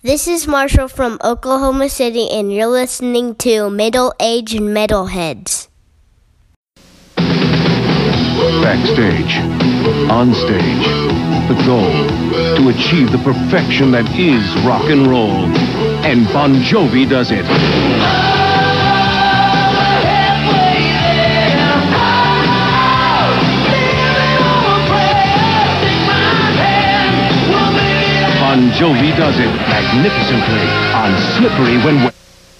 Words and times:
This 0.00 0.28
is 0.28 0.46
Marshall 0.46 0.86
from 0.86 1.18
Oklahoma 1.24 1.88
City, 1.88 2.30
and 2.30 2.52
you're 2.52 2.68
listening 2.68 3.34
to 3.42 3.68
Middle 3.68 4.14
Age 4.20 4.54
Metalheads. 4.54 5.66
Backstage, 8.62 9.38
on 10.08 10.32
stage, 10.34 10.86
the 11.48 11.60
goal 11.66 11.90
to 12.54 12.68
achieve 12.68 13.10
the 13.10 13.18
perfection 13.24 13.90
that 13.90 14.08
is 14.16 14.54
rock 14.64 14.84
and 14.84 15.08
roll. 15.08 15.46
And 16.06 16.28
Bon 16.32 16.54
Jovi 16.54 17.10
does 17.10 17.32
it. 17.32 18.37
Bon 28.58 28.70
Jovi 28.70 29.16
does 29.16 29.38
it 29.38 29.46
magnificently 29.46 30.66
on 30.92 31.16
Slippery 31.36 31.76
When 31.84 32.02
Wet. 32.02 32.14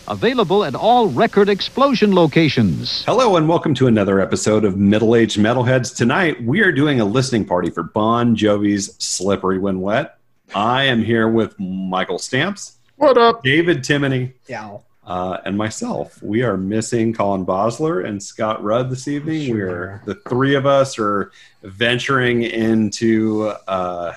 Available 0.07 0.65
at 0.65 0.77
all 0.77 1.09
record 1.09 1.49
explosion 1.49 2.15
locations. 2.15 3.05
Hello 3.05 3.35
and 3.35 3.49
welcome 3.49 3.75
to 3.75 3.89
another 3.89 4.21
episode 4.21 4.65
of 4.65 4.77
Middle 4.77 5.17
Aged 5.17 5.41
Metalheads. 5.41 5.97
Tonight 5.97 6.41
we 6.45 6.61
are 6.61 6.71
doing 6.71 7.01
a 7.01 7.05
listening 7.05 7.45
party 7.45 7.69
for 7.69 7.83
Bon 7.83 8.37
Jovi's 8.37 8.95
Slippery 9.05 9.59
When 9.59 9.81
Wet. 9.81 10.19
I 10.55 10.85
am 10.85 11.03
here 11.03 11.27
with 11.27 11.59
Michael 11.59 12.21
Stamps. 12.21 12.77
What 12.95 13.19
up? 13.19 13.43
David 13.43 13.79
Timoney. 13.79 14.35
Yeah. 14.47 14.79
Uh, 15.05 15.39
and 15.47 15.59
myself. 15.59 16.23
We 16.23 16.43
are 16.43 16.57
missing 16.57 17.13
Colin 17.13 17.45
Bosler 17.45 18.07
and 18.07 18.23
Scott 18.23 18.63
Rudd 18.63 18.89
this 18.89 19.09
evening. 19.09 19.47
Sure. 19.47 19.57
We're 19.57 20.03
the 20.05 20.15
three 20.29 20.55
of 20.55 20.65
us 20.65 20.97
are 20.97 21.33
venturing 21.65 22.45
into 22.45 23.53
uh, 23.67 24.15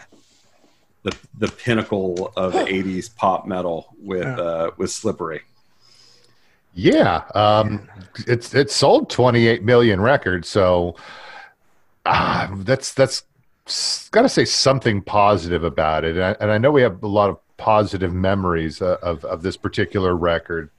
the 1.04 1.16
the 1.38 1.48
pinnacle 1.48 2.32
of 2.36 2.54
'80s 2.54 3.16
pop 3.16 3.48
metal 3.48 3.96
with 4.00 4.26
uh, 4.26 4.72
with 4.78 4.92
Slippery. 4.92 5.42
Yeah. 6.74 7.24
Um, 7.36 7.90
it's 8.28 8.54
it 8.54 8.72
sold 8.72 9.10
28 9.10 9.64
million 9.64 10.00
records, 10.00 10.48
so 10.48 10.96
uh, 12.06 12.48
that's 12.60 12.94
that's 12.94 13.24
got 14.12 14.22
to 14.24 14.30
say 14.30 14.46
something 14.46 15.02
positive 15.02 15.64
about 15.64 16.06
it. 16.06 16.16
And 16.16 16.24
I, 16.24 16.36
and 16.40 16.52
I 16.52 16.58
know 16.58 16.72
we 16.72 16.82
have 16.82 17.04
a 17.04 17.08
lot 17.08 17.30
of 17.30 17.40
positive 17.58 18.14
memories 18.14 18.82
uh, 18.82 18.98
of 19.02 19.26
of 19.26 19.42
this 19.42 19.58
particular 19.58 20.16
record. 20.16 20.70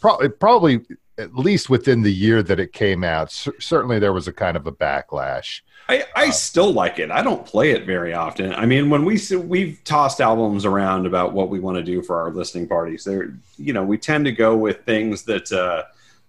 Probably 0.00 0.28
probably 0.28 0.80
at 1.18 1.34
least 1.34 1.70
within 1.70 2.02
the 2.02 2.12
year 2.12 2.42
that 2.42 2.58
it 2.58 2.72
came 2.72 3.04
out. 3.04 3.30
C- 3.30 3.52
certainly 3.60 3.98
there 3.98 4.12
was 4.12 4.26
a 4.26 4.32
kind 4.32 4.56
of 4.56 4.66
a 4.66 4.72
backlash. 4.72 5.60
I, 5.88 6.04
I 6.16 6.30
still 6.30 6.72
like 6.72 6.98
it. 6.98 7.10
I 7.10 7.22
don't 7.22 7.44
play 7.44 7.72
it 7.72 7.84
very 7.84 8.14
often. 8.14 8.54
I 8.54 8.64
mean, 8.64 8.88
when 8.88 9.04
we 9.04 9.20
we've 9.36 9.82
tossed 9.84 10.20
albums 10.20 10.64
around 10.64 11.06
about 11.06 11.32
what 11.32 11.50
we 11.50 11.60
want 11.60 11.76
to 11.76 11.82
do 11.82 12.02
for 12.02 12.20
our 12.20 12.30
listening 12.30 12.68
parties, 12.68 13.04
there, 13.04 13.34
you 13.58 13.72
know, 13.72 13.84
we 13.84 13.98
tend 13.98 14.24
to 14.24 14.32
go 14.32 14.56
with 14.56 14.84
things 14.84 15.24
that 15.24 15.52
uh, 15.52 15.84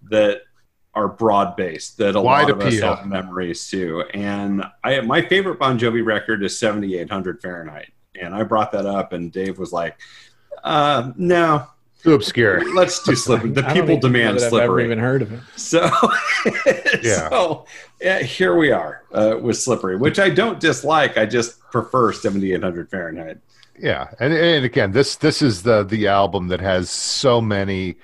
that 0.09 0.41
are 0.93 1.07
broad 1.07 1.55
based 1.55 1.97
that 1.97 2.15
a 2.15 2.21
Wide 2.21 2.49
lot 2.49 2.51
of 2.51 2.61
us 2.61 2.79
have 2.79 3.07
memories 3.07 3.69
to. 3.69 4.03
And 4.13 4.63
I, 4.83 4.99
my 5.01 5.21
favorite 5.21 5.59
Bon 5.59 5.79
Jovi 5.79 6.05
record 6.05 6.43
is 6.43 6.59
seventy 6.59 6.97
eight 6.97 7.09
hundred 7.09 7.41
Fahrenheit, 7.41 7.91
and 8.19 8.35
I 8.35 8.43
brought 8.43 8.73
that 8.73 8.85
up, 8.85 9.13
and 9.13 9.31
Dave 9.31 9.57
was 9.57 9.71
like, 9.71 9.97
uh, 10.65 11.13
"No, 11.15 11.65
Too 12.05 12.13
obscure. 12.13 12.73
let's 12.73 13.01
do 13.03 13.15
slippery." 13.15 13.49
The 13.49 13.63
people 13.63 13.97
demand 13.97 14.39
slippery. 14.39 14.39
I've 14.39 14.41
ever 14.43 14.49
slippery. 14.49 14.85
even 14.85 14.99
heard 14.99 15.21
of 15.23 15.33
it. 15.33 15.39
So, 15.55 15.89
Yeah. 17.03 17.29
so 17.29 17.65
yeah, 18.01 18.21
here 18.21 18.55
we 18.55 18.71
are 18.71 19.03
uh, 19.13 19.37
with 19.41 19.57
Slippery, 19.57 19.97
which 19.97 20.19
I 20.19 20.29
don't 20.29 20.59
dislike. 20.59 21.17
I 21.17 21.25
just 21.25 21.59
prefer 21.71 22.11
7800 22.13 22.89
Fahrenheit. 22.89 23.37
Yeah, 23.77 24.07
and 24.19 24.33
and 24.33 24.63
again, 24.63 24.91
this 24.91 25.15
this 25.17 25.41
is 25.41 25.63
the 25.63 25.83
the 25.83 26.07
album 26.07 26.47
that 26.47 26.61
has 26.61 26.89
so 26.89 27.41
many 27.41 27.95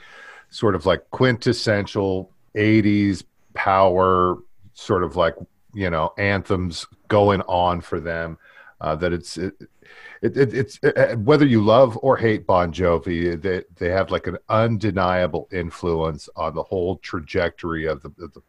sort 0.49 0.75
of 0.75 0.85
like 0.85 1.09
quintessential 1.11 2.29
'80s 2.55 3.23
power, 3.53 4.37
sort 4.73 5.03
of 5.03 5.15
like 5.15 5.35
you 5.73 5.89
know 5.89 6.13
anthems 6.17 6.85
going 7.07 7.41
on 7.43 7.79
for 7.81 7.99
them. 8.01 8.37
Uh, 8.81 8.95
that 8.95 9.13
it's 9.13 9.37
it, 9.37 9.53
it, 10.21 10.37
it, 10.37 10.53
it's 10.53 10.79
uh, 10.83 11.15
whether 11.17 11.45
you 11.45 11.61
love 11.61 11.97
or 12.01 12.17
hate 12.17 12.45
Bon 12.45 12.71
Jovi, 12.71 13.41
they 13.41 13.63
they 13.77 13.89
have 13.89 14.11
like 14.11 14.27
an 14.27 14.37
undeniable 14.49 15.47
influence 15.51 16.29
on 16.35 16.53
the 16.53 16.63
whole 16.63 16.97
trajectory 16.97 17.85
of 17.85 18.01
the, 18.03 18.09
of 18.23 18.33
the 18.33 18.41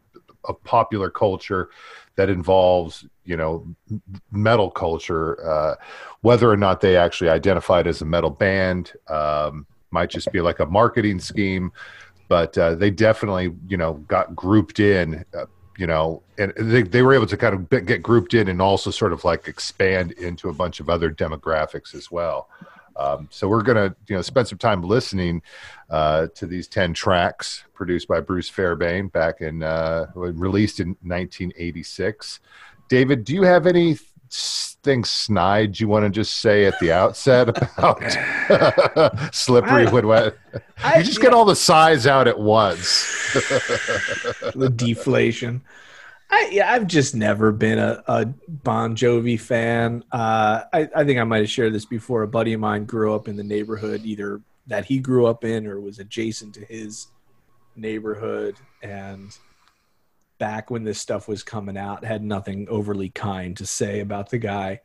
of 0.45 0.63
popular 0.65 1.09
culture 1.09 1.71
that 2.17 2.29
involves 2.29 3.07
you 3.25 3.37
know 3.37 3.67
metal 4.31 4.71
culture. 4.71 5.43
Uh, 5.49 5.75
whether 6.21 6.51
or 6.51 6.57
not 6.57 6.81
they 6.81 6.97
actually 6.97 7.31
identified 7.31 7.87
as 7.87 8.03
a 8.03 8.05
metal 8.05 8.31
band 8.31 8.93
um, 9.09 9.67
might 9.91 10.11
just 10.11 10.31
be 10.33 10.41
like 10.41 10.61
a 10.61 10.67
marketing 10.67 11.19
scheme 11.19 11.73
but 12.29 12.57
uh, 12.57 12.75
they 12.75 12.91
definitely 12.91 13.55
you 13.69 13.77
know 13.77 13.95
got 14.09 14.35
grouped 14.35 14.81
in 14.81 15.23
uh, 15.37 15.45
you 15.77 15.87
know 15.87 16.23
and 16.39 16.53
they, 16.57 16.83
they 16.83 17.03
were 17.03 17.15
able 17.15 17.27
to 17.27 17.37
kind 17.37 17.55
of 17.55 17.87
get 17.87 18.03
grouped 18.03 18.35
in 18.35 18.49
and 18.49 18.61
also 18.61 18.91
sort 18.91 19.13
of 19.13 19.25
like 19.25 19.49
expand 19.49 20.13
into 20.13 20.49
a 20.49 20.53
bunch 20.53 20.81
of 20.81 20.89
other 20.89 21.11
demographics 21.11 21.95
as 21.95 22.11
well. 22.11 22.49
Um, 22.97 23.29
so 23.31 23.49
we're 23.49 23.63
gonna 23.63 23.95
you 24.07 24.17
know 24.17 24.23
spend 24.23 24.49
some 24.49 24.59
time 24.59 24.83
listening 24.83 25.43
uh, 25.91 26.29
to 26.35 26.47
these 26.47 26.69
10 26.69 26.95
tracks 26.95 27.65
produced 27.75 28.09
by 28.09 28.21
bruce 28.21 28.49
fairbairn 28.49 29.09
back 29.09 29.41
in 29.41 29.63
uh, 29.63 30.07
released 30.15 30.81
in 30.81 30.89
1986 31.03 32.41
david 32.89 33.25
do 33.25 33.35
you 33.35 33.43
have 33.43 33.67
any 33.67 33.99
things 34.33 35.11
snide 35.11 35.79
you 35.79 35.87
want 35.87 36.05
to 36.05 36.11
just 36.11 36.41
say 36.41 36.65
at 36.65 36.79
the 36.81 36.91
outset 36.91 37.49
about 37.49 38.03
slippery 39.35 39.87
wood 39.87 40.05
wet 40.05 40.37
you 40.97 41.03
just 41.03 41.21
get 41.21 41.33
all 41.33 41.45
the 41.45 41.55
size 41.55 42.07
out 42.07 42.27
at 42.27 42.39
once 42.39 43.23
the 44.55 44.73
deflation. 44.75 45.63
I 46.31 46.49
yeah, 46.51 46.73
I've 46.73 46.87
just 46.87 47.15
never 47.15 47.53
been 47.53 47.79
a, 47.79 48.03
a 48.07 48.27
Bon 48.49 48.97
Jovi 48.97 49.39
fan. 49.39 50.05
Uh, 50.11 50.63
I, 50.73 50.89
I 50.95 51.05
think 51.05 51.19
I 51.19 51.25
might 51.25 51.41
have 51.41 51.51
shared 51.51 51.75
this 51.75 51.85
before. 51.85 52.23
A 52.23 52.29
buddy 52.29 52.53
of 52.55 52.61
mine 52.61 52.85
grew 52.85 53.15
up 53.15 53.29
in 53.29 53.37
the 53.37 53.45
neighborhood, 53.45 54.03
either 54.05 54.41
that 54.67 54.87
he 54.87 54.99
grew 54.99 55.27
up 55.27 55.45
in 55.45 55.67
or 55.67 55.81
was 55.81 55.99
adjacent 55.99 56.55
to 56.55 56.65
his 56.65 57.09
neighborhood, 57.77 58.57
and 58.83 59.37
back 60.43 60.73
when 60.73 60.83
this 60.83 60.99
stuff 60.99 61.29
was 61.29 61.45
coming 61.45 61.77
out, 61.77 62.05
had 62.05 62.21
nothing 62.21 62.69
overly 62.69 63.11
kind 63.11 63.57
to 63.57 63.65
say 63.65 64.01
about 64.01 64.29
the 64.29 64.39
guy. 64.39 64.81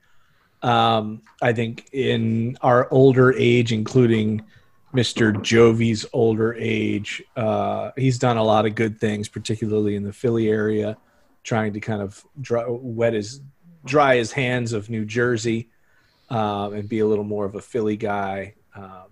Um, 0.61 1.23
I 1.41 1.51
think 1.51 1.89
in 1.93 2.59
our 2.61 2.87
older 2.91 3.33
age, 3.33 3.73
including 3.73 4.45
Mr. 4.93 5.33
Jovi's 5.41 6.05
older 6.13 6.53
age. 6.53 7.23
Uh, 7.35 7.89
he's 7.97 8.19
done 8.19 8.37
a 8.37 8.43
lot 8.43 8.67
of 8.67 8.75
good 8.75 8.99
things, 8.99 9.27
particularly 9.29 9.95
in 9.95 10.03
the 10.03 10.13
Philly 10.13 10.47
area, 10.47 10.95
trying 11.43 11.73
to 11.73 11.79
kind 11.79 12.03
of 12.03 12.23
dry, 12.39 12.63
wet 12.67 13.13
his 13.13 13.41
dry 13.83 14.17
his 14.17 14.31
hands 14.31 14.73
of 14.73 14.91
New 14.91 15.05
Jersey 15.05 15.71
um, 16.29 16.75
and 16.75 16.87
be 16.87 16.99
a 16.99 17.07
little 17.07 17.23
more 17.23 17.45
of 17.45 17.55
a 17.55 17.61
Philly 17.61 17.97
guy. 17.97 18.53
Um, 18.75 19.07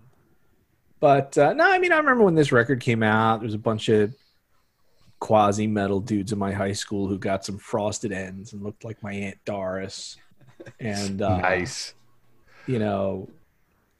but 1.00 1.36
uh, 1.36 1.54
no, 1.54 1.68
I 1.68 1.80
mean, 1.80 1.90
I 1.90 1.96
remember 1.96 2.22
when 2.22 2.36
this 2.36 2.52
record 2.52 2.80
came 2.80 3.02
out, 3.02 3.40
there 3.40 3.46
was 3.46 3.54
a 3.54 3.58
bunch 3.58 3.88
of 3.88 4.14
quasi 5.18 5.66
metal 5.66 6.00
dudes 6.00 6.32
in 6.32 6.38
my 6.38 6.52
high 6.52 6.72
school 6.72 7.08
who 7.08 7.18
got 7.18 7.44
some 7.44 7.58
frosted 7.58 8.12
ends 8.12 8.52
and 8.52 8.62
looked 8.62 8.84
like 8.84 9.02
my 9.02 9.12
aunt 9.12 9.38
Doris. 9.44 10.16
And 10.80 11.22
uh, 11.22 11.38
nice 11.38 11.94
you 12.66 12.78
know, 12.80 13.28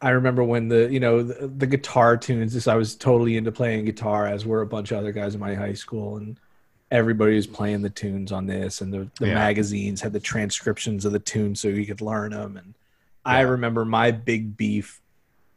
I 0.00 0.10
remember 0.10 0.44
when 0.44 0.69
the 0.69 0.88
you 0.91 1.00
know 1.00 1.22
the, 1.22 1.47
the 1.47 1.66
guitar 1.66 2.16
tunes. 2.16 2.53
This 2.53 2.69
I 2.69 2.75
was 2.75 2.94
totally 2.94 3.37
into 3.37 3.53
playing 3.53 3.84
guitar, 3.87 4.26
as 4.26 4.44
were 4.44 4.60
a 4.60 4.66
bunch 4.66 4.91
of 4.91 4.99
other 4.99 5.12
guys 5.12 5.34
in 5.34 5.41
my 5.41 5.55
high 5.55 5.72
school, 5.72 6.16
and 6.19 6.38
everybody 6.91 7.34
was 7.37 7.47
playing 7.47 7.82
the 7.82 7.91
tunes 7.91 8.31
on 8.32 8.47
this. 8.47 8.81
And 8.81 8.93
the, 8.93 9.09
the 9.19 9.28
Yeah. 9.28 9.34
magazines 9.34 10.00
had 10.03 10.12
the 10.12 10.21
transcriptions 10.21 11.05
of 11.05 11.12
the 11.12 11.19
tunes, 11.19 11.60
so 11.60 11.69
you 11.69 11.87
could 11.87 12.00
learn 12.00 12.32
them. 12.32 12.56
And 12.56 12.75
I 13.25 13.41
remember 13.41 13.84
my 13.84 14.10
big 14.10 14.56
beef 14.56 15.00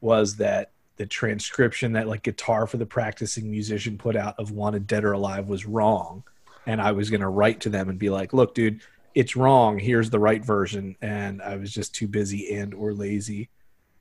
was 0.01 0.37
that 0.37 0.71
the 0.99 1.05
transcription 1.07 1.93
that 1.93 2.07
like 2.07 2.21
Guitar 2.23 2.67
for 2.67 2.77
the 2.77 2.85
Practicing 2.85 3.49
Musician 3.49 3.97
put 3.97 4.15
out 4.17 4.35
of 4.37 4.51
Wanted 4.51 4.85
Dead 4.85 5.03
or 5.05 5.13
Alive 5.13 5.47
was 5.47 5.65
wrong, 5.65 6.23
and 6.67 6.79
I 6.81 6.91
was 6.91 7.09
gonna 7.09 7.29
write 7.29 7.61
to 7.61 7.69
them 7.69 7.89
and 7.89 7.97
be 7.97 8.09
like, 8.11 8.33
"Look, 8.33 8.53
dude." 8.53 8.81
It's 9.15 9.35
wrong. 9.35 9.79
Here's 9.79 10.11
the 10.11 10.19
right 10.19 10.45
version, 10.45 10.95
and 11.01 11.41
I 11.41 11.55
was 11.57 11.73
just 11.73 11.95
too 11.95 12.07
busy 12.07 12.53
and 12.55 12.75
or 12.75 12.93
lazy 12.93 13.49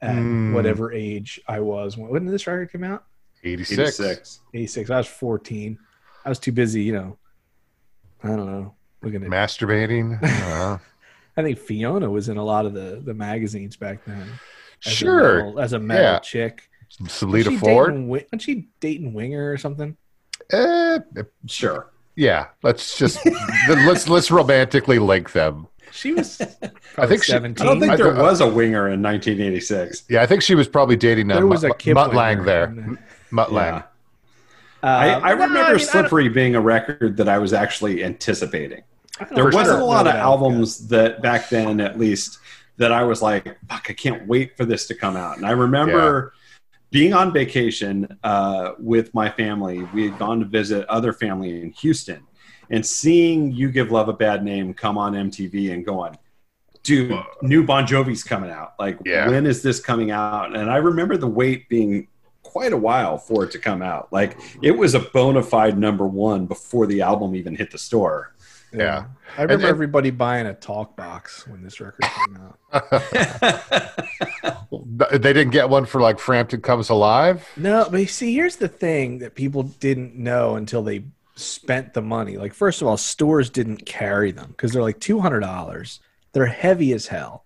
at 0.02 0.14
Mm. 0.16 0.52
whatever 0.52 0.92
age 0.92 1.40
I 1.48 1.60
was. 1.60 1.96
When, 1.96 2.10
when 2.10 2.24
did 2.26 2.34
this 2.34 2.46
record 2.46 2.70
come 2.70 2.84
out? 2.84 3.04
86, 3.42 3.98
86. 4.00 4.40
86. 4.52 4.90
I 4.90 4.98
was 4.98 5.06
14. 5.06 5.78
I 6.26 6.28
was 6.28 6.38
too 6.38 6.52
busy, 6.52 6.82
you 6.82 6.92
know. 6.92 7.16
I 8.22 8.28
don't 8.28 8.46
know. 8.46 8.74
Looking 9.02 9.24
at 9.24 9.30
masturbating 9.30 10.22
uh, 10.22 10.76
I 11.38 11.42
think 11.42 11.58
Fiona 11.58 12.10
was 12.10 12.28
in 12.28 12.36
a 12.36 12.44
lot 12.44 12.66
of 12.66 12.74
the 12.74 13.00
the 13.02 13.14
magazines 13.14 13.76
back 13.76 14.04
then. 14.04 14.28
As 14.84 14.92
Sure. 14.92 15.40
A 15.40 15.44
metal, 15.46 15.60
as 15.60 15.72
a 15.72 15.78
metal 15.78 16.04
Yeah. 16.04 16.18
chick. 16.18 16.67
Was 17.00 17.10
Selita 17.12 17.58
Ford. 17.58 17.90
Dating, 17.92 18.08
wasn't 18.08 18.42
she 18.42 18.68
dating 18.80 19.12
Winger 19.14 19.52
or 19.52 19.56
something? 19.58 19.96
Eh, 20.52 20.98
Sure. 21.46 21.90
yeah, 22.16 22.46
let's 22.62 22.96
just 22.98 23.18
let's 23.68 24.08
let's 24.08 24.30
romantically 24.30 24.98
link 24.98 25.32
them. 25.32 25.66
She 25.92 26.12
was. 26.12 26.40
I 26.98 27.06
think 27.06 27.24
she- 27.24 27.32
I 27.32 27.38
don't 27.38 27.56
seventeen. 27.56 27.66
I 27.66 27.70
don't 27.70 27.80
think 27.80 27.96
there 27.96 28.14
was 28.14 28.40
a 28.40 28.46
winger 28.48 28.88
in 28.88 29.02
1986. 29.02 30.04
Yeah, 30.08 30.22
I 30.22 30.26
think 30.26 30.42
she 30.42 30.54
was 30.54 30.68
probably 30.68 30.96
dating 30.96 31.30
uh, 31.30 31.36
There 31.36 31.46
was 31.46 31.64
a 31.64 31.68
Mutt, 31.68 31.86
Mutt 31.86 32.14
Lange 32.14 32.44
there. 32.44 32.66
there. 32.66 32.98
Mutt 33.30 33.52
Lange. 33.52 33.82
I, 34.82 35.10
Uh, 35.10 35.20
I 35.20 35.28
no, 35.28 35.30
remember 35.32 35.54
mean, 35.54 35.64
I 35.64 35.68
don't- 35.70 35.80
Slippery 35.80 36.28
being 36.28 36.54
a 36.54 36.60
record 36.60 37.16
that 37.16 37.28
I 37.28 37.38
was 37.38 37.52
actually 37.52 38.04
anticipating. 38.04 38.82
There 39.32 39.50
wasn't 39.50 39.80
a 39.80 39.84
lot 39.84 40.06
of 40.06 40.12
that 40.12 40.20
albums 40.20 40.88
that 40.88 41.20
back 41.22 41.48
then, 41.48 41.80
at 41.80 41.98
least, 41.98 42.38
that 42.76 42.92
I 42.92 43.02
was 43.02 43.20
like, 43.20 43.58
"Fuck, 43.68 43.86
I 43.90 43.92
can't 43.92 44.26
wait 44.28 44.56
for 44.56 44.64
this 44.64 44.86
to 44.86 44.94
come 44.94 45.16
out." 45.16 45.36
And 45.38 45.44
I 45.46 45.50
remember 45.50 46.32
being 46.90 47.12
on 47.12 47.32
vacation 47.32 48.18
uh, 48.24 48.72
with 48.78 49.12
my 49.14 49.28
family. 49.30 49.86
We 49.94 50.04
had 50.08 50.18
gone 50.18 50.40
to 50.40 50.46
visit 50.46 50.86
other 50.88 51.12
family 51.12 51.62
in 51.62 51.70
Houston, 51.72 52.26
and 52.70 52.84
seeing 52.84 53.52
"You 53.52 53.70
Give 53.70 53.90
Love 53.90 54.08
a 54.08 54.12
Bad 54.12 54.44
Name" 54.44 54.74
come 54.74 54.96
on 54.98 55.14
MTV 55.14 55.72
and 55.72 55.84
going, 55.84 56.16
"Dude, 56.82 57.18
new 57.42 57.64
Bon 57.64 57.86
Jovi's 57.86 58.24
coming 58.24 58.50
out! 58.50 58.74
Like, 58.78 58.98
Yeah. 59.04 59.28
when 59.28 59.46
is 59.46 59.62
this 59.62 59.80
coming 59.80 60.10
out?" 60.10 60.56
And 60.56 60.70
I 60.70 60.76
remember 60.76 61.16
the 61.16 61.26
wait 61.28 61.68
being 61.68 62.08
quite 62.42 62.72
a 62.72 62.76
while 62.76 63.18
for 63.18 63.44
it 63.44 63.50
to 63.50 63.58
come 63.58 63.82
out. 63.82 64.10
Like, 64.10 64.38
it 64.62 64.70
was 64.70 64.94
a 64.94 65.00
bona 65.00 65.42
fide 65.42 65.76
number 65.78 66.06
one 66.06 66.46
before 66.46 66.86
the 66.86 67.02
album 67.02 67.34
even 67.34 67.54
hit 67.54 67.70
the 67.70 67.78
store. 67.78 68.34
Yeah. 68.72 69.06
I 69.36 69.42
remember 69.42 69.64
And- 69.66 69.70
everybody 69.70 70.10
buying 70.10 70.46
a 70.46 70.54
talk 70.54 70.96
box 70.96 71.46
when 71.46 71.62
this 71.62 71.80
record 71.80 72.02
came 72.02 72.36
out. 72.36 72.58
They 74.70 75.32
didn't 75.32 75.50
get 75.50 75.68
one 75.70 75.86
for 75.86 76.00
like 76.00 76.18
Frampton 76.18 76.60
Comes 76.60 76.90
Alive. 76.90 77.46
No, 77.56 77.88
but 77.90 78.00
you 78.00 78.06
see, 78.06 78.34
here's 78.34 78.56
the 78.56 78.68
thing 78.68 79.18
that 79.20 79.34
people 79.34 79.62
didn't 79.62 80.14
know 80.14 80.56
until 80.56 80.82
they 80.82 81.04
spent 81.36 81.94
the 81.94 82.02
money. 82.02 82.36
Like, 82.36 82.52
first 82.52 82.82
of 82.82 82.88
all, 82.88 82.96
stores 82.98 83.48
didn't 83.48 83.86
carry 83.86 84.30
them 84.30 84.48
because 84.50 84.72
they're 84.72 84.82
like 84.82 85.00
two 85.00 85.20
hundred 85.20 85.40
dollars. 85.40 86.00
They're 86.32 86.46
heavy 86.46 86.92
as 86.92 87.06
hell, 87.06 87.44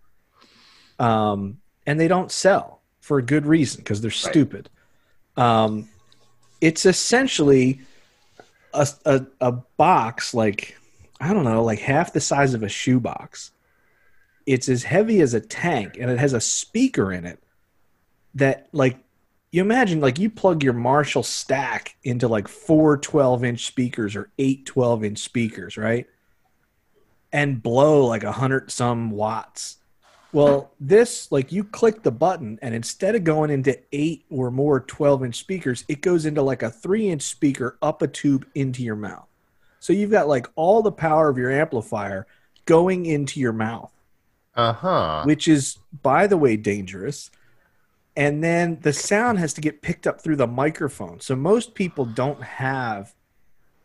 um, 0.99 1.59
and 1.87 1.99
they 2.01 2.09
don't 2.09 2.33
sell 2.33 2.81
for 3.01 3.19
a 3.19 3.23
good 3.23 3.47
reason 3.47 3.81
because 3.81 4.01
they're 4.01 4.11
stupid. 4.11 4.69
Um, 5.37 5.89
it's 6.61 6.85
essentially 6.87 7.81
a, 8.75 8.89
a 9.05 9.27
a 9.41 9.53
box 9.53 10.35
like 10.35 10.77
I 11.23 11.33
don't 11.33 11.45
know, 11.45 11.63
like 11.63 11.79
half 11.79 12.13
the 12.13 12.21
size 12.21 12.53
of 12.53 12.65
a 12.65 12.69
shoebox. 12.69 13.53
It's 14.45 14.69
as 14.69 14.83
heavy 14.83 15.21
as 15.21 15.35
a 15.35 15.41
tank, 15.41 15.97
and 15.97 16.11
it 16.11 16.19
has 16.19 16.33
a 16.33 16.41
speaker 16.41 17.13
in 17.13 17.25
it 17.25 17.41
that 18.35 18.69
like 18.73 18.99
you 19.53 19.61
imagine 19.61 20.01
like 20.01 20.19
you 20.19 20.29
plug 20.29 20.65
your 20.65 20.73
Marshall 20.73 21.23
stack 21.23 21.95
into 22.03 22.27
like 22.27 22.49
four 22.49 22.97
12 22.97 23.45
inch 23.45 23.67
speakers 23.67 24.17
or 24.17 24.31
eight 24.41 24.67
12 24.67 25.05
inch 25.05 25.19
speakers, 25.19 25.77
right? 25.77 26.09
And 27.33 27.63
blow 27.63 28.05
like 28.07 28.25
a 28.25 28.33
hundred 28.33 28.73
some 28.73 29.13
watts. 29.13 29.77
Well, 30.33 30.73
this 30.81 31.31
like 31.31 31.53
you 31.53 31.63
click 31.63 32.03
the 32.03 32.11
button 32.11 32.59
and 32.63 32.75
instead 32.75 33.15
of 33.15 33.23
going 33.23 33.51
into 33.51 33.79
eight 33.93 34.25
or 34.29 34.51
more 34.51 34.81
12 34.81 35.27
inch 35.27 35.37
speakers, 35.37 35.85
it 35.87 36.01
goes 36.01 36.27
into 36.27 36.43
like 36.43 36.65
a 36.65 36.71
three 36.71 37.11
inch 37.11 37.23
speaker 37.23 37.79
up 37.81 38.03
a 38.03 38.09
tube 38.09 38.45
into 38.57 38.83
your 38.83 38.97
mouth. 38.97 39.29
So 39.83 39.93
you've 39.93 40.13
got 40.13 40.29
like 40.29 40.47
all 40.55 40.81
the 40.81 40.93
power 40.93 41.29
of 41.29 41.37
your 41.37 41.51
amplifier 41.51 42.29
going 42.67 43.05
into 43.05 43.41
your 43.41 43.53
mouth. 43.53 43.93
Uh 44.55 44.75
huh. 44.75 45.23
which 45.25 45.49
is 45.49 45.79
by 46.03 46.27
the 46.27 46.37
way 46.37 46.57
dangerous. 46.57 47.31
And 48.17 48.45
then 48.45 48.79
the 48.83 48.93
sound 48.93 49.39
has 49.39 49.55
to 49.55 49.63
get 49.63 49.81
picked 49.81 50.07
up 50.07 50.21
through 50.21 50.37
the 50.37 50.47
microphone. 50.47 51.21
So 51.21 51.35
most 51.35 51.75
people 51.75 52.05
don't 52.05 52.43
have 52.43 53.15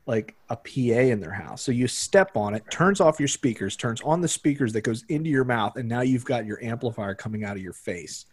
like 0.05 0.35
a 0.49 0.57
pa 0.57 0.99
in 0.99 1.19
their 1.19 1.31
house. 1.31 1.63
So 1.63 1.71
you 1.71 1.87
step 1.87 2.35
on 2.35 2.53
it 2.53 2.63
turns 2.69 3.01
off 3.01 3.17
your 3.17 3.29
speakers 3.29 3.75
turns 3.75 4.01
on 4.01 4.21
the 4.21 4.27
speakers 4.27 4.73
that 4.73 4.81
goes 4.81 5.03
into 5.09 5.29
your 5.31 5.45
mouth 5.45 5.77
and 5.77 5.89
now 5.89 6.01
you've 6.01 6.25
got 6.25 6.45
your 6.45 6.63
amplifier 6.63 7.15
coming 7.15 7.43
out 7.43 7.55
of 7.55 7.63
your 7.63 7.73
face. 7.73 8.25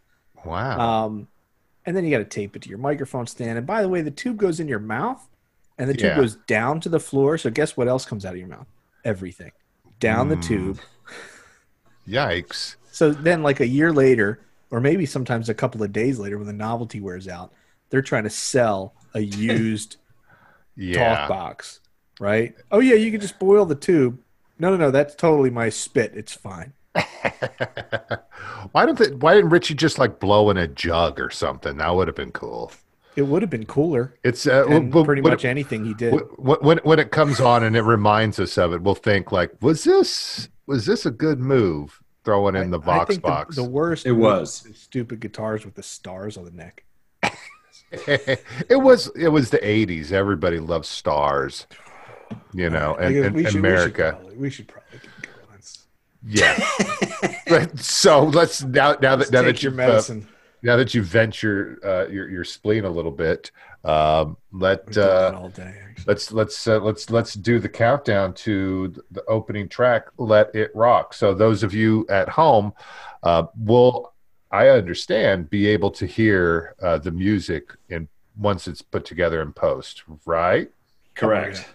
Wow. 0.45 1.07
um, 1.07 1.29
and 1.87 1.97
then 1.97 2.05
you 2.05 2.11
got 2.11 2.19
to 2.19 2.25
tape 2.25 2.57
it 2.57 2.63
to 2.63 2.69
your 2.69 2.79
microphone 2.79 3.27
stand. 3.27 3.57
And 3.57 3.67
by 3.67 3.81
the 3.81 3.89
way 3.89 4.03
the 4.03 4.11
tube 4.11 4.37
goes 4.37 4.61
in 4.61 4.69
your 4.69 4.81
mouth 4.81 5.27
and 5.79 5.89
the 5.89 5.95
tube 5.95 6.05
Yeah. 6.05 6.17
goes 6.17 6.37
down 6.47 6.81
to 6.81 6.89
the 6.89 7.01
floor 7.01 7.39
so 7.39 7.51
guess 7.51 7.77
what 7.77 7.89
else 7.89 8.05
comes 8.05 8.25
out 8.25 8.33
of 8.33 8.39
your 8.39 8.49
mouth 8.49 8.67
everything 9.05 9.53
down 10.01 10.29
the 10.29 10.37
hmm. 10.37 10.41
tube 10.43 10.81
Yikes. 12.09 12.77
so 12.93 13.11
then, 13.11 13.43
like 13.43 13.61
a 13.61 13.67
year 13.67 13.93
later, 13.93 14.41
or 14.71 14.81
maybe 14.81 15.07
sometimes 15.07 15.49
a 15.49 15.55
couple 15.55 15.83
of 15.83 15.93
days 15.93 16.19
later, 16.19 16.39
when 16.39 16.47
the 16.47 16.53
novelty 16.53 17.01
wears 17.01 17.29
out, 17.29 17.53
they're 17.91 18.03
trying 18.03 18.25
to 18.25 18.31
sell 18.31 18.95
a 19.15 19.21
used 19.21 19.97
Yeah. 20.77 21.19
talk 21.19 21.29
box, 21.29 21.81
right? 22.19 22.55
Oh 22.73 22.81
yeah, 22.81 22.97
you 22.97 23.13
can 23.13 23.21
just 23.21 23.39
boil 23.39 23.65
the 23.65 23.77
tube. 23.77 24.19
No, 24.59 24.71
no, 24.71 24.77
no, 24.77 24.91
that's 24.91 25.15
totally 25.15 25.51
my 25.51 25.69
spit. 25.69 26.13
It's 26.15 26.33
fine. 26.33 26.73
Why 28.73 28.87
don't 28.87 28.99
they, 28.99 29.13
Why 29.13 29.35
didn't 29.35 29.51
Richie 29.51 29.75
just 29.75 29.99
like 29.99 30.19
blow 30.19 30.51
in 30.51 30.57
a 30.57 30.67
jug 30.67 31.21
or 31.21 31.31
something? 31.31 31.77
That 31.77 31.95
would 31.95 32.09
have 32.09 32.17
been 32.17 32.33
cool. 32.33 32.73
It 33.17 33.23
would 33.23 33.43
have 33.43 33.51
been 33.51 33.67
cooler 33.67 34.15
It's 34.25 34.47
uh, 34.47 34.65
than 34.65 34.89
w- 34.91 35.05
pretty 35.05 35.23
when 35.23 35.33
much 35.33 35.45
it- 35.45 35.49
anything 35.49 35.85
he 35.85 35.95
did. 35.95 36.15
when, 36.37 36.59
when 36.61 36.79
when 36.79 36.99
it 36.99 37.11
comes 37.13 37.41
on 37.41 37.63
and 37.63 37.77
it 37.77 37.83
reminds 37.83 38.41
us 38.41 38.59
of 38.59 38.73
it, 38.73 38.83
we'll 38.83 38.95
think 38.97 39.31
like, 39.33 39.53
was 39.61 39.85
this 39.85 40.49
was 40.67 40.87
this 40.87 41.07
a 41.07 41.11
good 41.11 41.39
move? 41.41 42.01
Throwing 42.25 42.57
in 42.57 42.71
the 42.71 42.81
I 42.81 42.85
Vox 42.85 43.11
think 43.11 43.23
box. 43.23 43.55
The, 43.55 43.63
worst 43.65 44.07
It 44.07 44.13
was. 44.13 44.67
stupid 44.75 45.21
guitars 45.21 45.67
with 45.67 45.75
the 45.75 45.83
stars 45.83 46.39
on 46.39 46.47
the 46.47 46.51
neck. 46.53 46.83
it 47.93 48.81
was 48.81 49.11
it 49.15 49.29
was 49.29 49.51
the 49.51 49.59
'80s. 49.59 50.11
Everybody 50.11 50.59
loves 50.59 50.89
stars, 50.89 51.67
you 52.55 52.71
know, 52.71 52.97
I 52.99 53.05
and, 53.05 53.15
guess 53.15 53.27
and 53.27 53.35
we 53.37 53.45
should- 53.45 53.55
America. 53.57 54.19
We 54.37 54.49
should 54.51 54.67
probably, 54.69 54.97
we 54.97 54.99
should 54.99 55.01
probably 55.01 55.01
get 55.03 55.23
going. 55.23 55.61
Yeah. 56.27 57.31
But- 57.47 57.79
so 57.79 58.25
let's 58.25 58.63
now 58.65 58.93
now 58.93 59.17
that 59.17 59.19
let's 59.19 59.31
now 59.31 59.43
take 59.43 59.57
that 59.57 59.63
your 59.63 59.73
you've, 59.73 59.81
uh, 59.81 59.87
medicine. 59.89 60.29
Now 60.65 60.77
that 60.77 60.95
you 60.95 61.03
vent 61.03 61.43
your 61.43 61.79
uh, 61.85 62.09
your 62.09 62.29
your 62.29 62.45
spleen 62.45 62.85
a 62.85 62.91
little 62.91 63.13
bit, 63.13 63.53
um, 63.85 64.37
let 64.51 64.97
uh, 64.97 65.33
all 65.37 65.51
day, 65.51 65.75
let's 66.07 66.33
let's 66.33 66.67
uh, 66.67 66.81
let's 66.81 67.11
let's 67.11 67.35
do 67.35 67.59
the 67.59 67.69
countdown 67.69 68.33
to 68.35 68.95
the 69.11 69.25
opening 69.27 69.69
track 69.69 70.07
let 70.19 70.55
it 70.55 70.71
rock 70.75 71.15
so 71.15 71.35
those 71.35 71.63
of 71.63 71.75
you 71.75 72.07
at 72.09 72.29
home 72.29 72.73
uh, 73.23 73.45
will 73.59 74.13
i 74.51 74.69
understand 74.69 75.49
be 75.51 75.67
able 75.67 75.91
to 75.91 76.07
hear 76.07 76.75
uh, 76.83 76.99
the 76.99 77.11
music 77.11 77.73
in 77.89 78.09
once 78.37 78.67
it's 78.67 78.83
put 78.83 79.05
together 79.05 79.43
in 79.43 79.53
post 79.53 80.03
right 80.25 80.71
Correct. 81.15 81.67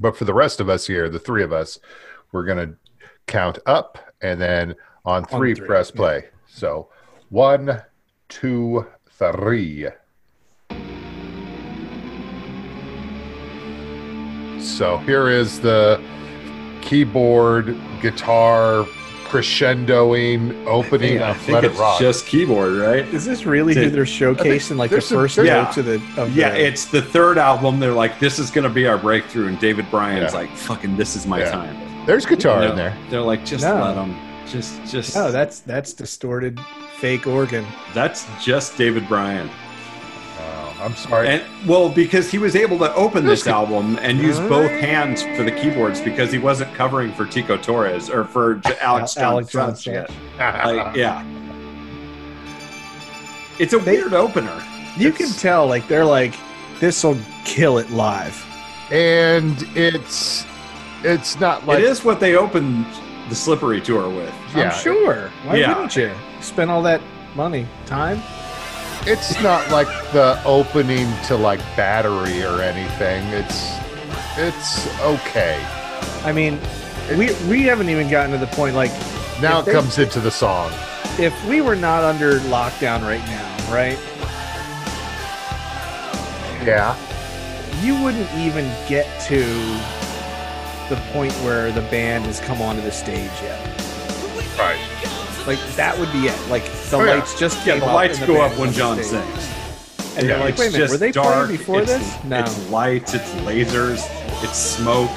but 0.00 0.16
for 0.16 0.24
the 0.24 0.34
rest 0.34 0.60
of 0.60 0.68
us 0.68 0.86
here 0.86 1.08
the 1.08 1.18
three 1.18 1.42
of 1.42 1.52
us 1.52 1.78
we're 2.32 2.44
going 2.44 2.70
to 2.70 2.76
count 3.26 3.58
up 3.66 3.98
and 4.20 4.40
then 4.40 4.74
on 5.04 5.24
three, 5.24 5.54
three, 5.54 5.66
press 5.66 5.90
yeah. 5.94 5.96
play 5.96 6.24
so 6.46 6.88
one 7.28 7.82
two 8.28 8.86
three 9.08 9.88
So 14.60 14.98
here 14.98 15.28
is 15.28 15.60
the 15.60 16.00
keyboard 16.82 17.76
guitar 18.00 18.84
crescendoing 19.24 20.66
opening 20.66 21.14
Yeah, 21.16 21.30
I 21.30 21.34
think 21.34 21.48
Let 21.54 21.64
It 21.64 21.70
it's 21.72 21.80
Rock. 21.80 21.98
just 21.98 22.26
keyboard, 22.26 22.74
right? 22.74 23.04
Is 23.12 23.24
this 23.24 23.44
really 23.44 23.74
who 23.74 23.90
they're 23.90 24.04
showcasing? 24.04 24.76
Like 24.76 24.90
the 24.90 24.96
there's 24.96 25.06
some- 25.06 25.18
first 25.18 25.36
there's- 25.36 25.50
notes 25.50 25.76
of 25.78 25.84
the 25.86 26.22
of 26.22 26.34
Yeah, 26.34 26.50
the, 26.50 26.66
it's 26.66 26.86
the 26.86 27.02
third 27.02 27.38
album. 27.38 27.78
They're 27.80 27.92
like, 27.92 28.18
this 28.20 28.38
is 28.38 28.50
going 28.50 28.64
to 28.66 28.70
be 28.72 28.86
our 28.86 28.96
breakthrough. 28.98 29.48
And 29.48 29.58
David 29.58 29.90
Bryan's 29.90 30.32
Yeah. 30.32 30.38
like, 30.40 30.50
fucking, 30.56 30.96
this 30.96 31.14
is 31.16 31.26
my 31.26 31.40
Yeah. 31.40 31.50
time. 31.50 32.06
There's 32.06 32.24
guitar 32.24 32.60
They're- 32.60 32.70
in 32.70 32.76
there. 32.76 32.96
They're 33.10 33.20
like, 33.20 33.44
just 33.44 33.64
No. 33.64 33.74
let 33.74 33.94
them. 33.94 34.16
Just, 34.46 34.82
just. 34.90 35.14
no, 35.14 35.30
that's 35.30 35.60
that's 35.60 35.92
distorted 35.92 36.58
fake 37.00 37.26
organ. 37.26 37.64
that's 37.94 38.26
just 38.42 38.76
David 38.76 39.08
Bryan. 39.08 39.48
Oh, 40.40 40.76
I'm 40.80 40.94
sorry. 40.94 41.28
And 41.28 41.42
well, 41.68 41.88
because 41.88 42.30
he 42.30 42.38
was 42.38 42.54
able 42.56 42.78
to 42.78 42.94
open 42.94 43.24
This 43.24 43.40
this 43.40 43.48
album 43.48 43.98
and 44.00 44.18
use 44.18 44.38
both 44.40 44.70
hands 44.70 45.22
for 45.22 45.42
the 45.42 45.50
keyboards 45.52 46.00
because 46.00 46.30
he 46.32 46.38
wasn't 46.38 46.72
covering 46.74 47.12
for 47.12 47.26
Tico 47.26 47.56
Torres 47.56 48.08
or 48.10 48.24
for 48.24 48.60
Alex 48.80 49.16
Al- 49.16 49.32
Alex 49.32 49.52
Jones. 49.52 49.82
Jones, 49.82 49.86
yet. 49.86 50.10
Like, 50.38 50.96
yeah. 50.96 51.24
It's 53.58 53.72
a 53.72 53.78
They- 53.78 53.96
weird 53.96 54.14
opener. 54.14 54.62
You 54.96 55.08
It's- 55.08 55.16
can 55.32 55.40
tell, 55.40 55.66
like 55.66 55.86
they're 55.88 56.04
like, 56.04 56.34
this 56.80 57.02
will 57.04 57.18
kill 57.44 57.78
it 57.78 57.90
live. 57.90 58.44
and 58.90 59.62
it's 59.76 60.46
it's 61.04 61.38
not 61.38 61.66
like 61.66 61.78
it 61.80 61.84
is 61.84 62.02
what 62.04 62.18
they 62.20 62.34
opened 62.36 62.86
the 63.28 63.34
Slippery 63.34 63.80
tour 63.82 64.08
with. 64.08 64.32
Yeah, 64.56 64.70
I'm 64.70 64.78
sure. 64.82 65.30
Why 65.44 65.56
Yeah. 65.56 65.74
wouldn't 65.74 65.94
you 65.94 66.10
spend 66.40 66.70
all 66.70 66.82
that 66.82 67.00
money, 67.34 67.66
time? 67.86 68.20
it's 69.06 69.40
not 69.42 69.70
like 69.70 69.86
the 70.12 70.40
opening 70.44 71.08
to 71.26 71.36
like 71.36 71.60
battery 71.76 72.42
or 72.42 72.60
anything. 72.60 73.24
It's 73.28 73.70
it's 74.36 75.00
okay. 75.00 75.64
I 76.24 76.32
mean, 76.32 76.58
we 77.16 77.32
we 77.48 77.62
haven't 77.62 77.88
even 77.88 78.08
gotten 78.10 78.32
to 78.32 78.38
the 78.38 78.46
point. 78.48 78.74
Like, 78.74 78.90
Now 79.40 79.60
it 79.60 79.66
they- 79.66 79.72
comes 79.72 79.98
into 79.98 80.20
the 80.20 80.30
song. 80.30 80.70
if 81.18 81.32
we 81.46 81.60
were 81.60 81.76
not 81.76 82.02
under 82.04 82.38
lockdown 82.40 83.02
right 83.02 83.24
now, 83.26 83.72
right? 83.72 83.98
Yeah. 86.64 86.96
you 87.80 87.94
wouldn't 88.02 88.30
even 88.34 88.64
get 88.88 89.06
to 89.22 89.40
the 90.88 91.00
point 91.12 91.32
where 91.44 91.70
the 91.72 91.82
band 91.82 92.24
has 92.26 92.40
come 92.40 92.60
onto 92.60 92.82
the 92.82 92.90
stage 92.90 93.30
yet. 93.42 93.60
Right. 94.58 94.78
Like 95.48 95.58
that 95.76 95.98
would 95.98 96.12
be 96.12 96.26
it. 96.28 96.38
Like 96.50 96.64
the 96.90 96.96
Oh, 96.98 97.04
yeah. 97.04 97.14
lights 97.14 97.38
just 97.40 97.66
Yeah, 97.66 97.78
the 97.78 97.86
lights 97.86 98.18
and 98.18 98.26
go 98.26 98.34
band 98.34 98.52
up 98.52 98.58
when 98.58 98.70
John 98.72 99.02
stage. 99.02 99.22
sings. 99.24 100.16
And 100.18 100.28
they're 100.28 100.38
like, 100.38 100.58
wait 100.58 100.68
a 100.68 100.72
minute, 100.72 100.82
just 100.88 100.92
were 100.92 100.98
they 100.98 101.10
dark. 101.10 101.46
playing 101.46 101.58
before 101.58 101.80
it's, 101.80 101.90
this? 101.92 102.24
No. 102.24 102.40
It's 102.40 102.68
lights, 102.70 103.14
it's 103.14 103.30
lasers, 103.46 104.04
it's 104.44 104.58
smoke. 104.58 105.10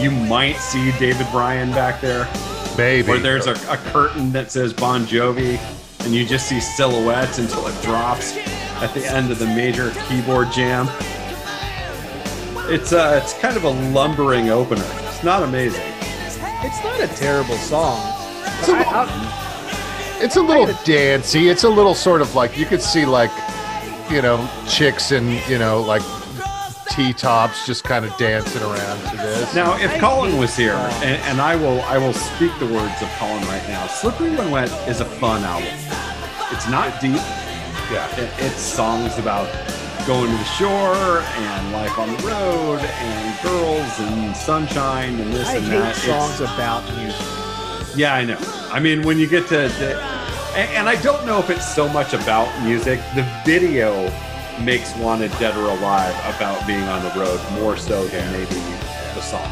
You 0.00 0.10
might 0.10 0.56
see 0.56 0.90
David 0.98 1.26
Bryan 1.30 1.70
back 1.70 2.00
there, 2.00 2.26
Maybe. 2.76 3.10
or 3.12 3.18
there's 3.18 3.46
a, 3.46 3.52
a 3.70 3.76
curtain 3.92 4.32
that 4.32 4.50
says 4.50 4.72
Bon 4.72 5.04
Jovi, 5.04 5.58
and 6.04 6.12
you 6.14 6.26
just 6.26 6.48
see 6.48 6.58
silhouettes 6.58 7.38
until 7.38 7.66
it 7.68 7.80
drops 7.82 8.36
at 8.82 8.92
the 8.94 9.04
end 9.06 9.30
of 9.30 9.38
the 9.38 9.46
major 9.46 9.92
keyboard 10.08 10.50
jam. 10.50 10.88
It's 12.70 12.92
uh, 12.92 13.20
it's 13.22 13.34
kind 13.38 13.56
of 13.56 13.64
a 13.64 13.70
lumbering 13.70 14.48
opener. 14.48 14.84
It's 15.04 15.22
not 15.22 15.42
amazing. 15.42 15.84
It's 16.64 16.82
not 16.82 17.00
a 17.00 17.08
terrible 17.08 17.56
song. 17.56 18.11
It's 18.62 18.68
a 18.68 18.76
I- 18.76 19.02
little- 19.02 20.24
It's 20.24 20.36
a 20.36 20.40
little 20.42 20.74
dancey. 20.84 21.48
It's 21.48 21.64
a 21.64 21.68
little 21.68 21.94
sort 21.94 22.20
of 22.20 22.34
like 22.36 22.56
you 22.56 22.64
could 22.64 22.80
see 22.82 23.04
like, 23.04 23.30
you 24.08 24.22
know, 24.22 24.48
chicks 24.68 25.10
in 25.10 25.40
you 25.48 25.58
know 25.58 25.80
like 25.82 26.02
t 26.90 27.12
tops 27.12 27.66
just 27.66 27.82
kind 27.84 28.04
of 28.04 28.16
dancing 28.18 28.62
around 28.62 29.00
to 29.10 29.16
this. 29.16 29.52
Now, 29.54 29.76
if 29.78 29.98
Colin 29.98 30.36
was 30.38 30.54
here, 30.56 30.74
and, 31.02 31.20
and 31.22 31.40
I 31.40 31.56
will, 31.56 31.80
I 31.82 31.96
will 31.98 32.12
speak 32.12 32.52
the 32.60 32.66
words 32.66 33.00
of 33.02 33.08
Colin 33.18 33.42
right 33.48 33.66
now. 33.66 33.86
Slippery 33.88 34.30
When 34.36 34.50
Wet 34.50 34.70
is 34.88 35.00
a 35.00 35.04
fun 35.06 35.42
album. 35.42 35.72
It's 36.52 36.68
not 36.68 37.00
deep. 37.00 37.16
yeah, 37.90 38.06
It, 38.20 38.30
it's 38.44 38.60
songs 38.60 39.18
about 39.18 39.48
going 40.06 40.30
to 40.30 40.36
the 40.36 40.44
shore 40.44 41.20
and 41.22 41.72
life 41.72 41.98
on 41.98 42.08
the 42.14 42.22
road 42.28 42.78
and 42.80 43.42
girls 43.42 43.98
and 44.00 44.36
sunshine 44.36 45.18
and 45.18 45.32
this 45.32 45.48
I 45.48 45.56
and 45.56 45.64
hate 45.64 45.78
that. 45.78 45.96
It's- 45.96 46.04
songs 46.04 46.40
about 46.42 46.84
music. 46.96 47.26
Yeah, 47.96 48.14
I 48.14 48.24
know. 48.24 48.38
I 48.70 48.80
mean, 48.80 49.02
when 49.02 49.18
you 49.18 49.26
get 49.26 49.46
to, 49.48 49.68
the, 49.68 50.00
and, 50.56 50.70
and 50.70 50.88
I 50.88 51.00
don't 51.02 51.24
know 51.26 51.38
if 51.38 51.50
it's 51.50 51.74
so 51.74 51.88
much 51.88 52.14
about 52.14 52.48
music. 52.64 53.00
The 53.14 53.26
video 53.44 54.10
makes 54.60 54.94
Wanted 54.96 55.30
Dead 55.32 55.56
or 55.56 55.70
Alive 55.70 56.14
about 56.34 56.66
being 56.66 56.84
on 56.84 57.02
the 57.02 57.10
road 57.18 57.40
more 57.52 57.76
so 57.76 58.06
than 58.06 58.32
maybe 58.32 58.60
the 59.14 59.20
song. 59.22 59.50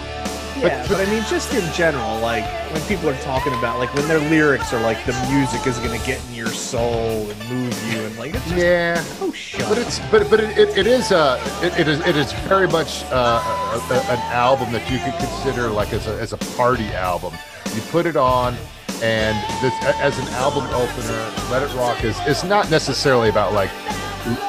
Yeah, 0.61 0.87
but, 0.89 1.01
I 1.01 1.11
mean, 1.11 1.25
just 1.29 1.55
in 1.55 1.73
general, 1.73 2.21
like 2.21 2.45
when 2.73 2.83
people 2.83 3.09
are 3.09 3.17
talking 3.19 3.55
about, 3.55 3.79
like 3.79 3.93
when 3.95 4.07
their 4.09 4.19
lyrics 4.19 4.73
are 4.75 4.83
like 4.83 5.05
the 5.07 5.13
music 5.31 5.67
is 5.67 5.79
going 5.79 5.99
to 5.99 6.07
get 6.07 6.21
in 6.29 6.35
your 6.35 6.49
soul 6.49 7.31
and 7.31 7.39
move 7.49 7.93
you, 7.93 8.01
and 8.01 8.19
like 8.19 8.35
it's 8.35 8.45
just, 8.45 8.57
yeah. 8.57 9.05
oh 9.21 9.33
shut 9.33 9.69
But 9.69 9.79
it's 9.79 9.99
but 10.11 10.29
but 10.29 10.41
it, 10.41 10.59
it, 10.59 10.79
it 10.79 10.87
is 10.87 11.13
uh 11.13 11.41
it, 11.63 11.81
it 11.81 11.89
is 11.89 12.01
it 12.07 12.17
is 12.17 12.33
very 12.33 12.69
much 12.69 13.05
uh, 13.05 13.41
a, 13.91 13.95
a, 13.95 14.01
an 14.13 14.19
album 14.33 14.71
that 14.73 14.91
you 14.91 14.99
could 14.99 15.15
consider 15.19 15.69
like 15.69 15.93
as 15.93 16.07
a 16.07 16.21
as 16.21 16.33
a 16.33 16.39
party 16.57 16.89
album. 16.89 17.33
You 17.75 17.81
put 17.83 18.05
it 18.05 18.17
on, 18.17 18.55
and 19.03 19.37
this 19.63 19.73
as 19.83 20.19
an 20.19 20.29
album 20.35 20.65
opener, 20.75 21.33
Let 21.51 21.63
It 21.63 21.75
Rock 21.75 22.05
is 22.05 22.19
is 22.27 22.45
not 22.45 22.71
necessarily 22.71 23.31
about 23.31 23.55
like 23.55 23.71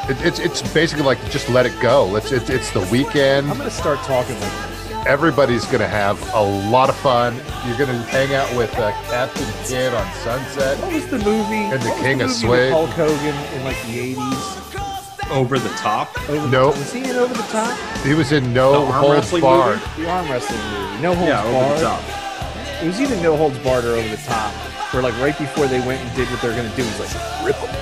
it, 0.09 0.21
it's 0.25 0.39
it's 0.39 0.61
basically 0.73 1.05
like 1.05 1.23
just 1.29 1.47
let 1.49 1.65
it 1.65 1.79
go. 1.79 2.15
It's 2.17 2.31
it's, 2.31 2.49
it's 2.49 2.71
the 2.71 2.81
weekend. 2.91 3.49
I'm 3.49 3.57
going 3.57 3.69
to 3.69 3.75
start 3.75 3.99
talking 3.99 4.37
like 4.39 4.51
this. 4.67 4.80
Everybody's 5.07 5.65
gonna 5.65 5.87
have 5.87 6.21
a 6.35 6.41
lot 6.69 6.87
of 6.89 6.95
fun. 6.97 7.35
You're 7.65 7.77
gonna 7.77 7.97
hang 8.03 8.35
out 8.35 8.55
with 8.55 8.71
uh, 8.77 8.91
Captain 9.09 9.47
Kidd 9.65 9.93
on 9.93 10.05
Sunset. 10.15 10.77
What 10.79 10.93
was 10.93 11.07
the 11.07 11.17
movie? 11.17 11.55
And 11.73 11.81
the 11.81 11.87
what 11.89 11.97
was 11.97 12.05
King 12.05 12.21
of 12.21 12.27
movie 12.27 12.39
Swing. 12.39 12.51
with 12.51 12.71
Hulk 12.71 12.89
Hogan 12.91 13.35
in 13.55 13.63
like 13.63 13.81
the 13.87 14.15
80s. 14.15 15.31
Over 15.31 15.57
the 15.59 15.69
top. 15.69 16.15
Over 16.29 16.41
the, 16.41 16.47
Nope. 16.51 16.77
Was 16.77 16.93
he 16.93 17.09
in 17.09 17.15
Over 17.15 17.33
the 17.33 17.41
Top? 17.43 17.77
He 18.05 18.13
was 18.13 18.31
in 18.31 18.53
No 18.53 18.83
arm 18.85 18.91
Holds 18.91 19.15
wrestling 19.15 19.41
Barred. 19.41 19.79
movie? 19.79 20.03
The 20.03 20.09
arm 20.11 20.29
wrestling 20.29 20.59
movie. 20.59 21.01
No 21.01 21.15
Holds 21.15 21.29
Yeah, 21.29 21.43
over 21.45 21.73
the 21.75 21.81
top. 21.81 22.83
It 22.83 22.87
was 22.87 23.01
either 23.01 23.15
No 23.23 23.37
Holds 23.37 23.57
Barred 23.59 23.85
or 23.85 23.93
Over 23.93 24.07
the 24.09 24.17
Top. 24.17 24.53
Where 24.93 25.01
like 25.01 25.17
right 25.19 25.37
before 25.37 25.67
they 25.67 25.79
went 25.79 26.01
and 26.01 26.15
did 26.15 26.29
what 26.29 26.41
they're 26.41 26.55
gonna 26.55 26.75
do, 26.75 26.83
he's 26.83 26.99
like, 26.99 27.45
rip 27.45 27.55
them. 27.55 27.75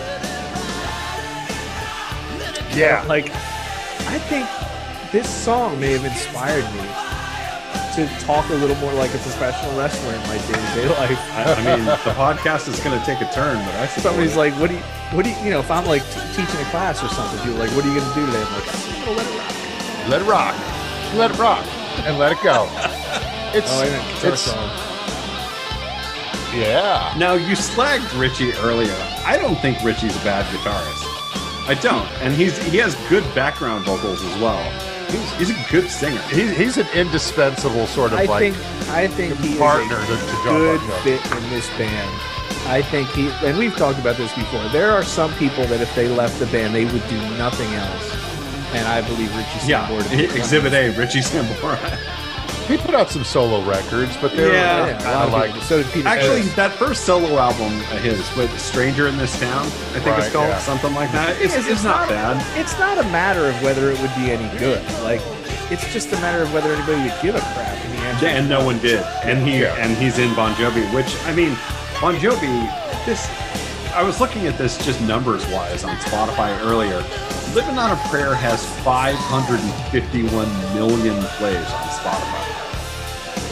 Yeah, 2.77 3.03
Like, 3.09 3.25
I 4.07 4.19
think 4.29 4.47
this 5.11 5.27
song 5.27 5.79
may 5.79 5.93
have 5.93 6.05
inspired 6.05 6.63
me 6.75 6.87
to 7.95 8.07
talk 8.25 8.49
a 8.49 8.53
little 8.53 8.75
more 8.77 8.93
like 8.93 9.09
a 9.13 9.17
professional 9.19 9.77
wrestler 9.77 10.13
in 10.13 10.21
my 10.27 10.37
day-to-day 10.37 10.87
life. 10.99 11.19
I, 11.33 11.43
I 11.53 11.75
mean, 11.77 11.85
the 11.85 11.95
podcast 12.17 12.67
is 12.67 12.79
going 12.81 12.97
to 12.99 13.05
take 13.05 13.21
a 13.21 13.31
turn, 13.33 13.57
but 13.65 13.75
I 13.75 13.87
support 13.87 14.03
Somebody's 14.13 14.33
it. 14.35 14.37
like, 14.39 14.53
"What 14.55 14.69
do 14.69 14.75
you, 14.75 14.81
what 15.15 15.23
do 15.25 15.31
you, 15.31 15.37
you 15.43 15.49
know?" 15.51 15.59
If 15.59 15.71
I'm 15.71 15.85
like 15.85 16.03
t- 16.11 16.19
teaching 16.35 16.59
a 16.61 16.69
class 16.69 17.03
or 17.03 17.09
something, 17.09 17.39
people 17.39 17.57
are 17.61 17.65
like, 17.67 17.75
"What 17.75 17.85
are 17.85 17.89
you 17.93 17.99
gonna 17.99 18.13
do 18.15 18.25
today?" 18.25 18.41
I'm 18.41 18.53
like, 18.53 18.67
"I'm 18.73 19.05
gonna 19.05 19.17
let 19.17 19.27
it 19.27 19.37
rock." 19.37 19.55
let 20.07 20.21
it 20.21 20.27
rock, 20.27 20.55
let 21.15 21.31
it 21.31 21.37
rock, 21.37 21.65
and 22.07 22.17
let 22.17 22.31
it 22.31 22.41
go. 22.43 22.67
It's 23.51 23.65
Oh, 23.73 23.81
wait 23.81 23.87
a 23.89 23.91
minute, 23.91 24.15
guitar 24.15 24.31
it's 24.33 24.41
song. 24.41 24.69
yeah. 26.53 27.13
Now 27.17 27.33
you 27.33 27.55
slagged 27.55 28.19
Richie 28.19 28.53
earlier. 28.53 28.95
I 29.25 29.37
don't 29.37 29.55
think 29.59 29.83
Richie's 29.83 30.15
a 30.15 30.23
bad 30.23 30.45
guitarist. 30.53 31.05
I 31.67 31.73
don't, 31.81 32.07
and 32.21 32.33
he's 32.33 32.57
he 32.71 32.77
has 32.77 32.95
good 33.09 33.23
background 33.35 33.85
vocals 33.85 34.23
as 34.23 34.39
well. 34.41 34.59
He's, 35.09 35.31
he's 35.35 35.49
a 35.51 35.71
good 35.71 35.89
singer. 35.89 36.21
He's, 36.29 36.55
he's 36.55 36.77
an 36.77 36.87
indispensable 36.93 37.87
sort 37.87 38.13
of 38.13 38.19
I 38.19 38.25
like 38.25 38.53
think 38.53 38.89
I 38.89 39.07
think 39.07 39.35
he 39.39 39.57
partner 39.57 39.97
is 39.99 40.09
a 40.09 40.17
to 40.17 40.31
John 40.43 40.59
good 40.59 40.79
Bon 40.81 40.89
Jovi. 40.89 41.03
fit 41.03 41.37
in 41.43 41.49
this 41.49 41.67
band. 41.77 42.21
I 42.67 42.81
think 42.81 43.09
he 43.11 43.29
and 43.47 43.57
we've 43.57 43.75
talked 43.75 43.99
about 43.99 44.17
this 44.17 44.33
before. 44.35 44.63
There 44.69 44.91
are 44.91 45.03
some 45.03 45.33
people 45.35 45.65
that 45.67 45.81
if 45.81 45.93
they 45.95 46.07
left 46.07 46.39
the 46.39 46.45
band, 46.47 46.75
they 46.75 46.85
would 46.85 47.07
do 47.07 47.17
nothing 47.37 47.71
else. 47.73 48.15
And 48.75 48.87
I 48.87 49.01
believe 49.01 49.35
Richie 49.35 49.67
Yeah, 49.71 49.87
Sambora. 49.87 50.09
did 50.11 50.35
Exhibit 50.35 50.73
A, 50.73 50.89
Richie 50.91 51.21
Sambora. 51.21 51.97
He 52.69 52.77
put 52.77 52.93
out 52.93 53.09
some 53.09 53.23
solo 53.23 53.61
records, 53.69 54.15
but 54.21 54.31
they're 54.35 54.53
Yeah. 54.53 54.85
Yeah, 54.85 54.97
a 54.99 55.01
kind 55.01 55.15
lot 55.15 55.27
of 55.27 55.33
of 55.33 55.55
like. 55.55 55.63
So 55.63 55.81
did 55.81 55.91
Peter. 55.91 56.07
Actually, 56.07 56.41
Chris. 56.41 56.55
that 56.55 56.71
first 56.73 57.03
solo 57.05 57.37
album 57.39 57.73
of 57.91 57.99
his, 58.01 58.19
with 58.37 58.51
"Stranger 58.59 59.07
in 59.07 59.17
This 59.17 59.37
Town," 59.39 59.65
I 59.65 59.69
think 59.99 60.05
Right, 60.05 60.19
it's 60.19 60.31
called 60.31 60.49
yeah. 60.49 60.59
something 60.59 60.93
like 60.93 61.11
that. 61.11 61.31
It's, 61.41 61.55
Yes, 61.55 61.67
it's, 61.67 61.83
not, 61.83 62.07
bad. 62.09 62.37
It's 62.57 62.77
not 62.77 62.97
a 62.99 63.03
matter 63.09 63.47
of 63.47 63.59
whether 63.63 63.89
it 63.91 63.99
would 63.99 64.13
be 64.15 64.31
any 64.31 64.47
good. 64.59 64.81
Like, 65.03 65.21
it's 65.71 65.91
just 65.91 66.13
a 66.13 66.17
matter 66.21 66.43
of 66.43 66.53
whether 66.53 66.71
anybody 66.71 67.01
would 67.09 67.21
give 67.23 67.35
a 67.35 67.41
crap. 67.41 67.75
In 67.85 67.91
the 67.91 67.97
end, 67.97 68.21
Yeah, 68.21 68.29
and 68.29 68.47
no 68.47 68.63
one 68.63 68.77
did. 68.79 69.01
And 69.23 69.39
he 69.47 69.61
Yeah. 69.61 69.73
and 69.79 69.97
he's 69.97 70.19
in 70.19 70.33
Bon 70.35 70.53
Jovi, 70.55 70.85
which 70.93 71.15
I 71.25 71.33
mean, 71.33 71.57
Bon 71.99 72.15
Jovi. 72.17 73.05
This 73.05 73.27
I 73.95 74.03
was 74.03 74.19
looking 74.21 74.45
at 74.45 74.55
this 74.59 74.77
just 74.85 75.01
numbers 75.01 75.43
wise 75.47 75.83
on 75.83 75.95
Spotify 75.97 76.55
earlier. 76.63 77.03
Living 77.55 77.79
on 77.79 77.89
a 77.89 77.95
Prayer 78.09 78.35
has 78.35 78.63
551 78.85 80.47
million 80.75 81.19
plays 81.39 81.57
on 81.57 81.89
Spotify. 81.97 82.45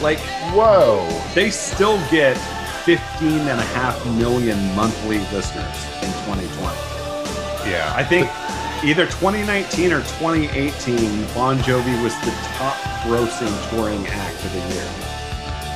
Like 0.00 0.18
whoa. 0.54 1.06
they 1.34 1.50
still 1.50 1.98
get 2.10 2.36
15 2.84 3.28
and 3.28 3.60
a 3.60 3.64
half 3.74 4.04
million 4.16 4.58
monthly 4.74 5.18
listeners 5.32 5.84
in 6.02 6.10
2020. 6.24 6.76
Yeah, 7.70 7.92
I 7.94 8.04
think 8.04 8.28
either 8.84 9.06
2019 9.06 9.92
or 9.92 10.00
2018, 10.00 11.24
Bon 11.34 11.58
Jovi 11.58 12.02
was 12.02 12.14
the 12.20 12.30
top 12.56 12.76
grossing 13.02 13.70
touring 13.70 14.06
act 14.06 14.44
of 14.44 14.52
the 14.52 14.58
year. 14.74 14.88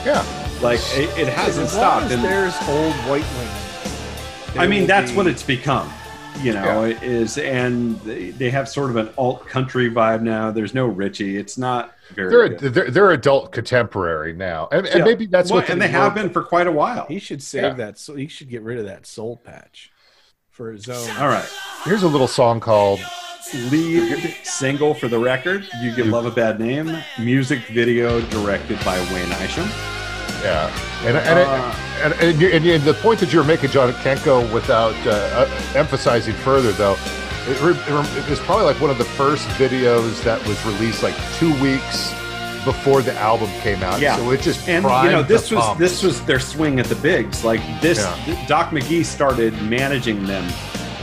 yeah. 0.04 0.24
Like 0.62 0.78
it, 0.92 1.10
it 1.18 1.28
hasn't 1.28 1.66
as 1.66 1.74
long 1.76 1.82
stopped. 1.82 2.04
as 2.06 2.12
And 2.12 2.22
there's 2.24 2.54
old 2.68 2.94
white 3.10 3.24
women. 3.34 4.60
I 4.62 4.66
mean, 4.68 4.86
that's 4.86 5.10
be- 5.10 5.16
what 5.16 5.26
it's 5.26 5.42
become. 5.42 5.92
You 6.40 6.54
know, 6.54 6.84
is 6.84 7.36
and 7.36 8.00
they 8.00 8.30
they 8.30 8.50
have 8.50 8.68
sort 8.68 8.90
of 8.90 8.96
an 8.96 9.10
alt 9.18 9.46
country 9.46 9.90
vibe 9.90 10.22
now. 10.22 10.50
There's 10.50 10.72
no 10.72 10.86
Richie. 10.86 11.36
It's 11.36 11.58
not 11.58 11.84
very. 11.86 12.01
They're, 12.14 12.48
good. 12.48 12.58
they're 12.58 12.90
they're 12.90 13.10
adult 13.10 13.52
contemporary 13.52 14.32
now, 14.32 14.68
and, 14.72 14.86
and 14.86 14.98
Yeah. 15.00 15.04
maybe 15.04 15.26
that's 15.26 15.50
Well, 15.50 15.60
what 15.60 15.70
and 15.70 15.80
they 15.80 15.88
have 15.88 16.14
been 16.14 16.30
for 16.30 16.42
quite 16.42 16.66
a 16.66 16.72
while. 16.72 17.06
He 17.08 17.18
should 17.18 17.42
save 17.42 17.62
Yeah. 17.62 17.72
that. 17.74 17.98
So 17.98 18.14
he 18.14 18.26
should 18.28 18.48
get 18.48 18.62
rid 18.62 18.78
of 18.78 18.86
that 18.86 19.06
soul 19.06 19.36
patch 19.44 19.90
for 20.50 20.70
his 20.72 20.88
own. 20.88 21.08
All 21.18 21.28
right, 21.28 21.48
Here's 21.84 22.02
a 22.02 22.08
little 22.08 22.28
song 22.28 22.60
called 22.60 23.00
lead 23.70 24.34
single 24.44 24.94
for 24.94 25.08
the 25.08 25.18
record. 25.18 25.66
You 25.82 25.92
can 25.92 26.10
love 26.10 26.26
a 26.26 26.30
bad 26.30 26.58
name. 26.60 26.96
Music 27.18 27.58
video 27.72 28.20
directed 28.28 28.82
by 28.84 28.98
Wayne 29.12 29.30
Isham. 29.42 29.68
Yeah, 30.42 30.70
and 31.04 31.16
and, 31.16 31.38
Uh, 31.38 31.74
and, 32.02 32.12
and, 32.14 32.42
and, 32.42 32.66
and 32.66 32.82
the 32.82 32.94
point 32.94 33.20
that 33.20 33.32
you're 33.32 33.44
making, 33.44 33.70
John, 33.70 33.92
can't 34.02 34.22
go 34.24 34.40
without 34.52 34.94
uh, 35.06 35.10
uh, 35.10 35.48
emphasizing 35.76 36.34
further. 36.34 36.72
Though, 36.72 36.96
it, 37.48 37.62
it 37.62 38.18
it 38.24 38.30
was 38.30 38.40
probably 38.40 38.64
like 38.64 38.80
one 38.80 38.90
of 38.90 38.98
the 38.98 39.04
first 39.04 39.46
videos 39.50 40.22
that 40.24 40.44
was 40.46 40.64
released 40.66 41.02
like 41.02 41.14
two 41.38 41.50
weeks 41.62 42.10
before 42.64 43.02
the 43.02 43.12
album 43.14 43.48
came 43.60 43.82
out. 43.82 44.00
Yeah. 44.00 44.16
so 44.16 44.30
it 44.30 44.40
just 44.40 44.68
and 44.68 44.84
you 44.84 45.10
know 45.10 45.22
this 45.22 45.50
was 45.50 45.64
pump. 45.64 45.78
this 45.78 46.02
was 46.02 46.20
their 46.26 46.38
swing 46.38 46.78
at 46.78 46.86
the 46.86 46.94
bigs 46.96 47.44
like 47.44 47.60
this 47.80 47.98
Yeah. 47.98 48.46
doc 48.46 48.70
mcghee 48.70 49.04
started 49.04 49.52
managing 49.62 50.24
them 50.26 50.44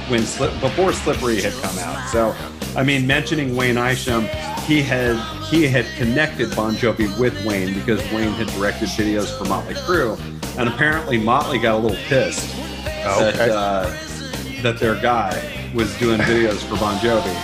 when 0.08 0.22
before 0.62 0.94
slippery 0.94 1.42
had 1.42 1.52
come 1.62 1.78
out 1.80 2.08
so 2.10 2.34
i 2.78 2.84
mean 2.84 3.06
mentioning 3.06 3.56
wayne 3.58 3.78
isham 3.78 4.22
he 4.66 4.82
had 4.82 5.18
he 5.48 5.68
had 5.68 5.86
connected 5.98 6.56
bon 6.56 6.76
jovi 6.76 7.08
with 7.20 7.36
wayne 7.46 7.74
because 7.74 8.00
wayne 8.14 8.32
had 8.32 8.48
directed 8.58 8.88
videos 8.90 9.38
for 9.38 9.44
motley 9.50 9.74
crue 9.76 10.18
and 10.58 10.70
apparently 10.70 11.18
motley 11.18 11.60
got 11.60 11.76
a 11.76 11.78
little 11.78 11.98
pissed 12.08 12.56
Okay. 13.06 13.32
that 13.38 13.50
uh, 13.50 13.96
that 14.62 14.78
their 14.78 14.96
guy 14.96 15.34
was 15.74 15.98
doing 15.98 16.20
videos 16.22 16.62
for 16.68 16.76
bon 16.78 16.98
jovi 17.00 17.36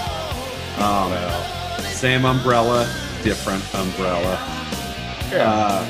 um, 0.80 1.12
same 1.84 2.26
umbrella 2.26 2.86
different 3.24 3.64
umbrella 3.76 4.38
yeah. 5.32 5.52
uh, 5.52 5.86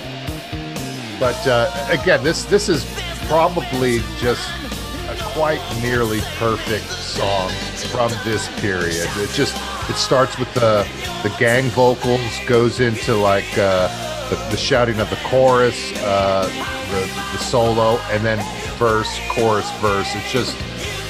But 1.20 1.48
uh, 1.48 1.70
again, 1.90 2.24
this 2.24 2.44
this 2.46 2.68
is 2.70 2.86
probably 3.28 4.00
just 4.18 4.50
a 5.10 5.16
quite 5.34 5.62
nearly 5.82 6.22
perfect 6.38 6.86
song 6.90 7.50
from 7.92 8.12
this 8.24 8.48
period. 8.60 9.08
It 9.18 9.30
just 9.32 9.56
it 9.90 9.96
starts 9.96 10.38
with 10.38 10.54
the 10.54 10.86
the 11.24 11.34
gang 11.40 11.70
vocals, 11.70 12.22
goes 12.48 12.80
into 12.80 13.16
like 13.16 13.48
uh, 13.58 13.88
the, 14.30 14.36
the 14.52 14.58
shouting 14.58 15.00
of 15.00 15.10
the 15.10 15.20
chorus, 15.28 15.94
uh, 16.04 16.48
the, 16.92 17.02
the 17.32 17.44
solo, 17.44 17.98
and 18.12 18.24
then 18.26 18.40
verse, 18.78 19.20
chorus, 19.32 19.70
verse. 19.80 20.08
It's 20.16 20.32
just 20.32 20.56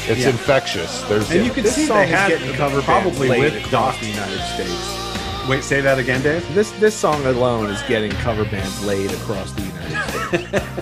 it's 0.10 0.22
Yeah. 0.22 0.30
infectious. 0.30 1.02
There's 1.10 1.30
And 1.32 1.46
you 1.46 1.52
can 1.52 1.66
see 1.66 1.86
song 1.88 1.98
they 1.98 2.04
is 2.06 2.10
had 2.42 2.56
cover 2.56 2.82
probably 2.82 3.28
played 3.28 3.54
with 3.54 3.66
across 3.66 3.94
Doc. 3.94 4.00
the 4.02 4.08
United 4.08 4.42
States. 4.54 5.48
Wait, 5.50 5.64
say 5.64 5.80
that 5.82 6.00
again, 6.00 6.22
Dave. 6.24 6.44
This 6.56 6.72
this 6.80 6.96
song 6.96 7.26
alone 7.26 7.70
is 7.70 7.82
getting 7.84 8.12
cover 8.12 8.46
bands 8.46 8.84
laid 8.86 9.12
across 9.12 9.52
the 9.52 9.62
United 9.62 10.50
States. 10.50 10.66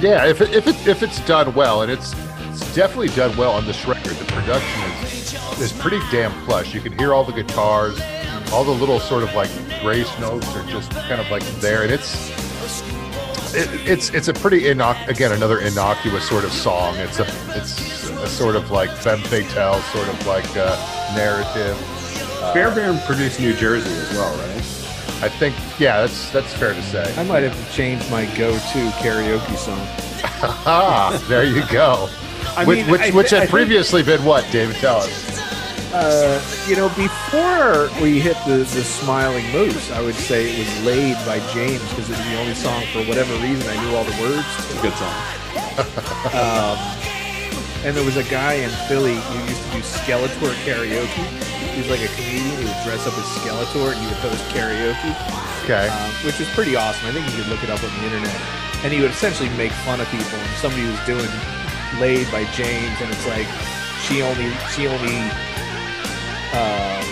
Yeah, 0.00 0.26
if 0.26 0.40
it, 0.40 0.54
if 0.54 0.68
it, 0.68 0.76
if 0.86 1.02
it's 1.02 1.18
done 1.26 1.52
well, 1.54 1.82
and 1.82 1.90
it's 1.90 2.14
it's 2.50 2.72
definitely 2.72 3.08
done 3.08 3.36
well 3.36 3.50
on 3.50 3.66
this 3.66 3.84
record. 3.84 4.12
The 4.12 4.24
production 4.26 4.80
is 5.02 5.34
is 5.60 5.72
pretty 5.72 5.98
damn 6.12 6.30
plush. 6.46 6.72
You 6.72 6.80
can 6.80 6.96
hear 6.96 7.12
all 7.12 7.24
the 7.24 7.32
guitars, 7.32 8.00
all 8.52 8.62
the 8.62 8.70
little 8.70 9.00
sort 9.00 9.24
of 9.24 9.34
like 9.34 9.50
grace 9.82 10.08
notes 10.20 10.46
are 10.54 10.62
just 10.70 10.92
kind 10.92 11.20
of 11.20 11.28
like 11.32 11.42
there, 11.60 11.82
and 11.82 11.90
it's 11.90 12.30
it, 13.58 13.88
it's 13.88 14.10
it's 14.10 14.28
a 14.28 14.32
pretty 14.34 14.62
innoc- 14.62 15.06
again 15.08 15.32
another 15.32 15.58
innocuous 15.60 16.28
sort 16.28 16.44
of 16.44 16.52
song. 16.52 16.96
It's 16.96 17.18
a 17.18 17.26
it's 17.56 18.08
a 18.10 18.26
sort 18.28 18.56
of 18.56 18.70
like 18.70 18.90
femme 18.90 19.22
fatale 19.22 19.80
sort 19.92 20.08
of 20.08 20.26
like 20.26 20.46
uh, 20.56 20.76
narrative. 21.14 21.76
Fairbairn 22.52 22.98
produced 23.00 23.40
New 23.40 23.52
Jersey 23.54 23.90
as 23.90 24.10
well, 24.12 24.32
right? 24.38 24.56
I 25.20 25.28
think 25.28 25.54
yeah, 25.80 26.00
that's 26.00 26.30
that's 26.30 26.52
fair 26.54 26.72
to 26.74 26.82
say. 26.82 27.12
I 27.16 27.24
might 27.24 27.42
have 27.42 27.72
changed 27.72 28.08
my 28.10 28.24
go-to 28.36 28.88
karaoke 29.02 29.56
song. 29.56 29.78
Ah, 30.40 31.24
there 31.28 31.44
you 31.44 31.62
go. 31.70 32.08
I 32.56 32.64
which 32.64 32.78
mean, 32.78 32.90
which, 32.90 33.00
I 33.00 33.10
which 33.10 33.30
thi- 33.30 33.36
I 33.36 33.40
had 33.40 33.48
think- 33.48 33.50
previously 33.50 34.02
been 34.02 34.24
what, 34.24 34.44
David? 34.52 34.76
Tell 34.76 34.98
us. 34.98 35.27
Uh, 35.92 36.40
you 36.68 36.76
know, 36.76 36.88
before 36.90 37.88
we 38.02 38.20
hit 38.20 38.36
the, 38.46 38.58
the 38.58 38.84
Smiling 38.84 39.50
Moose, 39.52 39.90
I 39.90 40.02
would 40.02 40.14
say 40.14 40.52
it 40.52 40.58
was 40.58 40.84
Laid 40.84 41.16
by 41.24 41.38
James 41.54 41.80
because 41.90 42.10
it 42.10 42.16
was 42.16 42.26
the 42.26 42.38
only 42.38 42.54
song, 42.54 42.84
for 42.92 43.00
whatever 43.04 43.32
reason, 43.40 43.66
I 43.68 43.76
knew 43.82 43.96
all 43.96 44.04
the 44.04 44.16
words 44.20 44.44
to. 44.68 44.82
Good 44.82 44.94
song. 44.94 45.14
Um, 46.34 46.76
and 47.86 47.94
there 47.96 48.04
was 48.04 48.16
a 48.16 48.24
guy 48.24 48.54
in 48.54 48.70
Philly 48.88 49.14
who 49.14 49.38
used 49.46 49.62
to 49.62 49.70
do 49.70 49.78
Skeletor 49.80 50.50
karaoke. 50.66 51.24
He 51.72 51.78
was 51.80 51.88
like 51.88 52.02
a 52.02 52.10
comedian. 52.18 52.58
He 52.58 52.64
would 52.66 52.82
dress 52.82 53.06
up 53.06 53.14
as 53.16 53.24
Skeletor 53.38 53.94
and 53.94 54.00
he 54.02 54.06
would 54.10 54.18
host 54.18 54.42
karaoke, 54.50 55.14
Okay. 55.64 55.86
um, 55.86 56.10
which 56.26 56.38
was 56.40 56.48
pretty 56.58 56.74
awesome. 56.74 57.06
I 57.06 57.12
think 57.12 57.24
you 57.30 57.36
could 57.38 57.46
look 57.46 57.62
it 57.62 57.70
up 57.70 57.78
on 57.82 57.90
the 58.00 58.04
internet. 58.10 58.34
And 58.82 58.92
he 58.92 59.00
would 59.00 59.12
essentially 59.12 59.48
make 59.50 59.70
fun 59.86 60.00
of 60.00 60.08
people. 60.10 60.34
And 60.38 60.50
somebody 60.58 60.84
was 60.90 60.98
doing 61.06 61.30
Laid 62.02 62.26
by 62.32 62.44
James, 62.52 62.98
and 63.00 63.08
it's 63.10 63.26
like 63.26 63.46
she 64.02 64.22
only 64.22 64.50
she 64.74 64.86
only 64.90 65.14
um, 66.54 67.04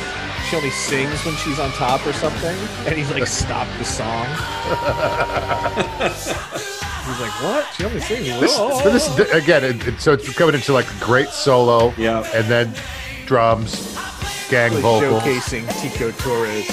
she 0.48 0.56
only 0.56 0.70
sings 0.70 1.24
when 1.24 1.34
she's 1.36 1.58
on 1.58 1.70
top 1.72 2.06
or 2.06 2.12
something. 2.12 2.56
And 2.86 2.94
he's 2.96 3.10
like, 3.10 3.26
stop 3.26 3.66
the 3.78 3.84
song. 3.84 4.26
he's 6.06 7.20
like, 7.20 7.42
what? 7.42 7.66
She 7.74 7.84
only 7.84 8.00
sings. 8.00 8.40
This, 8.40 8.54
so 8.56 8.90
this 8.90 9.08
again, 9.30 9.64
it, 9.64 9.86
it- 9.88 10.00
so 10.00 10.12
it's 10.12 10.32
coming 10.34 10.54
into 10.54 10.72
like 10.72 10.86
a 10.90 11.04
great 11.04 11.28
solo, 11.28 11.92
Yeah. 11.96 12.22
and 12.34 12.46
then 12.46 12.74
drums, 13.26 13.96
gang 14.48 14.70
Really 14.70 14.82
vocals, 14.82 15.22
showcasing 15.22 15.82
Tico 15.82 16.10
Torres. 16.12 16.68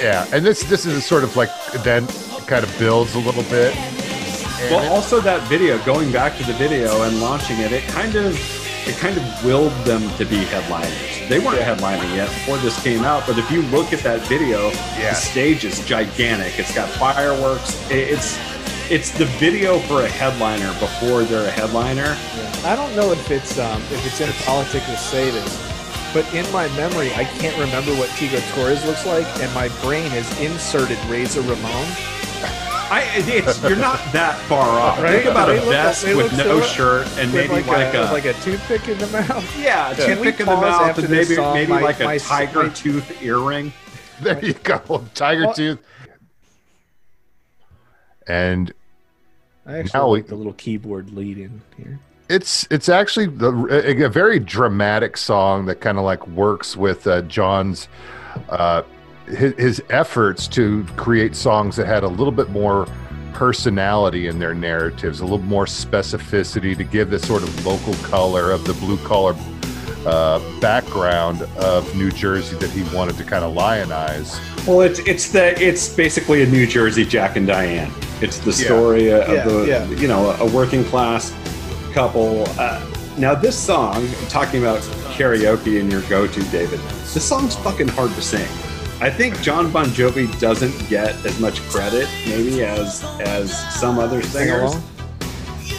yeah, 0.00 0.26
and 0.32 0.44
this 0.44 0.62
this 0.64 0.84
is 0.86 0.96
a 0.96 1.00
sort 1.00 1.22
of 1.24 1.36
like 1.36 1.50
then 1.84 2.06
kind 2.46 2.64
of 2.64 2.76
builds 2.78 3.14
a 3.14 3.18
little 3.20 3.44
bit. 3.44 3.76
And 3.76 4.74
Well, 4.74 4.92
also 4.92 5.20
that 5.20 5.40
video, 5.48 5.78
going 5.84 6.10
back 6.12 6.36
to 6.38 6.44
the 6.44 6.52
video 6.54 7.02
and 7.04 7.20
launching 7.20 7.58
it, 7.60 7.72
it 7.72 7.84
kind 7.88 8.14
of 8.16 8.34
it 8.90 8.96
kind 8.98 9.16
of 9.16 9.44
willed 9.44 9.72
them 9.84 10.02
to 10.18 10.24
be 10.24 10.38
headliners. 10.38 11.28
They 11.28 11.38
weren't 11.38 11.60
headlining 11.60 12.14
yet 12.16 12.28
before 12.28 12.58
this 12.58 12.82
came 12.82 13.04
out, 13.04 13.24
but 13.26 13.38
if 13.38 13.48
you 13.50 13.62
look 13.62 13.92
at 13.92 14.00
that 14.00 14.20
video, 14.22 14.70
Yeah. 14.98 15.10
the 15.10 15.14
stage 15.14 15.64
is 15.64 15.78
gigantic. 15.86 16.58
It's 16.58 16.74
got 16.74 16.88
fireworks. 16.90 17.78
It's 17.90 18.36
it's 18.90 19.12
the 19.12 19.26
video 19.38 19.78
for 19.78 20.02
a 20.02 20.08
headliner 20.08 20.72
before 20.80 21.22
they're 21.22 21.46
a 21.46 21.50
headliner. 21.52 22.16
I 22.64 22.74
don't 22.74 22.94
know 22.96 23.12
if 23.12 23.30
it's 23.30 23.56
um, 23.60 23.80
if 23.92 24.04
it's 24.04 24.20
impolitic 24.20 24.82
to 24.86 24.96
say 24.96 25.30
this, 25.30 25.52
but 26.12 26.26
in 26.34 26.50
my 26.50 26.66
memory, 26.76 27.14
I 27.14 27.22
can't 27.38 27.56
remember 27.58 27.92
what 27.94 28.10
Tico 28.18 28.40
Torres 28.54 28.84
looks 28.84 29.06
like, 29.06 29.26
and 29.40 29.52
my 29.54 29.68
brain 29.82 30.10
has 30.10 30.26
inserted 30.40 30.98
Razor 31.06 31.42
Ramon. 31.42 31.86
I, 32.90 33.02
it's, 33.14 33.62
you're 33.62 33.76
not 33.76 33.98
that 34.12 34.36
far 34.48 34.68
off. 34.80 35.00
Right? 35.00 35.22
Think 35.22 35.30
about 35.30 35.46
They 35.46 35.58
a 35.58 35.60
vest 35.62 36.04
they 36.04 36.14
with 36.16 36.32
no 36.36 36.60
so- 36.60 36.66
shirt 36.66 37.06
and 37.18 37.32
maybe 37.32 37.52
like, 37.52 37.66
like, 37.66 37.94
a, 37.94 38.02
a, 38.02 38.12
like 38.12 38.24
a 38.24 38.32
toothpick 38.34 38.88
in 38.88 38.98
the 38.98 39.06
mouth. 39.08 39.58
yeah, 39.60 39.94
Can 39.94 40.16
toothpick 40.16 40.40
in 40.40 40.46
the 40.46 40.56
mouth 40.56 40.82
after 40.82 41.02
and 41.02 41.10
maybe 41.10 41.34
song? 41.36 41.54
maybe 41.54 41.70
My- 41.70 41.80
like 41.82 42.00
a 42.00 42.04
my- 42.04 42.18
tiger 42.18 42.64
my- 42.64 42.68
tooth 42.74 43.22
earring. 43.22 43.72
there 44.20 44.44
you 44.44 44.54
go, 44.54 45.04
Tiger 45.14 45.44
Well- 45.46 45.54
Tooth. 45.54 45.78
And 48.26 48.72
I 49.66 49.78
actually 49.78 49.98
Now 49.98 50.08
we- 50.10 50.18
like 50.20 50.26
the 50.28 50.34
little 50.34 50.52
keyboard 50.54 51.10
lead 51.12 51.38
in 51.38 51.62
here. 51.76 51.98
it's 52.28 52.66
it's 52.70 52.88
actually 52.88 53.26
the, 53.26 53.50
a, 53.70 54.04
a 54.04 54.08
very 54.08 54.38
dramatic 54.38 55.16
song 55.16 55.66
that 55.66 55.80
kind 55.80 55.98
of 55.98 56.04
like 56.04 56.26
works 56.28 56.76
with 56.76 57.06
uh, 57.06 57.22
John's 57.22 57.88
uh, 58.48 58.82
his, 59.26 59.54
his 59.56 59.82
efforts 59.90 60.48
to 60.48 60.84
create 60.96 61.34
songs 61.36 61.76
that 61.76 61.86
had 61.86 62.02
a 62.02 62.08
little 62.08 62.32
bit 62.32 62.50
more 62.50 62.86
personality 63.32 64.26
in 64.26 64.38
their 64.38 64.54
narratives, 64.54 65.20
a 65.20 65.24
little 65.24 65.38
more 65.38 65.64
specificity 65.64 66.76
to 66.76 66.84
give 66.84 67.10
this 67.10 67.26
sort 67.26 67.42
of 67.42 67.66
local 67.66 67.94
color 68.08 68.50
of 68.50 68.64
the 68.64 68.74
blue 68.74 68.98
collar 68.98 69.34
uh, 70.06 70.40
background 70.60 71.42
of 71.58 71.94
New 71.96 72.10
Jersey 72.10 72.56
that 72.56 72.70
he 72.70 72.82
wanted 72.94 73.16
to 73.18 73.24
kind 73.24 73.44
of 73.44 73.54
lionize. 73.54 74.38
Well, 74.66 74.80
it's 74.80 74.98
it's 75.00 75.30
the 75.30 75.58
it's 75.62 75.88
basically 75.94 76.42
a 76.42 76.46
New 76.46 76.66
Jersey 76.66 77.04
Jack 77.04 77.36
and 77.36 77.46
Diane. 77.46 77.92
It's 78.20 78.38
the 78.38 78.50
Yeah. 78.50 78.64
story 78.66 79.08
of 79.10 79.28
Yeah, 79.28 79.44
the 79.44 79.64
yeah. 79.66 79.86
you 79.90 80.08
know 80.08 80.30
a 80.32 80.46
working 80.46 80.84
class 80.84 81.32
couple. 81.92 82.44
Uh, 82.58 82.80
now 83.18 83.34
this 83.34 83.58
song, 83.58 84.06
talking 84.28 84.60
about 84.60 84.80
karaoke 85.14 85.80
and 85.80 85.90
your 85.90 86.02
go-to, 86.02 86.42
David. 86.50 86.80
This 87.12 87.24
song's 87.24 87.56
fucking 87.56 87.88
hard 87.88 88.10
to 88.12 88.22
sing. 88.22 88.46
I 89.02 89.08
think 89.08 89.40
John 89.40 89.70
Bon 89.72 89.86
Jovi 89.86 90.38
doesn't 90.38 90.88
get 90.90 91.14
as 91.24 91.40
much 91.40 91.60
credit, 91.70 92.06
maybe 92.26 92.62
as 92.64 93.02
as 93.20 93.50
some 93.74 93.98
other 93.98 94.20
singers. 94.22 94.74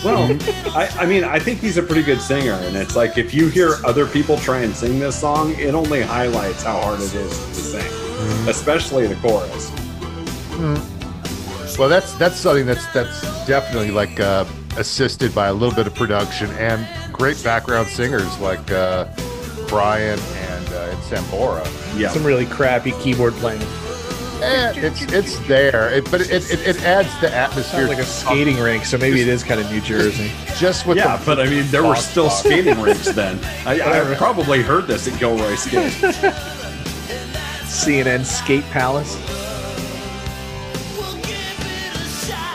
Well, 0.03 0.35
I, 0.75 0.89
I 1.01 1.05
mean, 1.05 1.23
I 1.23 1.37
think 1.37 1.59
he's 1.59 1.77
a 1.77 1.83
pretty 1.83 2.01
good 2.01 2.19
singer, 2.19 2.53
and 2.53 2.75
it's 2.75 2.95
like 2.95 3.19
if 3.19 3.31
you 3.33 3.47
hear 3.49 3.75
other 3.85 4.07
people 4.07 4.37
try 4.37 4.61
and 4.61 4.75
sing 4.75 4.99
this 4.99 5.19
song, 5.19 5.53
it 5.59 5.75
only 5.75 6.01
highlights 6.01 6.63
how 6.63 6.81
hard 6.81 6.99
it 6.99 7.13
is 7.13 7.37
to 7.37 7.53
sing, 7.53 8.49
especially 8.49 9.05
the 9.05 9.15
chorus. 9.17 9.71
Well, 11.77 11.89
that's 11.89 12.13
that's 12.15 12.37
something 12.37 12.65
that's 12.65 12.85
that's 12.91 13.21
definitely 13.45 13.91
like 13.91 14.19
uh, 14.19 14.45
assisted 14.77 15.35
by 15.35 15.47
a 15.47 15.53
little 15.53 15.75
bit 15.75 15.85
of 15.85 15.93
production 15.93 16.49
and 16.51 16.87
great 17.13 17.41
background 17.43 17.87
singers 17.87 18.37
like 18.39 18.71
uh, 18.71 19.05
Brian 19.67 20.19
Sambora. 21.11 21.65
Yeah, 21.99 22.09
Some 22.09 22.23
really 22.23 22.45
crappy 22.45 22.91
keyboard 23.01 23.33
playing. 23.33 23.61
Eh, 24.41 24.73
it's 24.77 25.03
it's 25.13 25.37
there, 25.47 25.91
it, 25.91 26.09
but 26.09 26.21
it, 26.21 26.31
it, 26.31 26.67
it 26.67 26.83
adds 26.83 27.09
the 27.21 27.31
atmosphere 27.31 27.85
Sounds 27.85 27.89
like 27.89 27.99
a 27.99 28.03
skating 28.03 28.57
rink, 28.57 28.85
so 28.85 28.97
maybe 28.97 29.21
it 29.21 29.27
is 29.27 29.43
kind 29.43 29.59
of 29.59 29.69
New 29.69 29.81
Jersey. 29.81 30.31
just 30.57 30.87
with 30.87 30.97
yeah, 30.97 31.17
the, 31.17 31.25
but 31.25 31.39
I 31.39 31.47
mean, 31.47 31.67
there 31.67 31.83
were 31.83 31.95
still 31.95 32.25
Boss. 32.25 32.39
skating 32.43 32.81
rinks 32.81 33.11
then. 33.11 33.39
I, 33.67 33.81
I 33.81 34.15
probably 34.15 34.63
heard 34.63 34.87
this 34.87 35.07
at 35.07 35.19
Gilroy 35.19 35.53
Skate. 35.55 35.91
CNN 37.69 38.25
Skate 38.25 38.63
Palace. 38.71 39.15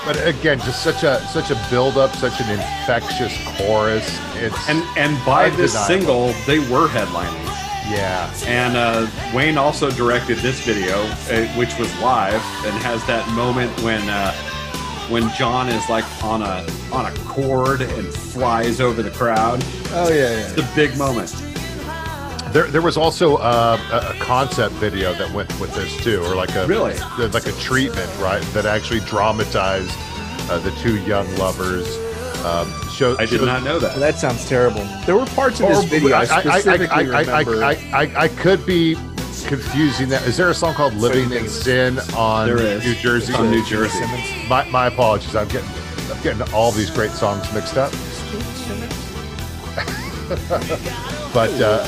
but 0.05 0.25
again, 0.27 0.59
just 0.61 0.83
such 0.83 1.03
a 1.03 1.21
such 1.27 1.51
a 1.51 1.67
build 1.71 1.97
up, 1.99 2.15
such 2.17 2.41
an 2.41 2.51
infectious 2.51 3.37
chorus. 3.57 4.07
It's 4.35 4.69
And 4.69 4.83
and 4.97 5.25
by 5.27 5.51
this 5.51 5.75
single, 5.87 6.33
they 6.47 6.59
were 6.59 6.89
headlining. 6.89 7.56
Yeah, 7.91 8.33
And 8.47 8.77
uh, 8.77 9.07
Wayne 9.35 9.59
also 9.59 9.91
directed 9.91 10.39
this 10.39 10.61
video, 10.65 10.97
uh, 11.31 11.47
which 11.59 11.79
was 11.79 11.93
live, 12.01 12.43
and 12.65 12.75
has 12.83 13.05
that 13.07 13.29
moment 13.35 13.71
when 13.83 14.09
uh, 14.09 14.33
when 15.09 15.29
John 15.35 15.69
is 15.69 15.89
like 15.89 16.05
on 16.25 16.43
a 16.43 16.67
on 16.93 17.07
a 17.07 17.17
cord 17.25 17.81
and 17.83 18.07
flies 18.09 18.81
over 18.81 19.03
the 19.03 19.11
crowd. 19.11 19.63
Oh 19.91 20.09
yeah, 20.09 20.49
It's 20.53 20.59
a 20.61 20.75
big 20.75 20.97
moment. 20.99 21.31
There, 22.53 22.69
there 22.69 22.81
was 22.83 22.97
also 22.97 23.37
uh, 23.37 23.79
a, 23.93 24.17
a 24.17 24.19
concept 24.21 24.75
video 24.77 25.13
that 25.15 25.31
went 25.33 25.49
with 25.61 25.75
this 25.75 25.95
too, 26.03 26.23
or 26.25 26.35
like 26.35 26.55
a 26.55 26.67
Really? 26.67 26.95
like 27.19 27.47
a 27.47 27.53
treatment, 27.53 28.11
right? 28.19 28.43
That 28.55 28.65
actually 28.67 29.01
dramatized 29.01 29.93
uh, 30.51 30.59
the 30.61 30.71
two 30.83 30.99
young 31.03 31.27
lovers. 31.37 31.87
Um, 32.45 32.73
show, 32.97 33.15
I 33.19 33.27
did 33.27 33.39
shows- 33.39 33.47
not 33.47 33.63
know 33.63 33.79
Well, 33.79 33.81
that. 33.81 33.99
that 33.99 34.19
sounds 34.19 34.49
terrible. 34.49 34.85
There 35.05 35.17
were 35.17 35.27
parts 35.27 35.61
of 35.61 35.69
this 35.69 35.85
or- 35.85 35.89
video 35.89 36.17
I, 36.17 36.21
I, 36.21 36.23
I, 36.23 36.25
specifically 36.61 36.87
I, 36.89 36.99
I, 36.99 37.21
remember. 37.43 37.65
I, 37.65 37.71
I, 37.71 38.03
I, 38.03 38.21
I 38.25 38.29
could 38.29 38.65
be 38.67 38.97
confusing 39.47 40.09
that. 40.09 40.27
Is 40.27 40.37
there 40.37 40.51
a 40.51 40.55
song 40.55 40.75
called 40.75 40.95
"Living 40.95 41.31
in 41.33 41.49
Sin" 41.49 41.99
on 42.17 42.49
New 42.49 42.95
Jersey? 42.95 43.33
It's 43.33 43.39
on 43.41 43.51
New 43.51 43.65
Jersey. 43.65 44.01
My, 44.49 44.69
my 44.71 44.87
apologies. 44.87 45.37
I'm 45.37 45.49
getting 45.49 45.69
I'm 46.11 46.23
getting 46.23 46.43
all 46.55 46.73
these 46.73 46.91
great 46.91 47.11
songs 47.13 47.53
mixed 47.53 47.77
up. 47.77 47.93
but 51.33 51.51
uh, 51.61 51.87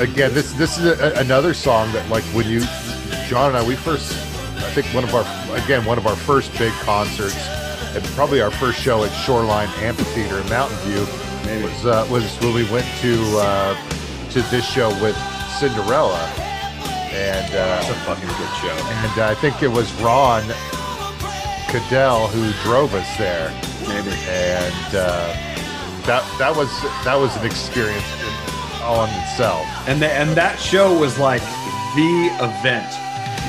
again, 0.00 0.32
this 0.32 0.52
this 0.54 0.78
is 0.78 0.86
a, 0.98 1.12
another 1.16 1.52
song 1.52 1.92
that 1.92 2.08
like 2.08 2.24
when 2.26 2.46
you 2.46 2.60
John 3.28 3.48
and 3.50 3.56
I 3.58 3.66
we 3.66 3.76
first 3.76 4.12
I 4.56 4.70
think 4.72 4.86
one 4.94 5.04
of 5.04 5.14
our 5.14 5.24
again 5.56 5.84
one 5.84 5.98
of 5.98 6.06
our 6.06 6.16
first 6.16 6.56
big 6.58 6.72
concerts 6.84 7.36
and 7.94 8.04
probably 8.16 8.40
our 8.40 8.50
first 8.50 8.78
show 8.80 9.04
at 9.04 9.10
Shoreline 9.10 9.68
Amphitheater 9.78 10.38
in 10.40 10.48
Mountain 10.48 10.76
View 10.78 11.00
was 11.64 11.86
uh, 11.86 12.06
was 12.10 12.24
when 12.40 12.54
we 12.54 12.70
went 12.70 12.86
to 13.00 13.22
uh, 13.38 13.74
to 14.30 14.42
this 14.50 14.64
show 14.66 14.88
with 15.02 15.16
Cinderella 15.58 16.18
and 17.12 17.52
uh, 17.54 17.78
It's 17.80 17.90
a 17.90 17.94
fucking 18.06 18.28
good 18.28 18.54
show. 18.62 18.76
and 18.86 19.20
I 19.20 19.34
think 19.34 19.62
it 19.62 19.68
was 19.68 19.92
Ron 19.94 20.42
Cadell 21.68 22.28
who 22.28 22.52
drove 22.62 22.94
us 22.94 23.06
there 23.18 23.50
Maybe. 23.88 24.10
and 24.28 24.94
uh, 24.94 25.32
that 26.06 26.22
that 26.38 26.54
was 26.56 26.70
that 27.04 27.16
was 27.16 27.36
an 27.36 27.44
experience 27.46 28.04
all 28.82 29.04
in 29.04 29.10
itself. 29.22 29.66
And 29.88 30.00
the, 30.00 30.10
and 30.12 30.30
that 30.36 30.58
show 30.58 30.98
was 30.98 31.18
like 31.18 31.42
the 31.94 32.30
event. 32.40 32.86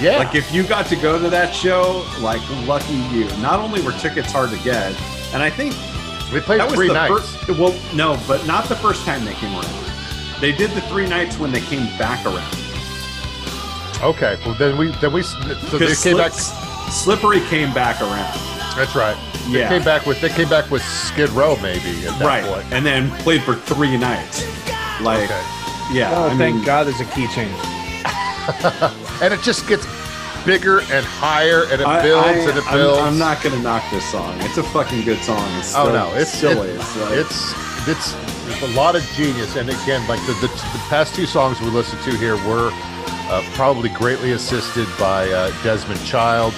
Yeah, 0.01 0.17
Like 0.17 0.33
if 0.35 0.51
you 0.51 0.63
got 0.63 0.87
to 0.87 0.95
go 0.95 1.19
to 1.21 1.29
that 1.29 1.53
show, 1.53 2.03
like 2.19 2.41
lucky 2.67 2.95
you. 3.13 3.25
Not 3.37 3.59
only 3.59 3.81
were 3.81 3.91
tickets 3.93 4.31
hard 4.31 4.49
to 4.49 4.57
get, 4.63 4.93
and 5.33 5.43
I 5.43 5.49
think 5.51 5.75
we 6.33 6.39
played 6.39 6.61
three 6.71 6.87
the 6.87 6.93
nights. 6.95 7.35
first. 7.35 7.59
Well, 7.59 7.79
no, 7.93 8.19
but 8.27 8.45
not 8.47 8.65
the 8.67 8.75
first 8.77 9.05
time 9.05 9.23
they 9.25 9.33
came 9.35 9.53
around. 9.53 9.85
They 10.41 10.51
did 10.51 10.71
the 10.71 10.81
three 10.81 11.07
nights 11.07 11.37
when 11.37 11.51
they 11.51 11.61
came 11.61 11.85
back 11.99 12.25
around. 12.25 12.55
Okay, 14.01 14.37
well 14.43 14.55
then 14.55 14.75
we 14.77 14.87
then 15.01 15.13
we 15.13 15.21
so 15.21 15.37
they 15.39 15.55
Because 15.77 16.01
came 16.03 16.17
back. 16.17 16.31
Slippery 16.31 17.41
came 17.41 17.71
back 17.73 18.01
around. 18.01 18.33
That's 18.75 18.95
right. 18.95 19.15
They 19.51 19.59
Yeah. 19.59 19.69
came 19.69 19.83
back 19.83 20.07
with 20.07 20.19
they 20.19 20.29
came 20.29 20.49
back 20.49 20.71
with 20.71 20.81
Skid 20.83 21.29
Row 21.29 21.55
maybe 21.61 22.07
at 22.07 22.17
that 22.17 22.21
right. 22.25 22.43
point. 22.43 22.65
And 22.73 22.83
then 22.83 23.11
played 23.19 23.43
for 23.43 23.53
three 23.55 23.97
nights. 23.97 24.43
Like, 25.01 25.25
Okay. 25.29 25.41
yeah. 25.93 26.11
Oh, 26.15 26.25
I 26.29 26.37
thank 26.37 26.55
mean, 26.57 26.65
God 26.65 26.87
there's 26.87 26.99
a 27.01 27.05
key 27.05 27.27
change. 27.27 27.53
And 29.21 29.33
it 29.33 29.41
just 29.41 29.67
gets 29.67 29.85
bigger 30.45 30.79
and 30.91 31.05
higher, 31.05 31.63
and 31.71 31.81
it 31.81 31.87
I, 31.87 32.01
builds 32.01 32.27
I, 32.27 32.49
and 32.49 32.57
it 32.57 32.65
I'm- 32.67 32.77
builds. 32.77 32.99
I'm, 33.01 33.17
not 33.19 33.41
going 33.43 33.55
to 33.55 33.61
knock 33.61 33.83
this 33.91 34.03
song. 34.11 34.35
It's 34.41 34.57
a 34.57 34.63
fucking 34.63 35.03
good 35.05 35.19
song. 35.19 35.47
It's 35.59 35.75
Oh 35.75 35.85
so 35.85 35.93
no, 35.93 36.13
it's 36.15 36.31
silly. 36.31 36.69
it- 36.69 36.75
it's, 36.75 36.95
like, 36.97 37.11
it's 37.11 37.53
it's 37.87 38.15
it's 38.49 38.61
a 38.63 38.75
lot 38.75 38.95
of 38.95 39.03
genius, 39.15 39.55
and 39.55 39.69
again, 39.69 40.05
like 40.07 40.19
the 40.25 40.33
the, 40.41 40.47
the 40.47 40.81
past 40.89 41.15
two 41.15 41.25
songs 41.25 41.59
we 41.61 41.67
listened 41.67 42.01
to 42.03 42.11
here 42.17 42.35
were 42.47 42.69
uh, 42.73 43.41
probably 43.53 43.89
greatly 43.89 44.31
assisted 44.31 44.87
by 44.99 45.29
uh, 45.31 45.51
Desmond 45.63 46.03
Child, 46.05 46.53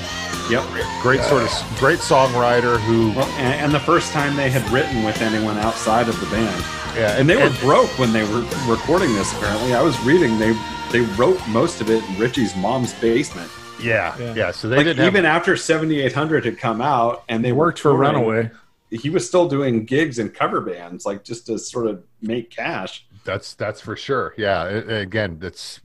yep. 0.50 0.64
great 1.02 1.22
sort 1.22 1.44
of 1.44 1.50
great 1.78 2.00
songwriter 2.00 2.78
who 2.80 3.12
Well, 3.12 3.28
and, 3.38 3.54
and 3.66 3.74
the 3.74 3.80
first 3.80 4.12
time 4.12 4.36
they 4.36 4.50
had 4.50 4.68
written 4.72 5.04
with 5.04 5.22
anyone 5.22 5.58
outside 5.60 6.08
of 6.10 6.20
the 6.20 6.26
band, 6.28 6.66
yeah, 6.96 7.18
and 7.18 7.30
they 7.30 7.36
were 7.38 7.54
broke 7.60 7.90
when 8.00 8.12
they 8.12 8.24
were 8.24 8.42
recording 8.68 9.14
this. 9.14 9.32
Apparently, 9.38 9.74
I 9.76 9.82
was 9.82 9.98
reading 10.04 10.38
they 10.40 10.54
they 10.94 11.02
wrote 11.18 11.40
most 11.50 11.82
of 11.82 11.90
it 11.90 12.02
in 12.08 12.18
Richie's 12.20 12.56
mom's 12.56 12.94
basement. 12.94 13.52
yeah, 13.82 14.16
yeah 14.18 14.34
Yeah. 14.36 14.52
So 14.52 14.70
they 14.70 14.78
Like 14.78 14.86
didn't 14.86 15.06
even 15.06 15.26
have, 15.26 15.38
after 15.42 15.58
7800 15.58 16.46
had 16.46 16.58
come 16.58 16.82
out, 16.82 17.24
and 17.28 17.44
they 17.44 17.50
They 17.50 17.54
worked 17.54 17.80
for 17.80 17.94
Runaway. 17.96 18.50
He 18.92 19.10
was 19.10 19.28
still 19.28 19.50
doing 19.50 19.86
gigs 19.86 20.20
and 20.20 20.34
cover 20.34 20.62
bands, 20.62 21.06
like 21.06 21.24
just 21.24 21.48
to 21.48 21.58
sort 21.58 21.88
of 21.88 22.04
make 22.22 22.50
cash. 22.52 23.06
that's 23.26 23.56
that's 23.56 23.82
for 23.82 23.96
sure. 23.96 24.34
Yeah, 24.38 24.64
a- 24.66 25.00
again, 25.02 25.38
that's 25.40 25.82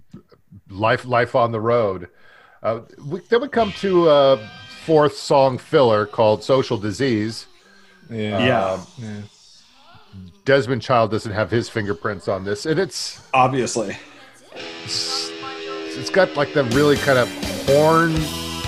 life 0.68 1.04
life 1.06 1.34
on 1.34 1.50
the 1.50 1.60
road. 1.60 2.08
Uh, 2.62 2.80
we, 3.06 3.20
then 3.30 3.40
we 3.40 3.48
come 3.48 3.72
to 3.78 4.10
a 4.10 4.50
fourth 4.84 5.16
song 5.16 5.56
filler 5.56 6.04
called 6.04 6.44
"Social 6.44 6.76
Disease." 6.76 7.46
Yeah. 8.10 8.44
Yeah. 8.46 8.64
Um, 8.72 8.86
yeah. 8.98 9.20
Desmond 10.44 10.82
Child 10.82 11.10
doesn't 11.10 11.32
have 11.32 11.50
his 11.50 11.68
fingerprints 11.68 12.26
on 12.28 12.44
this, 12.44 12.66
and 12.66 12.78
it's 12.78 13.20
Obviously, 13.34 13.96
it's, 14.84 15.30
it's 15.96 16.10
got 16.10 16.36
like 16.36 16.54
the 16.54 16.64
really 16.64 16.96
kind 16.96 17.18
of 17.18 17.28
horn 17.66 18.14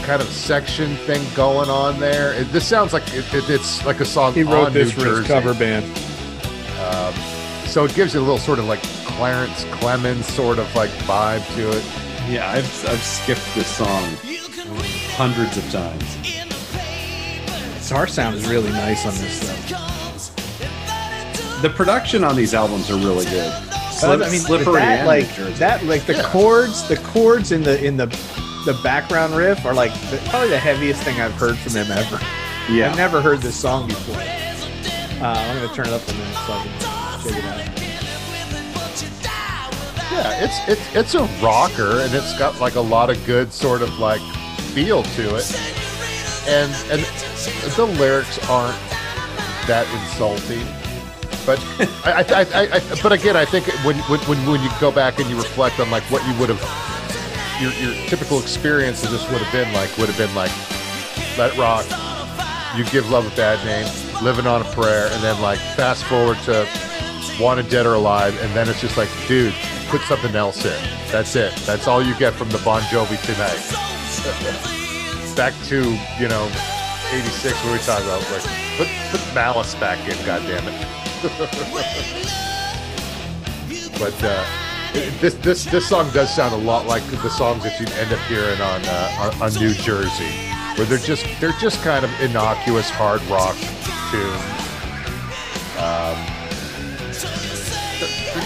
kind 0.05 0.23
of 0.23 0.29
section 0.29 0.97
thing 0.97 1.25
going 1.35 1.69
on 1.71 2.01
there. 2.01 2.33
It, 2.35 2.51
this 2.53 2.67
sounds 2.67 2.93
like 2.93 3.07
it, 3.15 3.33
it, 3.35 3.49
it's 3.49 3.85
like 3.85 4.01
a 4.01 4.05
song 4.05 4.33
He 4.35 4.43
wrote 4.43 4.67
on 4.67 4.73
this 4.73 4.97
New 4.97 5.05
for 5.05 5.19
his 5.19 5.27
cover 5.27 5.55
band. 5.55 5.85
Um, 6.81 7.15
so 7.67 7.85
it 7.85 7.95
gives 7.95 8.15
you 8.15 8.21
a 8.21 8.23
little 8.23 8.39
sort 8.39 8.59
of 8.59 8.65
like 8.65 8.83
Clarence 9.05 9.65
Clemons 9.65 10.25
sort 10.25 10.59
of 10.59 10.75
like 10.75 10.91
vibe 11.07 11.47
to 11.57 11.69
it. 11.71 11.85
yeah, 12.29 12.51
I've 12.51 12.89
I've 12.89 13.03
skipped 13.03 13.55
this 13.55 13.67
song 13.67 14.17
hundreds 15.17 15.57
of 15.57 15.71
times. 15.71 16.17
Guitar 17.91 18.07
sound 18.07 18.37
is 18.37 18.49
really 18.49 18.71
nice 18.71 19.05
on 19.05 19.13
this 19.15 19.41
though. 19.41 19.57
The 21.61 21.71
production 21.71 22.23
on 22.25 22.37
these 22.37 22.55
albums 22.55 22.89
are 22.89 22.97
really 22.97 23.25
good. 23.25 23.53
Slip, 24.01 24.23
I 24.23 24.31
mean, 24.31 24.41
slippery 24.41 24.75
that 24.75 25.01
and 25.01 25.07
like 25.07 25.57
that 25.57 25.85
like 25.85 26.07
the 26.07 26.23
chords, 26.23 26.89
the 26.89 26.97
chords 26.97 27.53
in 27.53 27.63
the 27.63 27.83
in 27.85 27.97
the 27.97 28.07
the 28.65 28.79
background 28.83 29.35
riff 29.35 29.65
are 29.65 29.75
like 29.75 29.93
the, 30.11 30.19
probably 30.29 30.49
the 30.49 30.59
heaviest 30.59 31.03
thing 31.03 31.21
I've 31.21 31.35
heard 31.35 31.57
from 31.59 31.73
him 31.73 31.91
ever. 31.91 32.19
Yeah, 32.71 32.91
I've 32.91 32.97
never 32.97 33.21
heard 33.21 33.41
this 33.41 33.57
song 33.57 33.89
before. 33.89 34.17
Uh, 34.17 35.35
I'm 35.37 35.61
gonna 35.61 35.75
turn 35.75 35.87
it 35.87 35.93
up 35.93 36.07
a 36.09 36.13
minute 36.13 36.35
so 36.35 36.53
I 36.53 36.63
can 36.63 37.31
check 37.31 37.39
it 37.39 37.45
out. 37.45 37.61
Yeah, 40.13 40.45
it's 40.45 40.69
it's 40.69 40.97
it's 40.97 41.15
a 41.15 41.25
rocker, 41.45 42.01
and 42.01 42.15
it's 42.15 42.39
got 42.39 42.59
like 42.61 42.75
a 42.77 42.81
lot 42.81 43.11
of 43.11 43.25
good 43.27 43.53
sort 43.53 43.83
of 43.83 43.99
like 43.99 44.23
feel 44.75 45.03
to 45.03 45.37
it, 45.37 45.55
and 46.49 46.73
and 46.91 47.03
the 47.77 47.87
lyrics 47.99 48.39
aren't 48.49 48.79
that 49.67 49.87
insulting. 50.03 50.67
But 51.51 51.59
I, 52.07 52.23
I, 52.31 52.77
I, 52.77 53.03
but 53.03 53.11
again, 53.11 53.37
I 53.37 53.45
think 53.45 53.67
when, 53.85 53.97
when 54.07 54.21
when 54.21 54.39
when 54.47 54.63
you 54.63 54.71
go 54.79 54.93
back 54.93 55.19
and 55.19 55.29
you 55.29 55.37
reflect 55.37 55.81
on 55.81 55.91
like 55.91 56.05
what 56.05 56.25
you 56.29 56.39
would 56.39 56.49
have, 56.49 56.63
your 57.61 57.73
your 57.73 58.07
typical 58.07 58.39
experience 58.39 59.03
of 59.03 59.11
this 59.11 59.29
would 59.33 59.43
have 59.43 59.53
been 59.53 59.73
like 59.75 59.91
would 59.99 60.09
have 60.09 60.17
been 60.17 60.33
like, 60.37 60.53
let 61.37 61.53
it 61.53 61.59
rock, 61.59 61.85
you 62.79 62.85
give 62.85 63.11
love 63.11 63.27
a 63.27 63.35
bad 63.35 63.59
name, 63.67 63.85
living 64.23 64.47
on 64.47 64.63
a 64.63 64.65
prayer, 64.67 65.09
and 65.11 65.21
then 65.25 65.43
like 65.43 65.59
fast 65.75 66.05
forward 66.05 66.39
to 66.45 66.69
wanted 67.41 67.69
dead 67.69 67.85
or 67.85 67.95
alive, 67.95 68.41
and 68.43 68.55
then 68.55 68.69
it's 68.69 68.81
just 68.81 68.97
like, 68.97 69.09
dude, 69.27 69.53
put 69.89 70.01
something 70.03 70.37
else 70.37 70.65
in. 70.65 70.83
That's 71.11 71.35
it. 71.35 71.53
That's 71.67 71.89
all 71.89 72.01
you 72.01 72.15
get 72.15 72.33
from 72.35 72.51
the 72.51 72.59
Bon 72.59 72.81
Jovi 72.83 73.21
tonight. 73.27 73.59
Back 75.35 75.55
to 75.65 75.99
you 76.21 76.29
know, 76.29 76.47
'86. 77.11 77.43
What 77.43 77.67
are 77.67 77.73
we 77.73 77.79
talking 77.81 78.07
about? 78.07 78.23
Like, 78.31 78.47
put 78.79 78.89
put 79.11 79.35
Malice 79.35 79.75
back 79.75 79.99
in. 80.09 80.15
God 80.25 80.43
damn 80.47 80.69
it. 80.69 81.00
But 83.99 84.15
uh, 84.25 84.45
this 85.21 85.35
this 85.35 85.65
this 85.67 85.87
song 85.87 86.11
does 86.13 86.35
sound 86.35 86.55
a 86.55 86.57
lot 86.57 86.87
like 86.87 87.05
the 87.11 87.29
songs 87.29 87.63
that 87.63 87.79
you'd 87.79 87.91
end 87.93 88.13
up 88.13 88.19
hearing 88.21 88.61
on 88.61 88.81
uh, 88.87 89.31
on, 89.41 89.43
on 89.43 89.55
New 89.61 89.75
Jersey, 89.75 90.31
where 90.77 90.87
they're 90.87 90.99
just 90.99 91.27
they're 91.41 91.53
just 91.61 91.83
kind 91.83 92.05
of 92.05 92.21
innocuous 92.21 92.89
hard 92.89 93.21
rock 93.25 93.55
tunes. 94.11 94.41
Um, 95.77 96.17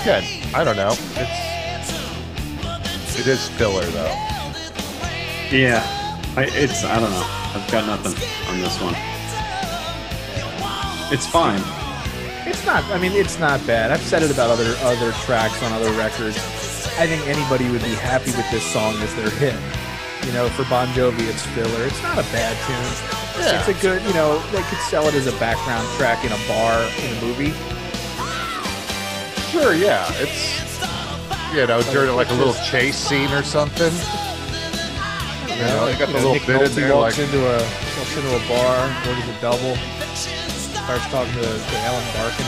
again, 0.01 0.25
I 0.53 0.65
don't 0.65 0.77
know. 0.77 0.97
It's 1.17 1.55
it 3.21 3.27
is 3.29 3.49
filler 3.51 3.85
though. 3.87 4.15
yeah. 5.53 5.83
I, 6.37 6.47
it's 6.51 6.83
I 6.85 6.99
don't 6.99 7.11
know. 7.13 7.27
I've 7.55 7.71
got 7.71 7.87
nothing 7.87 8.15
on 8.49 8.61
this 8.61 8.81
one. 8.83 8.95
It's 11.13 11.29
fine. 11.29 11.63
It's 12.47 12.65
not. 12.67 12.85
I 12.85 12.99
mean, 12.99 13.13
it's 13.13 13.39
not 13.39 13.65
bad. 13.67 13.91
I've 13.91 14.03
said 14.03 14.23
it 14.23 14.31
about 14.31 14.51
other 14.51 14.75
other 14.83 15.13
tracks 15.25 15.63
on 15.63 15.73
other 15.73 15.91
records. 15.93 16.37
I 16.99 17.07
think 17.07 17.27
anybody 17.27 17.71
would 17.71 17.83
be 17.83 17.95
happy 17.95 18.31
with 18.33 18.49
this 18.51 18.63
song 18.63 18.95
as 19.01 19.15
their 19.15 19.31
hit. 19.31 19.57
You 20.27 20.33
know, 20.33 20.49
for 20.51 20.65
Bon 20.69 20.87
Jovi, 20.89 21.29
it's 21.29 21.45
filler. 21.57 21.87
It's 21.87 22.03
not 22.03 22.19
a 22.19 22.23
bad 22.33 22.57
tune. 22.67 23.45
Yeah. 23.45 23.59
It's 23.59 23.69
a 23.69 23.83
good. 23.83 24.03
You 24.03 24.15
know, 24.15 24.39
they 24.53 24.63
could 24.63 24.79
sell 24.91 25.09
it 25.09 25.15
as 25.15 25.27
a 25.27 25.37
background 25.39 25.89
track 25.97 26.25
in 26.25 26.33
a 26.33 26.49
bar 26.49 26.81
in 27.01 27.17
a 27.17 27.21
movie. 27.21 27.53
Sure, 29.51 29.75
yeah. 29.75 30.05
It's 30.17 30.65
you 31.55 31.67
know 31.67 31.81
during 31.93 32.15
like 32.15 32.31
a 32.31 32.35
little 32.35 32.55
chase 32.55 32.97
scene 32.97 33.31
or 33.33 33.43
something. 33.43 33.93
You 35.49 35.63
know, 35.63 35.87
they 35.87 35.97
got 35.97 36.09
the 36.09 36.19
You 36.19 36.25
know, 36.25 36.33
little 36.33 36.33
Nick 36.35 36.47
bit 36.47 36.57
in 36.57 36.69
Nolte 36.69 36.75
there 36.75 36.95
walks 36.95 37.19
like 37.19 37.27
into 37.27 37.47
a 37.47 37.59
walks 37.97 38.17
into 38.17 38.35
a 38.37 38.49
bar, 38.49 38.91
orders 39.09 39.29
a 39.29 39.41
double, 39.41 39.77
starts 40.85 41.07
talking 41.09 41.33
to, 41.33 41.41
to 41.41 41.77
Ellen 41.89 42.05
Barkin. 42.13 42.45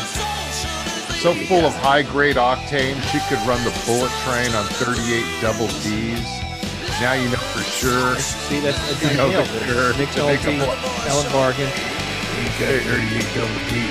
so 1.17 1.33
full 1.49 1.65
of 1.65 1.75
high 1.77 2.03
grade 2.03 2.37
octane, 2.37 3.01
she 3.09 3.19
could 3.33 3.41
run 3.49 3.65
the 3.65 3.73
bullet 3.89 4.13
train 4.29 4.53
on 4.53 4.67
38 4.77 5.25
double 5.41 5.69
D's. 5.81 6.29
Now 7.01 7.15
you 7.15 7.31
know 7.33 7.41
for 7.57 7.65
sure. 7.65 8.17
See, 8.17 8.61
that's, 8.61 8.77
that's 8.77 9.03
You 9.11 9.17
know 9.17 9.43
for 9.45 9.65
sure. 9.65 9.97
Nick 9.97 10.11
Nolte. 10.11 10.61
Ellen 11.09 11.33
Barkin. 11.33 11.65
You 11.65 12.45
got 12.61 12.77
38 12.85 13.25
double 13.33 13.61
D. 13.73 13.89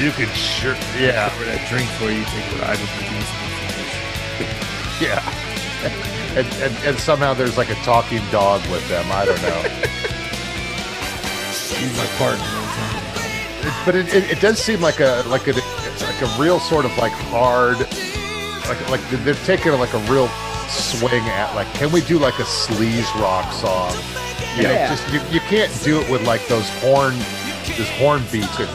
You 0.00 0.10
can 0.12 0.32
sure, 0.32 0.74
yeah, 0.96 1.28
for 1.28 1.44
that 1.44 1.68
drink 1.68 1.88
for 2.00 2.08
you, 2.08 2.24
take 2.32 2.48
what 2.56 2.64
I 2.64 2.76
produce. 2.80 3.28
yeah. 5.04 5.20
and, 6.34 6.48
and 6.64 6.72
and 6.86 6.98
somehow 6.98 7.34
there's 7.34 7.58
like 7.58 7.68
a 7.68 7.76
talking 7.84 8.22
dog 8.30 8.66
with 8.70 8.88
them. 8.88 9.04
I 9.12 9.26
don't 9.26 9.42
know. 9.42 9.62
He's 11.76 11.96
my 11.96 12.06
partner. 12.16 12.61
All 13.86 13.92
the 13.92 14.02
time. 14.02 14.06
but 14.12 14.14
it, 14.16 14.24
it, 14.24 14.30
it 14.38 14.40
does 14.40 14.58
seem 14.58 14.80
like 14.80 15.00
a 15.00 15.22
like 15.28 15.46
a 15.48 15.52
like 15.52 16.22
a 16.22 16.40
real 16.40 16.58
sort 16.60 16.84
of 16.84 16.96
like 16.98 17.12
hard 17.30 17.78
like 18.68 18.90
like 18.90 19.00
they're 19.24 19.34
taking 19.46 19.72
like 19.72 19.92
a 19.94 19.98
real 20.10 20.28
swing 20.68 21.22
at 21.24 21.54
like 21.54 21.66
can 21.74 21.90
we 21.92 22.00
do 22.02 22.18
like 22.18 22.38
a 22.38 22.44
sleaze 22.44 23.12
rock 23.20 23.52
song 23.52 23.92
it 24.56 24.62
Yeah. 24.64 24.88
just 24.88 25.06
you, 25.12 25.20
you 25.32 25.40
can't 25.40 25.70
do 25.82 26.00
it 26.00 26.10
with 26.10 26.26
like 26.26 26.46
those 26.48 26.68
horn 26.80 27.14
those 27.76 27.88
horn 27.98 28.22
beats 28.32 28.56
that, 28.58 28.68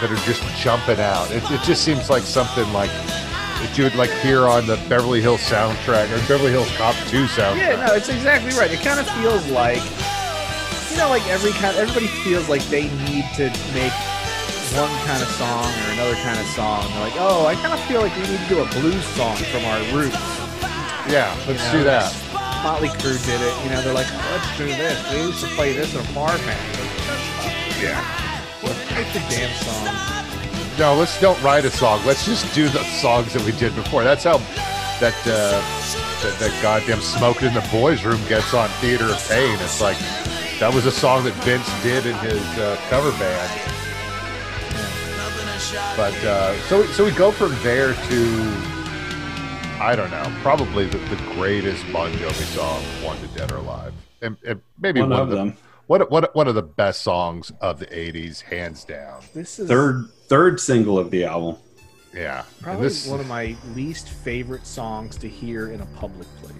that 0.00 0.10
are 0.10 0.26
just 0.26 0.42
jumping 0.62 0.98
out 1.00 1.30
it, 1.30 1.42
it 1.50 1.60
just 1.62 1.82
seems 1.84 2.08
like 2.10 2.22
something 2.22 2.70
like 2.72 2.90
that 2.90 3.74
you 3.78 3.84
would 3.84 3.94
like 3.94 4.10
hear 4.22 4.48
on 4.48 4.66
the 4.66 4.76
Beverly 4.88 5.20
Hills 5.20 5.40
soundtrack 5.42 6.06
or 6.10 6.18
Beverly 6.26 6.50
Hills 6.50 6.70
Cop 6.76 6.96
2 7.08 7.24
soundtrack 7.26 7.56
Yeah, 7.58 7.86
no, 7.86 7.94
it's 7.94 8.08
exactly 8.08 8.50
right. 8.58 8.72
It 8.72 8.80
kind 8.80 8.98
of 8.98 9.06
feels 9.22 9.46
like, 9.50 9.78
you 10.90 10.96
know, 10.98 11.08
like 11.08 11.24
every 11.28 11.52
kind, 11.52 11.76
everybody 11.76 12.08
feels 12.08 12.48
like 12.48 12.62
they 12.74 12.90
need 13.06 13.24
to 13.36 13.50
make 13.72 13.92
one 14.74 14.90
kind 15.04 15.22
of 15.22 15.28
song 15.28 15.68
or 15.84 15.92
another 15.92 16.14
kind 16.24 16.38
of 16.38 16.46
song. 16.46 16.88
They're 16.92 17.00
like, 17.00 17.18
oh, 17.18 17.46
I 17.46 17.54
kind 17.54 17.74
of 17.74 17.80
feel 17.84 18.00
like 18.00 18.14
we 18.16 18.22
need 18.22 18.40
to 18.40 18.48
do 18.48 18.60
a 18.62 18.66
blues 18.80 19.04
song 19.16 19.36
from 19.36 19.64
our 19.66 19.80
roots. 19.92 20.16
yeah 21.10 21.36
let's 21.46 21.64
You 21.66 21.72
do 21.72 21.78
know, 21.78 21.84
that 21.84 22.08
Motley 22.64 22.88
Crue 22.88 23.18
did 23.26 23.40
it. 23.40 23.54
You 23.64 23.70
know, 23.70 23.82
they're 23.82 23.92
like, 23.94 24.10
let's 24.30 24.56
do 24.56 24.66
this. 24.66 24.96
We 25.12 25.20
used 25.20 25.44
to 25.44 25.50
play 25.54 25.72
this 25.72 25.94
in 25.94 26.00
a 26.00 26.12
bar 26.14 26.36
band. 26.38 26.78
yeah 27.80 28.00
Make 28.62 29.12
the 29.12 29.20
damn 29.28 29.50
song. 29.64 30.78
No, 30.78 30.94
let's 30.94 31.20
don't 31.20 31.40
write 31.42 31.64
a 31.64 31.70
song. 31.70 32.00
Let's 32.06 32.24
just 32.24 32.54
do 32.54 32.68
the 32.68 32.82
songs 32.84 33.32
that 33.32 33.42
we 33.44 33.52
did 33.52 33.74
before. 33.74 34.04
That's 34.04 34.24
how 34.24 34.38
that 35.00 35.16
uh, 35.26 35.60
that, 36.22 36.36
that 36.38 36.62
goddamn 36.62 37.00
smoking 37.00 37.48
in 37.48 37.54
the 37.54 37.66
boys' 37.72 38.04
room 38.04 38.20
gets 38.28 38.54
on 38.54 38.68
Theater 38.80 39.06
of 39.06 39.28
Pain. 39.28 39.58
It's 39.60 39.80
like 39.80 39.98
that 40.60 40.72
was 40.72 40.86
a 40.86 40.92
song 40.92 41.24
that 41.24 41.34
Vince 41.44 41.68
did 41.82 42.06
in 42.06 42.14
his 42.18 42.42
uh, 42.58 42.76
cover 42.88 43.10
band. 43.12 43.81
But 45.96 46.14
uh, 46.24 46.58
so 46.68 46.84
so 46.86 47.04
we 47.04 47.10
go 47.12 47.30
from 47.30 47.54
there 47.62 47.94
to 47.94 48.52
I 49.80 49.94
don't 49.96 50.10
know, 50.10 50.30
probably 50.42 50.86
the, 50.86 50.98
the 50.98 51.16
greatest 51.34 51.84
Bon 51.92 52.12
Jovi 52.12 52.44
song, 52.54 52.82
"Wanted 53.04 53.34
Dead 53.34 53.50
or 53.50 53.56
Alive," 53.56 53.92
and, 54.20 54.36
and 54.46 54.60
maybe 54.78 55.00
One 55.00 55.10
one, 55.10 55.20
of 55.20 55.28
the, 55.30 55.36
them. 55.36 55.56
One, 55.88 56.00
one, 56.02 56.24
one 56.34 56.46
of 56.46 56.54
the 56.54 56.62
best 56.62 57.02
songs 57.02 57.50
of 57.60 57.78
the 57.80 57.86
'80s, 57.86 58.40
hands 58.42 58.84
down. 58.84 59.22
This 59.34 59.58
is 59.58 59.68
Third 59.68 60.08
third 60.28 60.60
single 60.60 60.98
of 60.98 61.10
the 61.10 61.24
album. 61.24 61.56
Yeah, 62.14 62.44
probably 62.60 62.84
this- 62.88 63.06
one 63.08 63.20
of 63.20 63.26
my 63.26 63.56
least 63.74 64.08
favorite 64.08 64.66
songs 64.66 65.16
to 65.16 65.28
hear 65.28 65.72
in 65.72 65.80
a 65.80 65.86
public 65.86 66.28
place. 66.42 66.52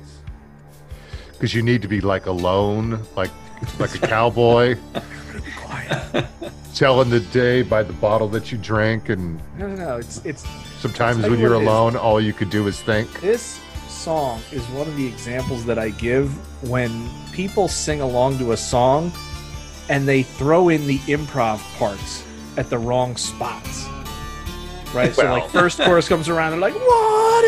because 1.33 1.55
you 1.55 1.62
need 1.62 1.83
to 1.83 1.88
be 1.88 2.01
like 2.01 2.27
alone, 2.27 3.01
like 3.16 3.31
like 3.79 3.94
a 4.03 4.07
cowboy, 4.07 4.77
Quiet. 5.59 6.27
Telling 6.74 7.11
the 7.11 7.20
day 7.20 7.62
by 7.62 7.82
the 7.82 7.92
bottle 7.94 8.28
that 8.28 8.50
you 8.52 8.58
drank, 8.58 9.08
and 9.08 9.40
No, 9.58 9.68
no, 9.68 9.74
no. 9.74 9.96
It's 9.96 10.24
it's 10.24 10.44
sometimes 10.78 11.20
Tell 11.20 11.30
when 11.30 11.38
you 11.38 11.46
you're 11.46 11.54
what 11.56 11.62
it 11.62 11.64
is. 11.64 11.68
alone, 11.68 11.96
all 11.96 12.20
you 12.20 12.32
could 12.32 12.50
do 12.50 12.66
is 12.66 12.80
think. 12.80 13.20
This 13.20 13.61
song 13.88 14.40
is 14.50 14.62
one 14.70 14.88
of 14.88 14.96
the 14.96 15.06
examples 15.06 15.64
that 15.66 15.78
I 15.78 15.90
give 15.90 16.30
when 16.68 17.08
people 17.32 17.68
sing 17.68 18.00
along 18.00 18.38
to 18.38 18.52
a 18.52 18.56
song 18.56 19.12
and 19.88 20.08
they 20.08 20.22
throw 20.22 20.68
in 20.70 20.87
the 20.87 20.98
improv 21.00 21.58
parts 21.78 22.24
at 22.56 22.68
the 22.70 22.78
wrong 22.78 23.16
spots. 23.16 23.87
Right? 24.94 25.14
so 25.14 25.24
like 25.30 25.48
first 25.50 25.80
chorus 25.80 26.08
comes 26.08 26.28
around, 26.28 26.50
they're 26.50 26.61
like, 26.61 26.74
what 26.74 27.44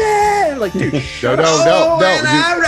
it? 0.57 0.61
Like, 0.61 0.73
dude, 0.73 0.93
No, 0.95 0.99
shut 1.01 1.39
no, 1.39 1.45
up. 1.45 2.01
no, 2.01 2.23
no. 2.23 2.33
you- 2.33 2.65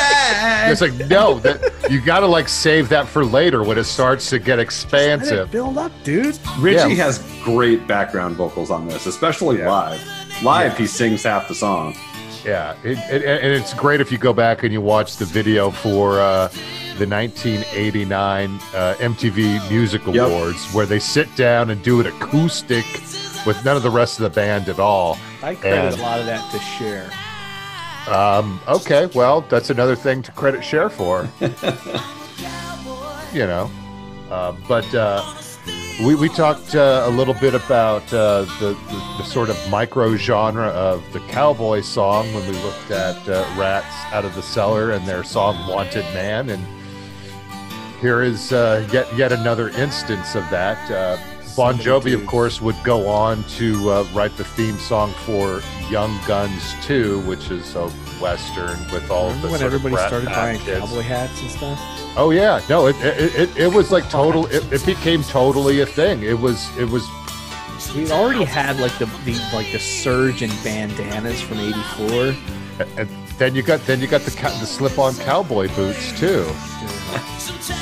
it's 0.70 0.80
like 0.80 0.94
no, 1.08 1.38
that 1.40 1.72
you 1.90 2.00
got 2.00 2.20
to 2.20 2.26
like 2.26 2.48
save 2.48 2.88
that 2.88 3.06
for 3.06 3.24
later 3.24 3.62
when 3.62 3.78
it 3.78 3.84
starts 3.84 4.28
to 4.30 4.38
get 4.38 4.50
Let 4.56 4.58
it 4.58 4.62
expansive. 4.62 5.50
build 5.50 5.78
up, 5.78 5.92
dude. 6.04 6.38
Richie 6.58 6.94
Yeah. 6.94 7.04
has 7.04 7.18
great 7.44 7.86
background 7.86 8.36
vocals 8.36 8.70
on 8.70 8.88
this, 8.88 9.06
especially 9.06 9.58
Yeah. 9.58 9.70
live. 9.70 10.42
Live, 10.42 10.76
he 10.76 10.86
sings 10.86 11.22
half 11.22 11.48
the 11.48 11.54
song. 11.54 11.96
Yeah, 12.44 12.74
it, 12.84 12.98
it, 13.10 13.24
and 13.24 13.52
it's 13.52 13.74
great 13.74 14.00
if 14.00 14.12
you 14.12 14.18
go 14.18 14.32
back 14.32 14.62
and 14.62 14.72
you 14.72 14.80
watch 14.80 15.16
the 15.16 15.24
video 15.24 15.70
for 15.70 16.20
uh, 16.20 16.48
the 16.98 17.06
1989 17.06 18.50
uh, 18.74 18.94
MTV 18.98 19.68
Music 19.70 20.02
Yep. 20.06 20.14
Awards, 20.28 20.72
where 20.72 20.86
they 20.86 20.98
sit 20.98 21.34
down 21.36 21.70
and 21.70 21.82
do 21.82 22.00
an 22.00 22.06
acoustic 22.06 22.84
with 23.46 23.60
none 23.64 23.76
of 23.76 23.82
the 23.82 23.90
rest 23.90 24.18
of 24.18 24.24
the 24.24 24.30
band 24.30 24.68
at 24.68 24.78
all. 24.78 25.18
I 25.42 25.54
credit 25.54 25.92
And- 25.94 26.00
a 26.00 26.02
lot 26.02 26.20
of 26.20 26.26
that 26.26 26.50
to 26.52 26.58
Cher. 26.58 27.10
Um, 28.08 28.60
okay, 28.68 29.06
well, 29.14 29.40
that's 29.42 29.70
another 29.70 29.96
thing 29.96 30.22
to 30.22 30.32
credit 30.32 30.62
Cher 30.62 30.88
for. 30.88 31.28
you 33.32 33.46
know, 33.46 33.70
uh, 34.30 34.54
but 34.68 34.94
uh, 34.94 35.24
we 36.04 36.14
we 36.14 36.28
talked 36.28 36.74
uh, 36.74 37.04
a 37.06 37.10
little 37.10 37.34
bit 37.34 37.54
about 37.54 38.02
uh, 38.12 38.42
the, 38.60 38.76
the 38.88 39.16
the 39.18 39.24
sort 39.24 39.50
of 39.50 39.70
micro 39.70 40.14
genre 40.16 40.68
of 40.68 41.02
the 41.12 41.20
cowboy 41.20 41.80
song 41.80 42.32
when 42.32 42.46
we 42.48 42.56
looked 42.62 42.90
at 42.90 43.28
uh, 43.28 43.44
Ratt's 43.58 44.14
Out 44.14 44.24
of 44.24 44.34
the 44.34 44.42
Cellar 44.42 44.92
and 44.92 45.06
their 45.06 45.24
song 45.24 45.68
"Wanted 45.68 46.04
Man," 46.14 46.50
and 46.50 46.64
here 48.00 48.22
is 48.22 48.52
uh, 48.52 48.86
yet 48.92 49.12
yet 49.16 49.32
another 49.32 49.70
instance 49.70 50.34
of 50.36 50.48
that. 50.50 50.78
Uh, 51.56 51.72
Bon 51.72 51.78
Jovi, 51.78 52.14
of 52.14 52.26
course, 52.26 52.60
would 52.60 52.76
go 52.84 53.08
on 53.08 53.42
to 53.44 53.90
uh, 53.90 54.02
write 54.12 54.36
the 54.36 54.44
theme 54.44 54.76
song 54.76 55.12
for 55.24 55.62
Young 55.90 56.18
Guns 56.26 56.74
2, 56.82 57.20
which 57.20 57.50
is 57.50 57.74
a 57.74 57.88
western 58.20 58.78
with 58.92 59.10
all 59.10 59.30
of 59.30 59.40
the 59.42 59.48
when 59.48 59.60
sort 59.60 59.72
everybody 59.72 59.94
Brat 59.94 60.08
started 60.08 60.28
buying 60.28 60.60
kids. 60.60 60.80
cowboy 60.80 61.00
hats 61.00 61.40
and 61.40 61.50
stuff? 61.50 61.78
Oh 62.18 62.30
yeah, 62.30 62.62
no, 62.68 62.86
it 62.86 62.96
it, 62.96 63.34
it, 63.34 63.56
it 63.56 63.72
was 63.72 63.90
like 63.90 64.08
total. 64.10 64.46
It, 64.46 64.70
it 64.72 64.84
became 64.86 65.22
totally 65.22 65.80
a 65.80 65.86
thing. 65.86 66.22
It 66.22 66.38
was 66.38 66.68
it 66.78 66.88
was 66.88 67.06
We 67.94 68.10
already 68.10 68.44
had 68.44 68.78
like 68.80 68.96
the, 68.98 69.06
the 69.24 69.38
like 69.52 69.70
the 69.72 69.78
surge 69.78 70.42
in 70.42 70.50
bandanas 70.62 71.40
from 71.40 71.58
'84. 71.58 72.34
and 72.98 73.08
then 73.38 73.54
you 73.54 73.62
got 73.62 73.80
then 73.86 74.00
you 74.00 74.06
got 74.06 74.22
the 74.22 74.30
the 74.30 74.66
slip 74.66 74.98
on 74.98 75.14
cowboy 75.16 75.68
boots 75.74 76.18
too. 76.18 76.46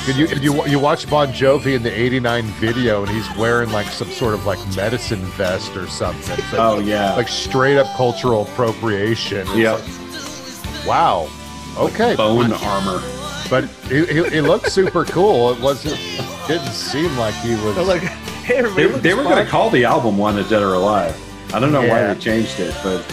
And 0.07 0.15
you 0.17 0.27
you 0.39 0.65
you 0.67 0.79
watch 0.79 1.07
Bon 1.09 1.27
Jovi 1.29 1.75
in 1.75 1.83
the 1.83 1.91
'89 1.91 2.43
video, 2.59 3.03
and 3.03 3.09
he's 3.11 3.29
wearing 3.37 3.71
like 3.71 3.87
some 3.87 4.09
sort 4.09 4.33
of 4.33 4.45
like 4.45 4.59
medicine 4.75 5.21
vest 5.37 5.75
or 5.77 5.87
something. 5.87 6.33
It's 6.39 6.51
like, 6.53 6.61
Oh, 6.61 6.79
yeah. 6.79 7.15
like 7.15 7.27
straight 7.27 7.77
up 7.77 7.87
cultural 7.95 8.43
appropriation. 8.43 9.45
Yeah. 9.55 9.73
Like, 9.73 10.87
wow. 10.87 11.29
Okay, 11.77 12.15
Bone 12.15 12.53
armor. 12.53 13.01
but 13.49 13.65
he, 13.89 14.05
he, 14.05 14.29
he 14.29 14.41
looked 14.41 14.71
super 14.71 15.03
cool. 15.05 15.51
It 15.51 15.59
wasn't. 15.59 15.99
Didn't 16.47 16.71
seem 16.71 17.15
like 17.17 17.33
he 17.35 17.51
was. 17.55 17.75
They're 17.75 17.83
like, 17.83 18.01
hey, 18.01 18.61
They, 18.61 18.87
they 18.87 19.13
were 19.13 19.23
going 19.23 19.43
to 19.43 19.49
call 19.49 19.69
the 19.69 19.83
album 19.83 20.17
"One 20.17 20.35
Wanted 20.35 20.49
Dead 20.49 20.61
or 20.63 20.73
Alive. 20.75 21.19
I 21.53 21.59
don't 21.59 21.71
know 21.73 21.81
Yeah. 21.81 22.07
why 22.09 22.13
they 22.13 22.19
changed 22.19 22.59
it, 22.59 22.73
but 22.81 23.03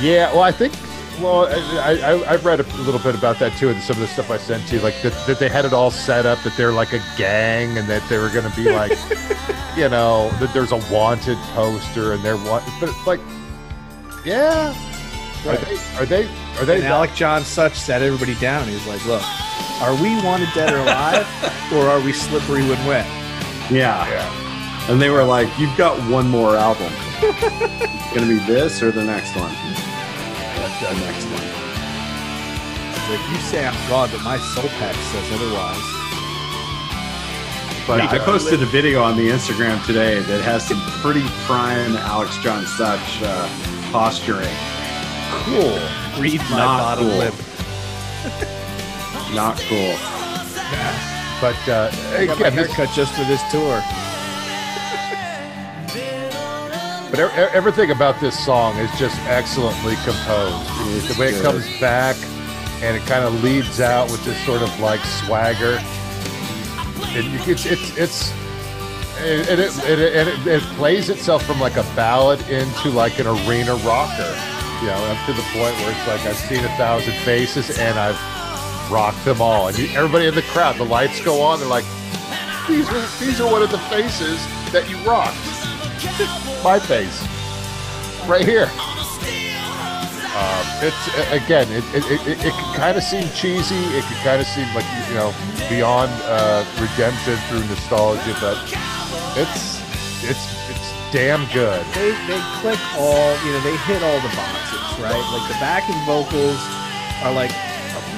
Yeah, 0.00 0.32
well, 0.32 0.42
I 0.42 0.52
think. 0.52 0.72
Well, 1.20 1.46
I, 1.46 1.94
I 1.94 2.32
I've 2.32 2.44
read 2.44 2.60
a 2.60 2.64
little 2.82 3.00
bit 3.00 3.14
about 3.14 3.38
that 3.38 3.56
too, 3.56 3.70
and 3.70 3.80
some 3.82 3.94
of 3.96 4.00
the 4.00 4.06
stuff 4.06 4.30
I 4.30 4.36
sent 4.36 4.70
you, 4.70 4.80
like 4.80 5.00
that, 5.02 5.12
that 5.26 5.38
they 5.38 5.48
had 5.48 5.64
it 5.64 5.72
all 5.72 5.90
set 5.90 6.26
up 6.26 6.38
that 6.42 6.54
they're 6.58 6.72
like 6.72 6.92
a 6.92 7.00
gang, 7.16 7.78
and 7.78 7.88
that 7.88 8.06
they 8.10 8.18
were 8.18 8.28
going 8.28 8.48
to 8.50 8.54
be 8.54 8.70
like, 8.70 8.90
you 9.76 9.88
know, 9.88 10.30
that 10.40 10.50
there's 10.52 10.72
a 10.72 10.92
wanted 10.92 11.38
poster, 11.54 12.12
and 12.12 12.22
they're 12.22 12.36
want, 12.36 12.64
but 12.80 12.90
it's 12.90 13.06
like, 13.06 13.20
yeah, 14.26 14.74
are 15.46 15.56
they 15.56 15.76
are 15.98 16.04
they 16.04 16.28
are 16.58 16.64
they? 16.66 16.76
And 16.76 16.84
Alec 16.84 17.14
John 17.14 17.44
Such 17.44 17.74
sat 17.74 18.02
everybody 18.02 18.34
down. 18.34 18.68
He 18.68 18.74
was 18.74 18.86
like, 18.86 19.04
look, 19.06 19.22
are 19.80 19.94
we 20.02 20.22
wanted 20.22 20.48
dead 20.54 20.72
or 20.74 20.78
alive, 20.78 21.26
or 21.72 21.88
are 21.88 22.00
we 22.00 22.12
slippery 22.12 22.60
when 22.68 22.84
wet? 22.86 23.06
yeah. 23.70 24.06
yeah, 24.08 24.90
And 24.90 25.00
they 25.00 25.08
were 25.10 25.24
like, 25.24 25.48
"You've 25.58 25.76
got 25.78 25.98
one 26.10 26.28
more 26.28 26.56
album. 26.56 26.92
it's 27.22 28.14
going 28.14 28.28
to 28.28 28.38
be 28.38 28.38
this 28.46 28.82
or 28.82 28.90
the 28.92 29.02
next 29.02 29.34
one." 29.34 29.54
The 30.80 30.92
next 31.00 31.24
one. 31.26 31.40
He's 32.92 33.08
like, 33.08 33.30
you 33.30 33.38
say 33.40 33.66
I'm 33.66 33.74
God, 33.88 34.10
but 34.12 34.22
my 34.22 34.36
soul 34.38 34.68
patch 34.78 34.96
says 34.96 35.32
otherwise. 35.32 35.86
but 37.86 37.98
Yeah, 37.98 38.10
I 38.10 38.18
posted 38.24 38.62
a 38.62 38.66
video 38.66 39.02
on 39.02 39.16
the 39.16 39.28
Instagram 39.30 39.84
today 39.86 40.20
that 40.20 40.42
has 40.42 40.66
some 40.68 40.80
pretty 41.00 41.22
prime 41.46 41.96
Alec 41.96 42.28
John 42.42 42.66
Such 42.66 43.22
uh, 43.22 43.48
posturing. 43.90 44.52
cool. 45.46 45.78
Read 46.20 46.40
my 46.50 46.58
Not 46.58 46.78
bottom 46.98 47.08
cool. 47.08 47.18
lip. 47.18 47.34
Not 49.34 49.56
cool. 49.68 49.96
But 51.40 51.56
uh, 51.68 51.90
I 52.16 52.26
got 52.26 52.38
my 52.40 52.48
again, 52.48 52.52
haircut 52.52 52.90
just 52.94 53.14
for 53.14 53.24
this 53.24 53.40
tour. 53.50 53.82
But 57.16 57.30
e- 57.32 57.40
e- 57.40 57.48
everything 57.52 57.90
about 57.90 58.20
this 58.20 58.38
song 58.44 58.76
is 58.78 58.90
just 58.98 59.18
excellently 59.22 59.94
composed. 60.04 60.68
It's 60.96 61.14
the 61.14 61.20
way 61.20 61.28
it 61.28 61.42
comes 61.42 61.64
back 61.80 62.16
and 62.82 62.96
it 62.96 63.04
kind 63.06 63.24
of 63.24 63.42
leads 63.42 63.80
out 63.80 64.10
with 64.10 64.22
this 64.24 64.38
sort 64.44 64.62
of 64.62 64.80
like 64.80 65.00
swagger. 65.00 65.78
It, 67.16 67.48
it's 67.48 67.64
it's 67.66 67.96
it's 67.96 68.32
and 69.18 69.58
it, 69.60 69.74
it, 69.88 69.98
it, 69.98 70.28
it, 70.28 70.46
it 70.46 70.62
plays 70.76 71.08
itself 71.08 71.42
from 71.46 71.58
like 71.58 71.76
a 71.78 71.82
ballad 71.96 72.38
into 72.50 72.90
like 72.90 73.18
an 73.18 73.26
arena 73.26 73.74
rocker. 73.76 74.36
you 74.82 74.88
know, 74.88 75.04
up 75.08 75.24
to 75.26 75.32
the 75.32 75.42
point 75.54 75.74
where 75.80 75.90
it's 75.90 76.06
like 76.06 76.20
I've 76.26 76.36
seen 76.36 76.62
a 76.64 76.68
thousand 76.76 77.14
faces 77.24 77.78
and 77.78 77.98
I've 77.98 78.20
rocked 78.92 79.24
them 79.24 79.40
all. 79.40 79.68
And 79.68 79.78
you, 79.78 79.88
everybody 79.96 80.26
in 80.26 80.34
the 80.34 80.42
crowd, 80.42 80.76
the 80.76 80.84
lights 80.84 81.24
go 81.24 81.40
on. 81.40 81.60
They're 81.60 81.68
like, 81.68 81.86
these 82.68 82.86
are 82.90 83.06
these 83.24 83.40
are 83.40 83.50
one 83.50 83.62
of 83.62 83.70
the 83.70 83.78
faces 83.88 84.38
that 84.72 84.86
you 84.90 84.98
rocked. 84.98 85.36
My 86.64 86.78
face, 86.78 87.20
right 88.26 88.44
here. 88.44 88.70
Um, 90.36 90.66
it's 90.84 91.08
again, 91.32 91.64
it 91.72 91.84
it, 91.96 92.04
it, 92.28 92.44
it, 92.44 92.52
can 92.52 92.76
kind 92.76 92.96
of 92.96 93.02
seem 93.02 93.28
cheesy. 93.32 93.80
It 93.96 94.04
can 94.04 94.16
kind 94.24 94.40
of 94.40 94.46
seem 94.46 94.68
like 94.74 94.84
you 95.08 95.14
know 95.14 95.32
beyond 95.68 96.12
uh, 96.24 96.64
redemption 96.76 97.36
through 97.48 97.64
nostalgia, 97.68 98.36
but 98.40 98.56
it's 99.36 99.80
it's 100.24 100.44
it's 100.68 100.88
damn 101.12 101.44
good. 101.52 101.84
they 101.92 102.12
they 102.28 102.40
click 102.60 102.80
all 102.96 103.32
you 103.44 103.52
know 103.52 103.60
they 103.60 103.76
hit 103.88 104.02
all 104.02 104.20
the 104.20 104.32
boxes 104.36 104.84
right 105.00 105.24
like 105.32 105.46
the 105.48 105.58
backing 105.60 105.96
vocals 106.04 106.60
are 107.22 107.32
like 107.32 107.52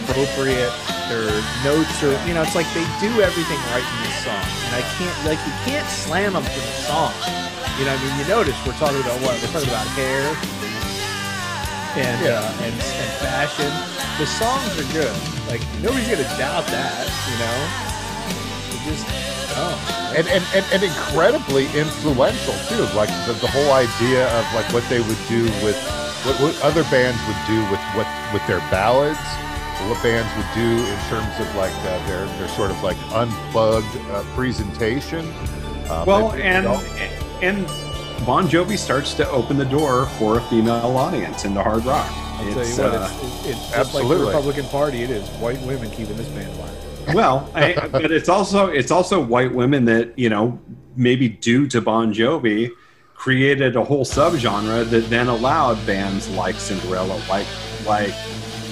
appropriate 0.06 0.72
their 1.06 1.30
notes 1.62 2.02
are 2.02 2.16
you 2.26 2.34
know 2.34 2.42
it's 2.42 2.54
like 2.54 2.66
they 2.74 2.86
do 2.98 3.10
everything 3.20 3.60
right 3.70 3.84
in 3.84 3.98
this 4.02 4.24
song 4.24 4.42
and 4.66 4.74
i 4.74 4.82
can't 4.96 5.14
like 5.26 5.38
you 5.46 5.52
can't 5.68 5.88
slam 5.88 6.32
them 6.32 6.42
for 6.42 6.60
the 6.60 6.74
song 6.88 7.47
you 7.78 7.84
know 7.86 7.94
i 7.94 7.98
mean 8.02 8.14
you 8.18 8.26
notice 8.28 8.54
we're 8.66 8.76
talking 8.82 9.00
about 9.00 9.18
what 9.22 9.34
we're 9.40 9.52
talking 9.54 9.68
about 9.68 9.86
hair 9.98 10.22
and 11.96 12.16
Yeah. 12.24 12.38
uh, 12.42 12.64
and, 12.66 12.74
and 12.74 13.10
fashion 13.22 13.70
the 14.18 14.26
songs 14.26 14.70
are 14.78 14.88
good 14.92 15.14
like 15.48 15.62
nobody's 15.82 16.08
gonna 16.08 16.28
doubt 16.38 16.66
that 16.68 17.06
you 17.30 17.36
know 17.42 17.58
It 18.74 18.80
just 18.90 19.06
oh 19.56 19.74
and, 20.16 20.26
and, 20.28 20.44
and, 20.54 20.64
and 20.72 20.82
incredibly 20.82 21.66
influential 21.76 22.54
too. 22.68 22.82
Like 22.96 23.10
the, 23.28 23.34
the 23.44 23.46
whole 23.46 23.72
idea 23.72 24.24
of 24.38 24.44
like 24.54 24.64
what 24.72 24.82
they 24.88 25.00
would 25.00 25.18
do 25.28 25.44
with 25.62 25.76
what, 26.24 26.34
what 26.40 26.56
other 26.62 26.82
bands 26.84 27.20
would 27.28 27.36
do 27.46 27.60
with 27.70 27.80
what 27.94 28.08
with 28.32 28.40
their 28.48 28.60
ballads, 28.72 29.20
what 29.84 30.02
bands 30.02 30.30
would 30.36 30.48
do 30.56 30.80
in 30.80 30.98
terms 31.12 31.28
of 31.38 31.46
like 31.56 31.74
uh, 31.84 32.00
their 32.08 32.24
their 32.38 32.48
sort 32.48 32.70
of 32.70 32.82
like 32.82 32.96
unplugged 33.12 33.86
uh, 34.10 34.22
presentation. 34.34 35.26
Um, 35.90 36.06
Well, 36.06 36.30
they- 36.30 36.38
they 36.38 36.42
and 36.44 36.66
all- 36.66 36.82
and 37.42 37.66
Bon 38.26 38.48
Jovi 38.48 38.76
starts 38.76 39.14
to 39.14 39.28
open 39.30 39.56
the 39.56 39.64
door 39.64 40.06
for 40.18 40.38
a 40.38 40.40
female 40.42 40.96
audience 40.96 41.44
into 41.44 41.62
hard 41.62 41.84
rock. 41.84 42.10
I'll 42.10 42.44
tell 42.52 42.54
you 42.54 42.60
It's, 42.60 42.78
what, 42.78 42.94
uh, 42.94 43.08
it's, 43.10 43.22
it's, 43.24 43.46
it's 43.46 43.70
just 43.72 43.94
like 43.94 44.08
the 44.08 44.16
Republican 44.16 44.64
Party. 44.66 45.02
It 45.02 45.10
is 45.10 45.28
white 45.40 45.60
women 45.62 45.90
keeping 45.90 46.16
this 46.16 46.28
band 46.28 46.52
alive. 46.58 47.14
well, 47.14 47.50
I, 47.54 47.88
but 47.88 48.10
it's 48.10 48.28
also 48.28 48.66
it's 48.66 48.90
also 48.90 49.20
white 49.22 49.52
women 49.54 49.84
that 49.86 50.18
you 50.18 50.28
know 50.28 50.58
maybe 50.96 51.28
due 51.28 51.66
to 51.68 51.80
Bon 51.80 52.12
Jovi 52.12 52.70
created 53.14 53.76
a 53.76 53.82
whole 53.84 54.04
subgenre 54.04 54.88
that 54.90 55.08
then 55.10 55.28
allowed 55.28 55.84
bands 55.86 56.28
like 56.30 56.56
Cinderella, 56.56 57.20
like 57.28 57.46
like 57.86 58.12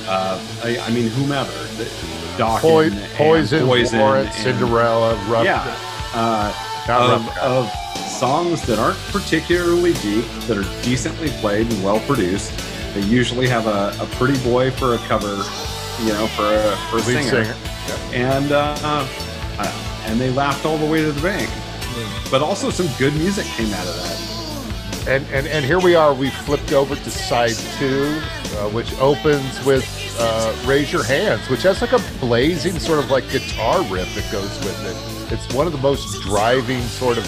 uh, 0.09 0.39
I, 0.63 0.79
I 0.81 0.91
mean 0.91 1.09
whomever, 1.11 1.51
the, 1.79 1.85
Dokken, 2.37 2.61
Poi- 2.61 2.85
and 2.91 3.11
Poison, 3.15 3.67
Poison, 3.67 3.99
Warrant, 4.01 4.27
and- 4.29 4.37
Cinderella, 4.37 5.15
Rough, 5.29 5.45
yeah, 5.45 5.65
uh, 6.15 6.53
not 6.87 7.11
of, 7.11 7.27
Rough 7.27 7.39
of 7.39 7.73
songs 8.19 8.67
that 8.67 8.79
aren't 8.79 8.99
particularly 9.13 9.93
deep, 9.95 10.25
that 10.47 10.57
are 10.57 10.83
decently 10.83 11.29
played 11.41 11.71
and 11.71 11.85
well 11.85 12.01
produced. 12.01 12.53
They 12.95 13.03
usually 13.03 13.47
have 13.49 13.67
a, 13.67 13.95
a 14.01 14.07
pretty 14.17 14.43
boy 14.43 14.71
for 14.71 14.95
a 14.95 14.99
cover, 15.07 15.37
you 16.03 16.13
know, 16.13 16.27
for 16.29 16.45
a, 16.47 16.77
for 16.91 16.97
a 16.99 17.03
singer 17.03 17.45
singer. 17.45 17.55
and 18.13 18.53
uh, 18.53 18.77
uh, 18.83 20.03
and 20.07 20.19
they 20.21 20.31
laughed 20.31 20.65
all 20.65 20.79
the 20.79 20.87
way 20.87 21.03
to 21.03 21.13
the 21.13 21.23
bank. 21.23 21.51
But 22.31 22.43
also 22.43 22.71
some 22.71 22.89
good 22.99 23.15
music 23.15 23.45
came 23.47 23.73
out 23.73 23.87
of 23.87 23.95
that. 23.97 25.07
And, 25.09 25.25
and 25.33 25.47
and 25.47 25.65
here 25.65 25.79
we 25.79 25.95
are. 25.95 26.13
We 26.13 26.31
flipped 26.31 26.73
over 26.73 26.97
to 26.97 27.11
side 27.11 27.55
two, 27.79 28.21
uh, 28.59 28.69
which 28.71 28.93
opens 28.99 29.65
with 29.65 29.87
uh, 30.19 30.55
"Raise 30.67 30.93
Your 30.93 31.05
Hands," 31.05 31.41
which 31.49 31.63
has 31.63 31.81
like 31.81 31.93
a 31.93 32.01
blazing 32.19 32.79
sort 32.81 32.99
of 32.99 33.11
like 33.11 33.29
guitar 33.31 33.83
riff 33.85 34.13
that 34.17 34.31
goes 34.33 34.59
with 34.65 34.79
it. 34.85 35.33
It's 35.33 35.53
one 35.55 35.67
of 35.67 35.73
the 35.73 35.79
most 35.79 36.23
driving 36.23 36.81
sort 36.83 37.19
of, 37.19 37.25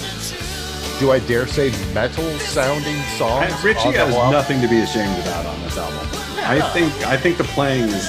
do 0.98 1.12
I 1.12 1.20
dare 1.20 1.46
say, 1.46 1.70
metal 1.94 2.24
sounding 2.38 3.00
songs. 3.16 3.52
And 3.52 3.64
Richie 3.64 3.88
on 3.88 3.92
the 3.92 3.98
has 4.00 4.14
album. 4.14 4.32
nothing 4.32 4.60
to 4.60 4.68
be 4.68 4.80
ashamed 4.80 5.18
about 5.20 5.46
on 5.46 5.60
this 5.62 5.76
album. 5.78 5.98
I 6.38 6.60
think 6.72 6.92
I 7.06 7.16
think 7.16 7.36
the 7.36 7.44
playing 7.44 7.88
is 7.88 8.06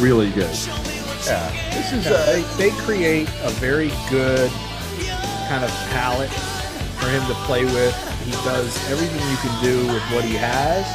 really 0.00 0.30
good. 0.30 0.54
Yeah, 1.26 1.50
this 1.74 1.92
is 1.92 2.04
Yeah, 2.06 2.12
uh, 2.12 2.26
they, 2.56 2.70
they 2.70 2.76
create 2.82 3.28
a 3.42 3.50
very 3.58 3.90
good 4.08 4.50
kind 5.48 5.64
of 5.64 5.70
palette 5.90 6.30
for 6.98 7.08
him 7.08 7.26
to 7.26 7.34
play 7.44 7.64
with. 7.64 7.94
He 8.24 8.32
does 8.44 8.74
everything 8.90 9.20
you 9.30 9.36
can 9.38 9.62
do 9.62 9.92
with 9.92 10.02
what 10.12 10.24
he 10.24 10.34
has. 10.34 10.86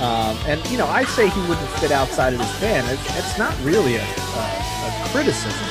Um, 0.00 0.36
and, 0.48 0.64
you 0.68 0.78
know, 0.78 0.86
I 0.86 1.04
say 1.04 1.28
he 1.28 1.40
wouldn't 1.42 1.68
fit 1.78 1.92
outside 1.92 2.34
of 2.34 2.40
his 2.40 2.60
band. 2.60 2.90
It's, 2.90 3.18
it's 3.18 3.38
not 3.38 3.54
really 3.62 3.96
a, 3.96 4.02
a, 4.02 4.04
a 4.04 5.08
criticism 5.12 5.68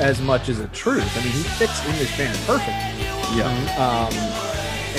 as 0.00 0.20
much 0.20 0.48
as 0.48 0.58
a 0.58 0.66
truth. 0.68 1.16
I 1.16 1.22
mean, 1.22 1.32
he 1.32 1.42
fits 1.42 1.84
in 1.86 1.92
this 1.92 2.16
band 2.16 2.36
perfectly. 2.46 3.07
Yeah. 3.36 3.48
Um, 3.78 4.12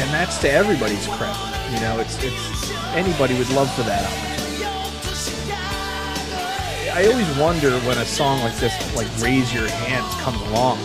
and 0.02 0.10
that's 0.14 0.38
to 0.40 0.52
everybody's 0.52 1.06
credit. 1.08 1.36
You 1.74 1.80
know, 1.82 2.00
it's, 2.00 2.18
it's 2.24 2.72
anybody 2.96 3.38
would 3.38 3.50
love 3.52 3.74
for 3.76 3.84
that 3.84 4.04
opportunity. 4.06 4.40
I 6.92 7.06
always 7.12 7.38
wonder 7.38 7.72
when 7.88 7.98
a 7.98 8.06
song 8.06 8.40
like 8.42 8.56
this, 8.58 8.74
like 8.96 9.08
"Raise 9.22 9.54
Your 9.54 9.68
Hands," 9.70 10.14
comes 10.22 10.42
along, 10.50 10.80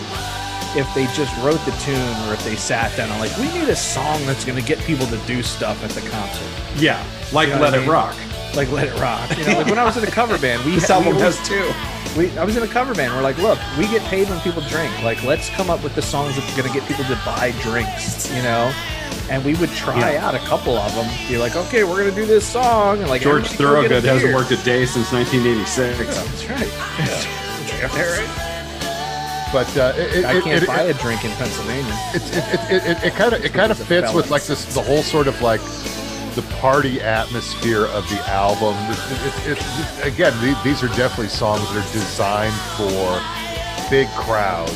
if 0.77 0.87
they 0.93 1.05
just 1.15 1.35
wrote 1.43 1.59
the 1.65 1.71
tune 1.83 2.29
or 2.29 2.33
if 2.33 2.43
they 2.45 2.55
sat 2.55 2.95
down 2.95 3.09
and 3.09 3.19
like, 3.19 3.35
we 3.37 3.47
need 3.59 3.67
a 3.69 3.75
song 3.75 4.23
that's 4.25 4.45
going 4.45 4.59
to 4.59 4.65
get 4.65 4.77
people 4.79 5.05
to 5.07 5.17
do 5.25 5.41
stuff 5.41 5.83
at 5.83 5.89
the 5.91 6.07
concert, 6.09 6.47
Yeah. 6.77 7.03
Like 7.33 7.47
You 7.49 7.55
know 7.55 7.61
Let 7.61 7.73
I 7.73 7.83
It? 7.83 7.87
Rock. 7.87 8.15
like 8.55 8.71
"Let 8.71 8.87
It 8.87 8.99
Rock." 8.99 9.35
You 9.37 9.45
know, 9.45 9.57
like 9.57 9.67
when 9.67 9.79
I 9.79 9.83
was 9.83 9.97
in 9.97 10.03
a 10.03 10.11
cover 10.11 10.37
band, 10.37 10.63
we 10.63 10.71
This 10.75 10.89
we 10.89 10.93
album 10.95 11.15
has 11.15 11.37
two. 11.47 11.71
We, 12.15 12.35
I 12.37 12.43
was 12.45 12.55
in 12.57 12.63
a 12.63 12.67
cover 12.67 12.93
band. 12.93 13.13
We're 13.13 13.21
like, 13.21 13.37
look, 13.37 13.59
we 13.77 13.87
get 13.87 14.01
paid 14.03 14.29
when 14.29 14.39
people 14.41 14.61
drink. 14.63 14.91
Like, 15.03 15.23
let's 15.23 15.49
come 15.49 15.69
up 15.69 15.83
with 15.83 15.95
the 15.95 16.01
songs 16.01 16.35
that's 16.35 16.55
going 16.55 16.67
to 16.67 16.73
get 16.73 16.87
people 16.87 17.03
to 17.05 17.19
buy 17.25 17.53
drinks, 17.61 18.29
you 18.33 18.41
know? 18.41 18.71
And 19.29 19.43
we 19.43 19.55
would 19.55 19.69
try 19.71 20.13
Yeah. 20.13 20.27
out 20.27 20.35
a 20.35 20.39
couple 20.39 20.77
of 20.77 20.93
them. 20.95 21.07
Be 21.27 21.37
like, 21.37 21.55
okay, 21.55 21.83
we're 21.83 21.97
going 21.97 22.09
to 22.09 22.15
do 22.15 22.25
this 22.25 22.45
song. 22.45 22.99
And 22.99 23.09
like, 23.09 23.21
George 23.21 23.45
everybody 23.53 23.63
go 23.63 23.81
get 23.81 23.91
a 23.91 24.01
Thorogood 24.01 24.03
hasn't 24.03 24.33
worked 24.35 24.51
a 24.51 24.57
day 24.63 24.85
since 24.85 25.11
1986. 25.11 26.15
That's 26.15 26.49
right. 26.49 26.71
Yeah. 26.99 27.35
right. 27.95 29.51
but 29.51 29.77
uh, 29.77 29.93
it, 29.97 30.17
it, 30.17 30.25
I 30.25 30.39
can't 30.41 30.63
it, 30.63 30.67
buy 30.67 30.81
a 30.83 30.93
drink 30.93 31.25
in 31.25 31.31
Pennsylvania. 31.31 31.93
it 33.03 33.13
kind 33.13 33.33
of 33.33 33.43
it 33.43 33.53
kind 33.53 33.71
of 33.71 33.77
fits 33.77 34.13
with 34.13 34.29
like 34.31 34.43
this 34.43 34.73
the 34.73 34.81
whole 34.81 35.03
sort 35.03 35.27
of 35.27 35.41
like 35.41 35.59
the 36.35 36.41
party 36.57 36.99
atmosphere 37.01 37.85
of 37.87 38.07
the 38.09 38.19
album. 38.29 38.75
It, 38.91 39.47
it, 39.47 39.57
it, 39.57 40.13
again, 40.13 40.33
the- 40.41 40.59
these 40.63 40.83
are 40.83 40.87
definitely 40.89 41.29
songs 41.29 41.61
that 41.73 41.77
are 41.77 41.93
designed 41.93 42.53
for 42.77 43.89
big 43.89 44.07
crowds. 44.09 44.71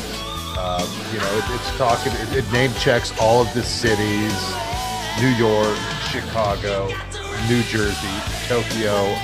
Um, 0.58 0.86
you 1.12 1.18
know, 1.18 1.30
it, 1.38 1.44
it's 1.50 1.76
talking. 1.76 2.12
It, 2.36 2.50
name 2.52 2.72
checks 2.74 3.12
all 3.20 3.42
of 3.42 3.52
the 3.54 3.62
cities: 3.62 4.34
New 5.20 5.32
York, 5.36 5.76
Chicago, 6.10 6.88
New 7.48 7.62
Jersey, 7.64 8.16
Tokyo, 8.48 9.14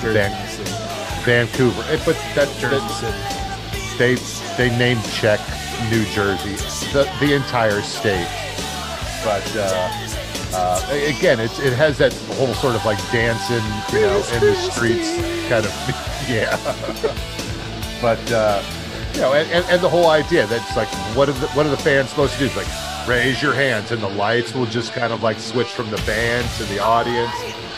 Jersey 0.00 0.62
Van- 0.62 1.24
Vancouver. 1.24 1.82
But 2.04 2.16
that, 2.34 2.48
Jersey 2.60 2.88
City. 2.94 3.98
they 3.98 4.14
they 4.56 4.76
name 4.78 4.98
check 5.12 5.40
New 5.90 6.04
Jersey, 6.06 6.54
the 6.92 7.10
the 7.20 7.34
entire 7.34 7.82
state. 7.82 8.28
But 9.24 9.44
uh, 9.56 9.90
uh, 10.52 11.14
again, 11.16 11.40
it's 11.40 11.58
it 11.58 11.72
has 11.72 11.98
that 11.98 12.12
whole 12.36 12.52
sort 12.54 12.74
of 12.74 12.84
like 12.84 12.98
dancing, 13.12 13.62
you 13.92 14.06
know, 14.06 14.16
in 14.32 14.40
the 14.40 14.54
streets 14.54 15.16
kind 15.48 15.64
of 15.64 15.72
yeah. 16.28 16.56
but 18.02 18.32
uh, 18.32 18.62
you 19.14 19.20
know, 19.20 19.34
and, 19.34 19.64
and, 19.66 19.80
the 19.82 19.88
whole 19.88 20.10
idea 20.10 20.46
that's 20.46 20.76
like, 20.76 20.88
what 21.16 21.28
are 21.28 21.32
the 21.32 21.48
what 21.48 21.66
are 21.66 21.70
the 21.70 21.76
fans 21.76 22.10
supposed 22.10 22.34
to 22.34 22.38
do? 22.38 22.46
It's 22.46 22.56
like 22.56 23.08
raise 23.08 23.42
your 23.42 23.54
hands, 23.54 23.90
and 23.90 24.02
the 24.02 24.08
lights 24.10 24.54
will 24.54 24.66
just 24.66 24.92
kind 24.92 25.12
of 25.12 25.22
like 25.22 25.38
switch 25.38 25.68
from 25.68 25.90
the 25.90 26.00
band 26.06 26.48
to 26.56 26.64
the 26.64 26.78
audience. 26.78 27.32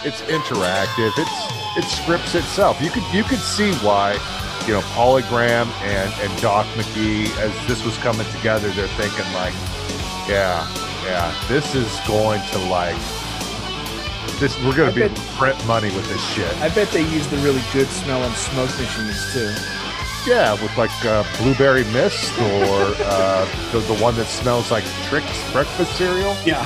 It's 0.05 0.23
interactive. 0.23 1.13
It's 1.17 1.77
it 1.77 1.85
scripts 1.85 2.35
itself. 2.35 2.81
You 2.81 2.91
could 2.91 3.05
you 3.13 3.25
could 3.25 3.39
see 3.39 3.73
why 3.77 4.19
you 4.67 4.75
know, 4.75 4.81
Polygram 4.93 5.67
and, 5.83 6.13
and 6.21 6.43
Doc 6.43 6.67
McGhee, 6.77 7.27
as 7.39 7.67
this 7.67 7.85
was 7.85 7.97
coming 7.99 8.27
together, 8.37 8.69
they're 8.71 8.89
thinking 8.89 9.25
like, 9.33 9.55
yeah, 10.29 10.67
yeah, 11.11 11.35
this 11.49 11.75
is 11.75 11.99
going 12.07 12.41
to 12.53 12.59
like, 12.71 12.95
this 14.39 14.57
we're 14.65 14.77
going 14.77 14.89
I 14.91 14.93
to 14.93 14.95
be 14.95 15.09
bet- 15.09 15.17
print 15.37 15.67
money 15.67 15.91
with 15.95 16.09
this 16.09 16.23
shit. 16.33 16.51
I 16.59 16.69
bet 16.69 16.89
they 16.91 17.03
use 17.03 17.27
the 17.27 17.37
really 17.39 17.63
good 17.73 17.89
smelling 17.89 18.33
smoke 18.35 18.71
machines 18.79 19.33
too. 19.33 19.53
Yeah, 20.27 20.53
with 20.63 20.77
like 20.77 20.93
uh, 21.05 21.25
blueberry 21.39 21.85
mist 21.85 22.31
or 22.39 22.95
uh, 23.01 23.49
the, 23.73 23.81
the 23.81 23.95
one 23.97 24.15
that 24.17 24.27
smells 24.27 24.71
like 24.71 24.85
Trix 25.09 25.27
breakfast 25.53 25.97
cereal. 25.97 26.37
Yeah. 26.45 26.65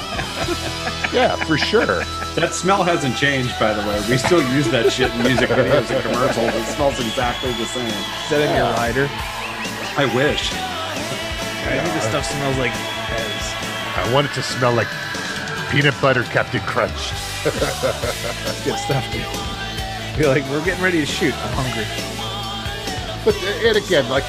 Yeah, 1.15 1.37
for 1.45 1.57
sure. 1.57 2.03
That 2.35 2.51
smell 2.55 2.83
hasn't 2.83 3.17
changed, 3.17 3.55
by 3.61 3.73
the 3.73 3.87
way. 3.87 4.03
We 4.11 4.19
still 4.19 4.43
use 4.51 4.67
that 4.75 4.91
shit 4.91 5.15
in 5.15 5.23
music 5.23 5.47
videos 5.49 5.87
and 5.95 6.03
commercials. 6.03 6.51
It 6.51 6.67
smells 6.75 6.99
exactly 6.99 7.53
the 7.55 7.67
same. 7.71 7.87
Is 7.87 8.31
that 8.35 8.43
in 8.43 8.51
your 8.51 8.67
lighter? 8.75 9.07
I 9.95 10.11
wish. 10.11 10.51
Maybe 11.71 11.87
the 11.95 12.03
stuff 12.03 12.27
smells 12.27 12.59
like 12.59 12.73
Pez. 13.07 13.31
I 13.97 14.13
want 14.13 14.27
it 14.27 14.33
to 14.35 14.43
smell 14.43 14.73
like 14.73 14.89
peanut 15.71 15.95
butter 16.01 16.23
Captain 16.25 16.61
Crunch. 16.63 16.93
Good 18.65 18.79
stuff. 18.79 19.05
Dude. 19.13 19.27
Be 20.19 20.27
like, 20.27 20.45
we're 20.51 20.65
getting 20.65 20.83
ready 20.83 21.01
to 21.01 21.07
shoot. 21.07 21.35
I'm 21.35 21.53
hungry. 21.55 21.87
But 23.25 23.35
uh, 23.37 23.69
and 23.69 23.77
again, 23.77 24.09
like 24.09 24.25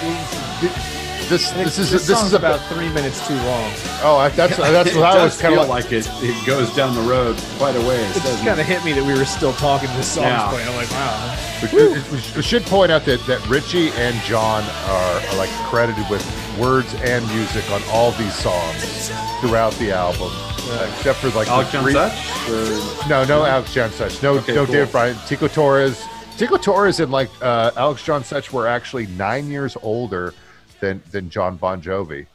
this, 1.30 1.52
this 1.52 1.78
is 1.80 1.92
this, 1.92 2.08
song's 2.08 2.28
is 2.28 2.34
a 2.34 2.38
about 2.38 2.62
three 2.72 2.90
minutes 2.90 3.28
too 3.28 3.34
long. 3.36 3.72
Oh, 4.04 4.18
I, 4.20 4.30
that's 4.30 4.58
that's 4.58 4.96
what 4.96 5.04
I 5.04 5.24
was 5.24 5.40
kind 5.40 5.54
of 5.60 5.68
like. 5.68 5.86
like 5.86 5.92
it, 5.94 6.08
it 6.22 6.46
goes 6.46 6.74
down 6.76 6.96
the 6.96 7.02
road 7.02 7.36
quite 7.58 7.76
a 7.76 7.82
ways. 7.82 8.16
It 8.16 8.24
just 8.24 8.44
kind 8.44 8.60
of 8.60 8.66
hit 8.66 8.84
me 8.86 8.94
that 8.94 9.04
we 9.04 9.14
were 9.18 9.26
still 9.26 9.54
talking. 9.54 9.90
This 9.98 10.12
song's 10.12 10.28
Yeah. 10.28 10.50
playing. 10.50 10.68
I'm 10.70 10.76
like, 10.76 10.92
wow. 10.92 11.38
We 11.74 11.80
should, 11.80 12.12
we 12.12 12.20
should- 12.20 12.36
we 12.38 12.44
should 12.44 12.64
point 12.64 12.92
out 12.92 13.06
that, 13.06 13.26
that 13.28 13.46
Richie 13.48 13.90
and 13.92 14.16
John 14.24 14.64
are, 14.64 15.22
are 15.30 15.38
like 15.38 15.50
credited 15.70 16.06
with 16.10 16.24
words 16.60 16.94
and 17.02 17.26
music 17.30 17.70
on 17.72 17.82
all 17.92 18.12
these 18.14 18.34
songs 18.36 19.10
throughout 19.42 19.74
the 19.74 19.92
album, 19.92 20.30
uh, 20.32 20.92
except 20.98 21.20
for 21.20 21.30
like 21.30 21.48
Alec 21.48 21.70
John 21.70 21.84
three- 21.84 21.94
Such? 21.94 22.14
Or- 22.50 23.08
No, 23.10 23.24
no 23.26 23.46
Alec 23.46 23.68
John 23.72 23.90
Such. 23.92 24.22
No, 24.22 24.36
Okay, 24.38 24.54
no 24.56 24.66
cool. 24.66 24.74
David 24.76 24.92
Bryan. 24.92 25.18
Tico 25.28 25.48
Torres. 25.48 26.04
Tico 26.38 26.58
Torres 26.58 27.00
and 27.00 27.12
like 27.12 27.30
uh, 27.42 27.72
Alec 27.78 27.98
John 28.00 28.24
Such 28.24 28.52
were 28.52 28.68
actually 28.68 29.08
nine 29.08 29.48
years 29.50 29.78
older 29.82 30.34
than 30.82 31.02
than 31.12 31.30
John 31.30 31.56
Bon 31.58 31.82
Jovi. 31.82 32.28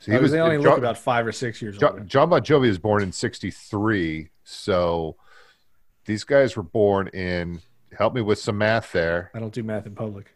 So 0.00 0.12
He 0.12 0.18
was, 0.18 0.32
they 0.32 0.40
only 0.40 0.56
John, 0.56 0.64
look 0.64 0.78
about 0.78 0.98
five 0.98 1.26
or 1.26 1.32
six 1.32 1.60
years 1.62 1.78
John, 1.78 1.92
old. 1.92 2.08
John 2.08 2.28
Bon 2.30 2.40
Jovi 2.42 2.68
was 2.68 2.78
born 2.78 3.02
in 3.02 3.12
'63, 3.12 4.28
so 4.44 5.16
these 6.06 6.24
guys 6.24 6.56
were 6.56 6.62
born 6.62 7.08
in. 7.08 7.60
Help 7.98 8.14
me 8.14 8.20
with 8.22 8.38
some 8.38 8.58
math 8.58 8.92
there. 8.92 9.30
I 9.34 9.38
don't 9.40 9.52
do 9.52 9.62
math 9.62 9.86
in 9.86 9.94
public. 9.94 10.26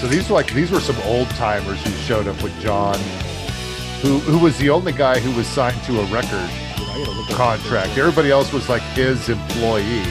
So 0.00 0.08
these 0.08 0.28
were 0.28 0.34
like 0.34 0.52
these 0.52 0.70
were 0.70 0.80
some 0.80 0.96
old 1.04 1.28
timers 1.30 1.80
who 1.84 1.90
showed 2.02 2.26
up 2.26 2.42
with 2.42 2.52
John, 2.60 2.98
who 4.00 4.18
who 4.20 4.38
was 4.38 4.58
the 4.58 4.68
only 4.70 4.92
guy 4.92 5.20
who 5.20 5.30
was 5.36 5.46
signed 5.46 5.80
to 5.84 6.00
a 6.00 6.04
record 6.06 6.50
contract. 7.36 7.96
Everybody 7.96 8.30
else 8.30 8.52
was 8.52 8.68
like 8.68 8.82
his 8.94 9.28
employee. 9.28 10.02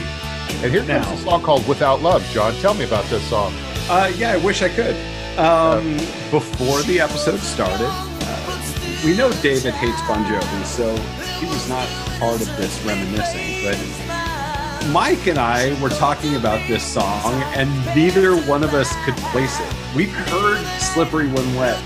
And 0.62 0.70
here 0.72 0.80
comes 0.84 0.88
Now- 0.88 1.12
a 1.12 1.16
song 1.18 1.42
called 1.42 1.66
"Without 1.68 2.00
Love." 2.00 2.24
John, 2.32 2.54
tell 2.54 2.72
me 2.74 2.84
about 2.84 3.04
this 3.06 3.22
song. 3.28 3.52
Uh, 3.90 4.10
yeah, 4.16 4.32
I 4.32 4.36
wish 4.38 4.62
I 4.62 4.68
could. 4.70 4.96
Um, 5.38 5.96
before 6.30 6.80
the 6.82 7.00
episode 7.00 7.40
started, 7.40 7.86
uh, 7.86 9.02
we 9.04 9.14
know 9.16 9.30
David 9.42 9.74
hates 9.74 10.00
Bon 10.08 10.24
Jovi, 10.24 10.64
so 10.64 10.94
he 11.42 11.48
was 11.48 11.68
not 11.68 11.88
part 12.20 12.40
of 12.40 12.46
this 12.56 12.80
reminiscing. 12.84 13.64
But 13.64 14.92
Mike 14.92 15.26
and 15.26 15.38
I 15.38 15.80
were 15.82 15.88
talking 15.88 16.36
about 16.36 16.66
this 16.68 16.84
song, 16.84 17.34
and 17.56 17.68
neither 17.96 18.36
one 18.42 18.62
of 18.62 18.74
us 18.74 18.94
could 19.04 19.16
place 19.32 19.58
it. 19.58 19.96
We 19.96 20.06
heard 20.06 20.64
"Slippery 20.80 21.26
When 21.26 21.56
Wet," 21.56 21.82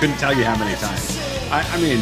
couldn't 0.00 0.16
tell 0.16 0.36
you 0.36 0.44
how 0.44 0.58
many 0.58 0.74
times. 0.76 1.16
I, 1.50 1.62
I 1.62 1.80
mean, 1.80 2.00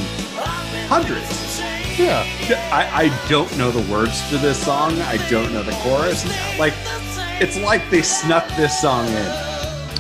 hundreds. 0.89 1.61
Yeah, 1.99 2.25
I, 2.73 3.05
I 3.05 3.29
don't 3.29 3.55
know 3.59 3.71
the 3.71 3.93
words 3.93 4.27
to 4.31 4.39
this 4.39 4.65
song. 4.65 4.99
I 5.03 5.19
don't 5.29 5.53
know 5.53 5.63
the 5.63 5.73
chorus. 5.83 6.25
Like, 6.59 6.75
it's 7.41 7.59
like 7.59 7.89
they 7.91 8.03
snuck 8.03 8.49
this 8.57 8.81
song 8.81 9.07
in. 9.09 9.56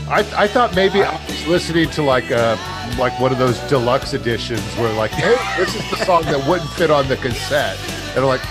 I, 0.09 0.21
I 0.45 0.47
thought 0.47 0.75
maybe 0.77 1.03
I 1.03 1.13
was 1.27 1.47
listening 1.49 1.91
to 1.91 2.03
like 2.03 2.31
a 2.31 2.57
like 2.97 3.19
one 3.19 3.33
of 3.33 3.39
those 3.39 3.59
deluxe 3.69 4.15
editions 4.15 4.63
where 4.77 4.93
like, 4.95 5.11
hey, 5.11 5.35
this 5.57 5.75
is 5.75 5.91
the 5.91 6.05
song 6.05 6.23
that 6.25 6.49
wouldn't 6.49 6.71
fit 6.71 6.91
on 6.93 7.09
the 7.09 7.17
cassette, 7.17 7.77
and 8.11 8.19
I'm 8.19 8.27
like, 8.27 8.43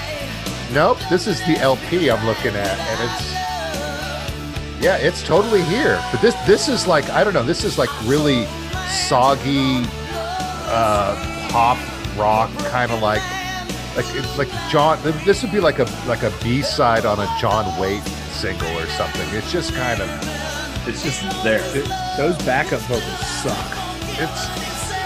nope, 0.74 0.98
this 1.10 1.28
is 1.28 1.40
the 1.48 1.58
LP 1.58 2.10
I'm 2.12 2.26
looking 2.26 2.56
at, 2.56 2.78
and 2.78 3.10
it's 3.10 4.84
yeah, 4.84 4.98
it's 4.98 5.24
totally 5.24 5.64
here. 5.64 6.04
But 6.12 6.22
this 6.22 6.36
this 6.46 6.68
is 6.68 6.88
like 6.88 7.10
I 7.12 7.24
don't 7.24 7.34
know, 7.34 7.44
this 7.44 7.64
is 7.64 7.78
like 7.78 7.90
really 8.04 8.46
soggy 9.08 9.84
uh, 10.68 11.48
pop 11.50 11.78
rock 12.18 12.52
kind 12.66 12.92
of 12.92 13.02
like 13.02 13.22
like 13.96 14.06
it's 14.10 14.38
like 14.38 14.50
John. 14.70 15.00
This 15.24 15.42
would 15.42 15.54
be 15.54 15.62
like 15.62 15.80
a 15.80 15.86
like 16.06 16.24
a 16.24 16.34
B 16.44 16.62
side 16.62 17.06
on 17.06 17.18
a 17.18 17.38
John 17.40 17.80
Waite 17.80 18.04
single 18.04 18.78
or 18.78 18.88
something. 18.88 19.28
It's 19.32 19.54
just 19.54 19.74
kind 19.74 20.02
of 20.02 20.55
It's 20.88 21.02
just 21.04 21.22
there. 21.44 21.60
Th- 21.74 21.86
Those 22.18 22.38
backup 22.46 22.80
vocals 22.82 23.20
suck. 23.42 23.72
it's 24.22 24.48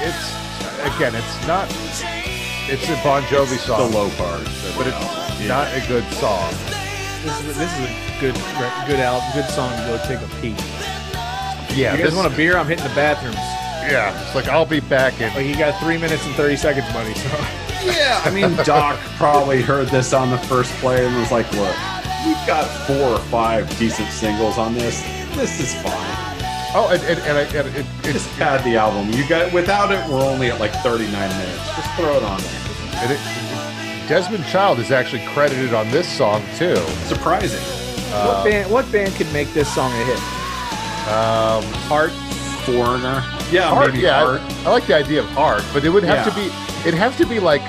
it's 0.01 0.95
again 0.95 1.13
it's 1.15 1.47
not 1.47 1.67
it's 2.71 2.87
a 2.89 2.93
Bon 3.03 3.23
Jovi 3.23 3.49
the 3.49 3.57
song, 3.57 3.91
The 3.91 3.97
low 3.97 4.09
part. 4.11 4.43
but 4.77 4.87
it's 4.87 5.47
not 5.47 5.67
a 5.73 5.83
good 5.87 6.03
song. 6.13 6.51
This 7.23 7.39
is, 7.41 7.57
this 7.57 7.71
is 7.79 7.85
a 7.85 8.19
good 8.21 8.35
good 8.87 8.99
album, 8.99 9.27
good 9.33 9.49
song 9.49 9.71
to 9.71 9.87
go 9.87 9.97
take 10.07 10.19
a 10.19 10.41
pee. 10.41 10.55
Yeah, 11.75 11.93
You 11.93 11.97
guys 12.03 12.11
this, 12.11 12.15
want 12.15 12.31
a 12.31 12.35
beer? 12.35 12.57
I'm 12.57 12.67
hitting 12.67 12.83
the 12.87 12.93
bathrooms. 12.95 13.35
yeah. 13.91 14.13
It's 14.25 14.35
like 14.35 14.47
I'll 14.47 14.65
be 14.65 14.79
back 14.81 15.19
in. 15.21 15.33
Like 15.33 15.45
you 15.47 15.55
got 15.57 15.79
three 15.81 15.97
minutes 15.97 16.25
and 16.25 16.35
thirty 16.35 16.55
seconds, 16.57 16.91
buddy. 16.93 17.13
So 17.13 17.27
Yeah, 17.85 18.21
I 18.25 18.31
mean, 18.31 18.55
Doc 18.65 18.99
probably 19.17 19.61
heard 19.61 19.87
this 19.87 20.13
on 20.13 20.29
the 20.29 20.37
first 20.37 20.71
play 20.75 21.05
and 21.05 21.15
was 21.17 21.31
like, 21.31 21.49
"Look, 21.53 21.75
we've 22.25 22.45
got 22.47 22.65
four 22.85 23.13
or 23.15 23.19
five 23.29 23.67
decent 23.79 24.09
singles 24.11 24.57
on 24.57 24.73
this. 24.75 25.01
This 25.35 25.59
is 25.59 25.73
fine. 25.81 26.39
Oh, 26.75 26.89
and 26.91 27.01
and, 27.03 27.19
and, 27.21 27.37
I, 27.37 27.41
and 27.57 27.67
it, 27.75 27.85
it, 28.03 28.13
Just 28.13 28.29
pad 28.37 28.63
the 28.63 28.75
album. 28.77 29.11
You 29.11 29.27
got 29.27 29.51
without 29.53 29.91
it, 29.91 30.07
we're 30.09 30.23
only 30.23 30.51
at 30.51 30.59
like 30.59 30.71
39 30.83 31.11
minutes. 31.11 31.75
Just 31.75 31.91
throw 31.95 32.15
it 32.15 32.23
on 32.23 32.39
there. 32.39 32.61
and 33.03 33.11
it, 33.11 33.19
Desmond 34.07 34.45
Child 34.45 34.79
is 34.79 34.91
actually 34.91 35.25
credited 35.27 35.73
on 35.73 35.89
this 35.91 36.07
song 36.07 36.43
too. 36.57 36.75
Surprising. 37.05 37.61
what 38.11 38.43
band? 38.43 38.71
What 38.71 38.91
band 38.91 39.13
could 39.15 39.31
make 39.33 39.51
this 39.53 39.73
song 39.73 39.91
a 39.93 40.03
hit? 40.03 40.17
Um, 41.09 41.63
Heart. 41.87 42.11
Foreigner. 42.65 43.23
Yeah, 43.51 43.69
Heart, 43.69 43.93
maybe 43.93 44.03
yeah, 44.03 44.23
Heart. 44.23 44.41
I, 44.41 44.65
I 44.65 44.69
like 44.71 44.85
the 44.85 44.95
idea 44.95 45.23
of 45.23 45.37
art, 45.37 45.63
but 45.73 45.83
it 45.85 45.89
would 45.89 46.03
have 46.03 46.27
to 46.27 46.35
be. 46.35 46.47
It'd 46.87 46.99
have 46.99 47.17
to 47.17 47.25
be 47.25 47.39
like 47.39 47.61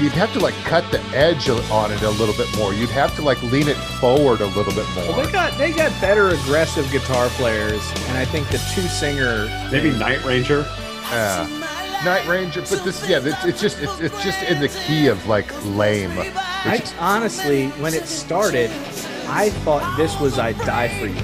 you'd 0.00 0.12
have 0.12 0.32
to 0.32 0.40
like 0.40 0.54
cut 0.64 0.90
the 0.90 1.00
edge 1.16 1.48
on 1.48 1.92
it 1.92 2.02
a 2.02 2.10
little 2.10 2.34
bit 2.34 2.48
more. 2.56 2.74
You'd 2.74 2.90
have 2.90 3.14
to 3.16 3.22
like 3.22 3.40
lean 3.44 3.68
it 3.68 3.76
forward 3.76 4.40
a 4.40 4.46
little 4.46 4.74
bit 4.74 4.86
more. 4.94 5.04
Well, 5.08 5.24
they 5.26 5.30
got 5.32 5.56
they 5.58 5.72
got 5.72 5.90
better 6.00 6.28
aggressive 6.28 6.90
guitar 6.90 7.28
players, 7.30 7.82
and 8.08 8.18
I 8.18 8.24
think 8.24 8.48
the 8.48 8.58
two 8.74 8.82
singer. 8.88 9.46
Maybe 9.70 9.90
Night 9.90 10.24
Ranger. 10.24 10.66
Yeah. 11.10 11.48
Night 12.04 12.26
Ranger, 12.26 12.60
but 12.60 12.84
this, 12.84 13.08
yeah, 13.08 13.20
it's, 13.22 13.44
it's 13.46 13.60
just 13.60 13.78
it's, 13.80 13.98
it's 14.00 14.22
just 14.22 14.42
in 14.42 14.60
the 14.60 14.68
key 14.68 15.06
of 15.06 15.26
like 15.26 15.46
lame. 15.64 16.10
I 16.18 16.78
just- 16.78 16.94
honestly, 16.98 17.68
when 17.80 17.94
it 17.94 18.06
started, 18.06 18.70
I 19.26 19.50
thought 19.64 19.96
this 19.96 20.18
was 20.20 20.38
"I 20.38 20.52
Die 20.52 20.88
for 20.98 21.06
You." 21.06 21.14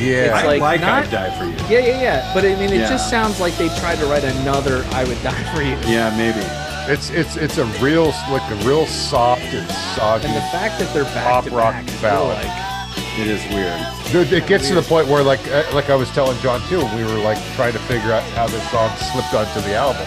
yeah, 0.00 0.32
I 0.34 0.46
like 0.46 0.60
like, 0.60 0.80
not- 0.80 1.04
I'd 1.06 1.10
Die 1.10 1.38
for 1.38 1.44
You. 1.46 1.52
Yeah, 1.68 1.86
yeah, 1.86 2.00
yeah. 2.02 2.34
But 2.34 2.44
I 2.44 2.54
mean, 2.56 2.70
it 2.72 2.80
Yeah. 2.80 2.88
just 2.90 3.10
sounds 3.10 3.40
like 3.40 3.56
they 3.56 3.68
tried 3.80 3.96
to 3.96 4.06
write 4.06 4.22
another 4.24 4.84
"I 4.92 5.02
Would 5.04 5.20
Die 5.24 5.54
for 5.54 5.62
You." 5.62 5.76
Yeah, 5.92 6.14
maybe. 6.16 6.44
It's 6.88 7.10
it's 7.10 7.36
it's 7.36 7.58
a 7.58 7.64
real 7.80 8.08
like 8.30 8.48
a 8.50 8.56
real 8.66 8.86
soft 8.86 9.42
and 9.42 9.70
soggy. 9.96 10.26
And 10.26 10.36
the 10.36 10.40
fact 10.52 10.78
that 10.78 10.92
they're 10.92 11.04
back 11.04 11.44
Pop 11.44 11.52
rock 11.52 11.74
back, 11.74 12.00
ballad. 12.02 12.44
like 12.44 13.18
It 13.18 13.26
is 13.26 13.42
weird. 13.52 13.80
Dude, 14.12 14.32
it 14.32 14.46
gets 14.46 14.68
to 14.68 14.74
the 14.74 14.82
point 14.82 15.08
where 15.08 15.22
like 15.22 15.40
uh, 15.48 15.64
like 15.72 15.88
I 15.88 15.96
was 15.96 16.10
telling 16.10 16.38
John 16.40 16.60
too, 16.68 16.80
when 16.80 16.96
we 16.96 17.04
were 17.04 17.20
like 17.20 17.38
trying 17.54 17.72
to 17.72 17.78
figure 17.80 18.12
out 18.12 18.22
how 18.34 18.46
this 18.46 18.62
song 18.70 18.90
slipped 19.12 19.32
onto 19.32 19.60
the 19.66 19.74
album. 19.74 20.06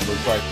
It 0.00 0.08
was 0.08 0.26
like 0.26 0.42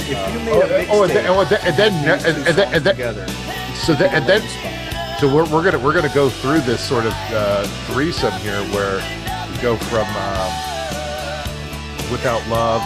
if 0.00 0.10
you 0.10 0.16
oh, 0.16 0.62
made 0.62 0.70
a 0.70 0.88
oh, 0.88 1.02
and 1.02 1.12
then, 1.12 1.24
mixtape, 1.24 1.68
and 1.68 1.76
then 1.76 1.92
and 1.92 2.20
then, 2.20 2.36
and, 2.36 2.48
and 2.48 2.56
then, 2.56 2.74
and 2.74 2.84
then 2.84 2.94
together, 2.94 3.28
so 3.74 3.94
then 3.94 4.14
and 4.14 4.26
then 4.26 5.18
so 5.20 5.32
we're, 5.32 5.44
we're 5.52 5.62
gonna 5.62 5.78
we're 5.78 5.94
gonna 5.94 6.12
go 6.14 6.30
through 6.30 6.60
this 6.60 6.82
sort 6.82 7.04
of 7.04 7.12
uh, 7.30 7.66
threesome 7.86 8.32
here 8.40 8.62
where 8.72 8.96
we 9.50 9.60
go 9.60 9.76
from 9.76 10.08
um, 10.16 10.52
without 12.10 12.46
love 12.48 12.82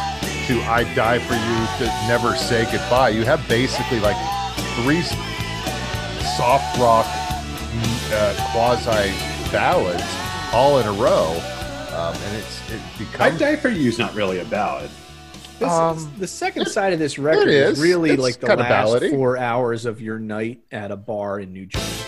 to 0.49 0.62
I 0.62 0.82
die 0.94 1.18
for 1.18 1.34
you 1.34 1.86
to 1.86 1.92
never 2.09 2.34
say 2.34 2.64
goodbye. 2.72 3.11
You 3.11 3.22
have 3.24 3.46
basically 3.49 4.01
like 4.01 4.16
three 4.82 5.03
soft 6.36 6.78
rock 6.78 7.05
uh, 8.11 8.34
quasi 8.51 9.12
ballads 9.53 10.03
all 10.55 10.78
in 10.78 10.86
a 10.86 10.92
row, 10.92 11.32
um, 11.92 12.14
and 12.14 12.36
it's 12.38 12.70
it 12.70 13.20
I'd 13.20 13.38
Die 13.38 13.57
for 13.57 13.68
You 13.68 13.90
is 13.90 13.99
not 13.99 14.14
really 14.14 14.38
a 14.38 14.44
ballad. 14.46 14.88
This 15.59 15.70
Um, 15.70 16.11
the 16.18 16.26
second 16.26 16.66
side 16.66 16.94
of 16.94 16.99
this 16.99 17.18
record 17.18 17.49
it 17.49 17.55
is 17.55 17.78
is. 17.78 17.84
really 17.84 18.12
It's 18.12 18.22
like 18.22 18.40
the 18.40 18.57
last 18.57 19.05
four 19.11 19.36
hours 19.36 19.84
of 19.84 20.01
your 20.01 20.18
night 20.18 20.61
at 20.72 20.90
a 20.90 20.96
bar 20.96 21.40
in 21.40 21.53
New 21.53 21.66
Jersey. 21.66 22.05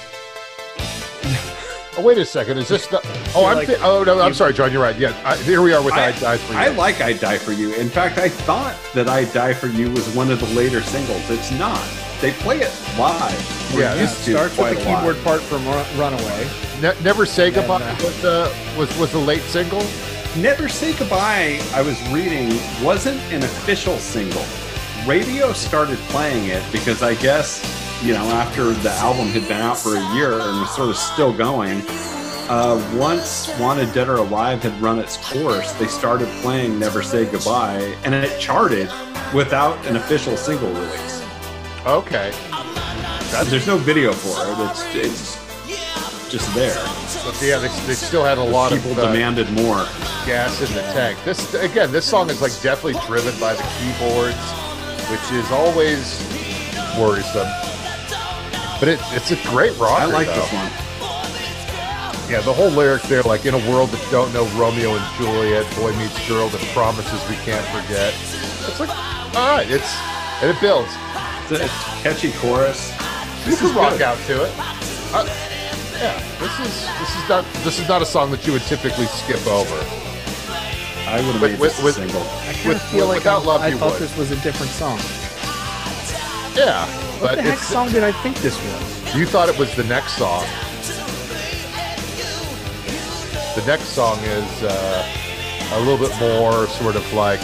Oh 2.00 2.02
wait 2.02 2.16
a 2.18 2.24
second, 2.24 2.56
is 2.56 2.68
this 2.68 2.86
the? 2.86 3.00
Oh, 3.34 3.44
I'm. 3.44 3.58
like 3.58 3.68
thi- 3.68 3.76
oh 3.82 4.02
no, 4.02 4.20
I'm 4.20 4.34
sorry, 4.34 4.52
John. 4.54 4.72
You're 4.72 4.82
right. 4.82 4.98
Yeah, 4.98 5.14
I, 5.24 5.36
here 5.36 5.60
we 5.62 5.72
are 5.72 5.82
with 5.82 5.94
I, 5.94 6.06
I- 6.08 6.12
Die 6.12 6.36
for 6.38 6.52
You. 6.54 6.58
I 6.58 6.68
like 6.68 7.00
I'd 7.00 7.20
Die 7.20 7.38
for 7.38 7.52
You. 7.52 7.72
In 7.74 7.88
fact, 7.88 8.18
I 8.18 8.28
thought 8.28 8.74
that 8.94 9.06
I'd 9.08 9.32
Die 9.32 9.54
for 9.54 9.66
You 9.68 9.90
was 9.90 10.08
one 10.16 10.30
of 10.32 10.40
the 10.40 10.46
later 10.54 10.80
singles. 10.82 11.28
It's 11.30 11.52
not. 11.52 11.80
They 12.20 12.32
play 12.32 12.58
it 12.60 12.72
live. 12.98 13.72
We're 13.74 13.82
Yeah, 13.82 13.94
used 14.00 14.24
to 14.24 14.32
Starts 14.32 14.56
quite 14.56 14.74
with 14.74 14.84
the 14.84 14.90
a 14.90 14.92
lot. 14.92 14.98
keyboard 15.00 15.22
part 15.24 15.40
from 15.42 15.64
Run- 15.66 15.86
Runaway. 15.98 16.48
Ne- 16.80 17.00
Never 17.04 17.24
say 17.26 17.50
goodbye 17.50 17.82
uh, 17.82 17.94
was 18.02 18.20
the 18.22 18.52
was 18.78 18.98
was 18.98 19.12
the 19.12 19.18
late 19.18 19.42
single. 19.42 19.82
Never 20.36 20.68
Say 20.68 20.92
Goodbye, 20.96 21.60
I 21.74 21.82
was 21.82 22.00
reading, 22.10 22.48
wasn't 22.84 23.20
an 23.32 23.42
official 23.42 23.98
single. 23.98 24.44
Radio 25.06 25.52
started 25.52 25.98
playing 26.08 26.46
it 26.46 26.62
because 26.72 27.02
I 27.02 27.14
guess, 27.16 27.60
you 28.02 28.14
know, 28.14 28.24
after 28.30 28.64
the 28.72 28.90
album 28.92 29.26
had 29.28 29.46
been 29.48 29.60
out 29.60 29.76
for 29.78 29.96
a 29.96 30.14
year 30.14 30.32
and 30.32 30.60
was 30.60 30.74
sort 30.74 30.88
of 30.88 30.96
still 30.96 31.32
going, 31.32 31.82
uh, 32.48 32.76
once 32.98 33.48
Wanted 33.60 33.92
Dead 33.92 34.08
or 34.08 34.16
Alive 34.16 34.62
had 34.62 34.80
run 34.80 34.98
its 34.98 35.16
course, 35.32 35.72
they 35.74 35.86
started 35.86 36.26
playing 36.42 36.78
Never 36.78 37.02
Say 37.02 37.26
Goodbye, 37.26 37.94
and 38.04 38.14
it 38.14 38.40
charted 38.40 38.90
without 39.34 39.76
an 39.86 39.96
official 39.96 40.36
single 40.36 40.72
release. 40.72 41.22
Okay. 41.86 42.32
There's 43.44 43.66
no 43.66 43.76
video 43.76 44.12
for 44.12 44.34
it. 44.42 44.70
It's 44.70 44.94
it's 44.94 46.30
just 46.30 46.52
there. 46.54 46.74
But 47.24 47.40
yeah, 47.42 47.58
they, 47.58 47.68
they 47.86 47.94
still 47.94 48.24
had 48.24 48.38
a 48.38 48.42
lot 48.42 48.72
People 48.72 48.92
of 48.92 48.98
uh, 48.98 49.06
demanded 49.12 49.50
more. 49.52 49.86
gas 50.26 50.60
in 50.60 50.74
the 50.74 50.82
tank. 50.92 51.18
This 51.24 51.54
again, 51.54 51.92
this 51.92 52.04
song 52.04 52.28
is 52.30 52.40
like 52.42 52.52
definitely 52.60 53.00
driven 53.06 53.38
by 53.38 53.54
the 53.54 53.62
keyboards, 53.78 54.36
which 55.10 55.32
is 55.38 55.48
always 55.52 56.18
worrisome. 56.98 57.48
But 58.80 58.88
it, 58.88 59.00
it's 59.12 59.30
a 59.30 59.36
great 59.50 59.76
rocker. 59.78 60.02
I 60.02 60.06
like 60.06 60.26
though. 60.26 60.34
this 60.34 60.52
one. 60.52 60.70
Yeah, 62.30 62.40
the 62.42 62.52
whole 62.52 62.70
lyric 62.70 63.02
there, 63.02 63.22
like 63.22 63.44
in 63.44 63.54
a 63.54 63.70
world 63.70 63.90
that 63.90 64.00
don't 64.10 64.32
know 64.32 64.46
Romeo 64.58 64.94
and 64.94 65.04
Juliet, 65.18 65.66
boy 65.76 65.92
meets 65.98 66.16
girl 66.28 66.48
that 66.48 66.60
promises 66.72 67.20
we 67.28 67.34
can't 67.44 67.66
forget. 67.74 68.14
It's 68.70 68.78
like, 68.80 68.88
all 69.34 69.56
right, 69.58 69.66
it's 69.68 69.90
and 70.40 70.48
it 70.50 70.60
builds. 70.60 70.88
It's 71.50 71.60
a, 71.60 71.64
it's 71.64 71.74
a 71.74 72.02
catchy 72.02 72.32
chorus. 72.38 72.90
You 73.46 73.56
can 73.56 73.74
rock 73.74 74.00
out 74.00 74.16
to 74.26 74.44
it. 74.44 74.52
Uh, 75.12 75.26
yeah, 75.98 76.16
this 76.38 76.54
is 76.60 76.86
this 77.00 77.10
is 77.22 77.28
not 77.28 77.44
this 77.64 77.78
is 77.80 77.88
not 77.88 78.00
a 78.00 78.06
song 78.06 78.30
that 78.30 78.46
you 78.46 78.52
would 78.52 78.62
typically 78.62 79.06
skip 79.06 79.44
over. 79.48 79.74
I 81.10 81.16
would 81.26 81.34
have 81.34 81.42
made 81.42 81.58
with- 81.58 81.72
this 81.76 81.80
a 81.80 81.84
with- 81.84 81.94
single. 81.96 82.22
I 82.22 82.52
kind 82.54 82.68
With- 82.68 82.76
of 82.76 82.82
feel 82.90 83.06
like 83.08 83.16
without 83.26 83.42
I, 83.42 83.46
love, 83.46 83.60
I 83.62 83.72
thought 83.72 83.92
would. 83.94 84.00
this 84.02 84.16
was 84.16 84.30
a 84.30 84.36
different 84.36 84.70
song. 84.72 85.00
Yeah, 86.56 86.86
What 87.20 87.30
but 87.30 87.34
the 87.36 87.42
heck 87.42 87.58
song 87.58 87.90
did 87.90 88.02
I 88.02 88.12
think 88.22 88.36
this 88.38 88.56
was? 88.62 89.14
you 89.16 89.24
thought 89.26 89.48
it 89.48 89.58
was 89.58 89.74
the 89.76 89.84
next 89.84 90.14
song. 90.18 90.44
The 93.56 93.64
next 93.66 93.88
song 93.90 94.18
is 94.20 94.62
uh, 94.62 95.72
a 95.72 95.80
little 95.80 95.98
bit 95.98 96.16
more 96.20 96.66
sort 96.68 96.96
of 96.96 97.12
like 97.12 97.40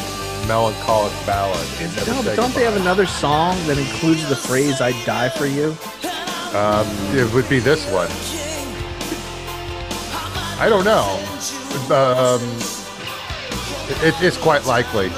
melancholic 0.46 1.12
ballad. 1.26 1.66
No, 2.06 2.22
but 2.22 2.36
don't 2.36 2.54
they 2.54 2.62
have 2.64 2.76
another 2.76 3.06
song 3.06 3.56
that 3.66 3.78
includes 3.78 4.28
the 4.28 4.36
phrase 4.36 4.80
"I'd 4.80 4.94
die 5.04 5.28
for 5.28 5.46
you"? 5.46 5.76
Um, 6.56 6.86
it 7.16 7.32
would 7.34 7.48
be 7.48 7.58
this 7.58 7.84
one. 7.90 8.08
I 10.58 10.68
don't 10.68 10.84
know. 10.84 11.18
Um, 11.94 12.40
it, 14.06 14.14
it's 14.22 14.38
quite 14.38 14.64
likely. 14.64 15.10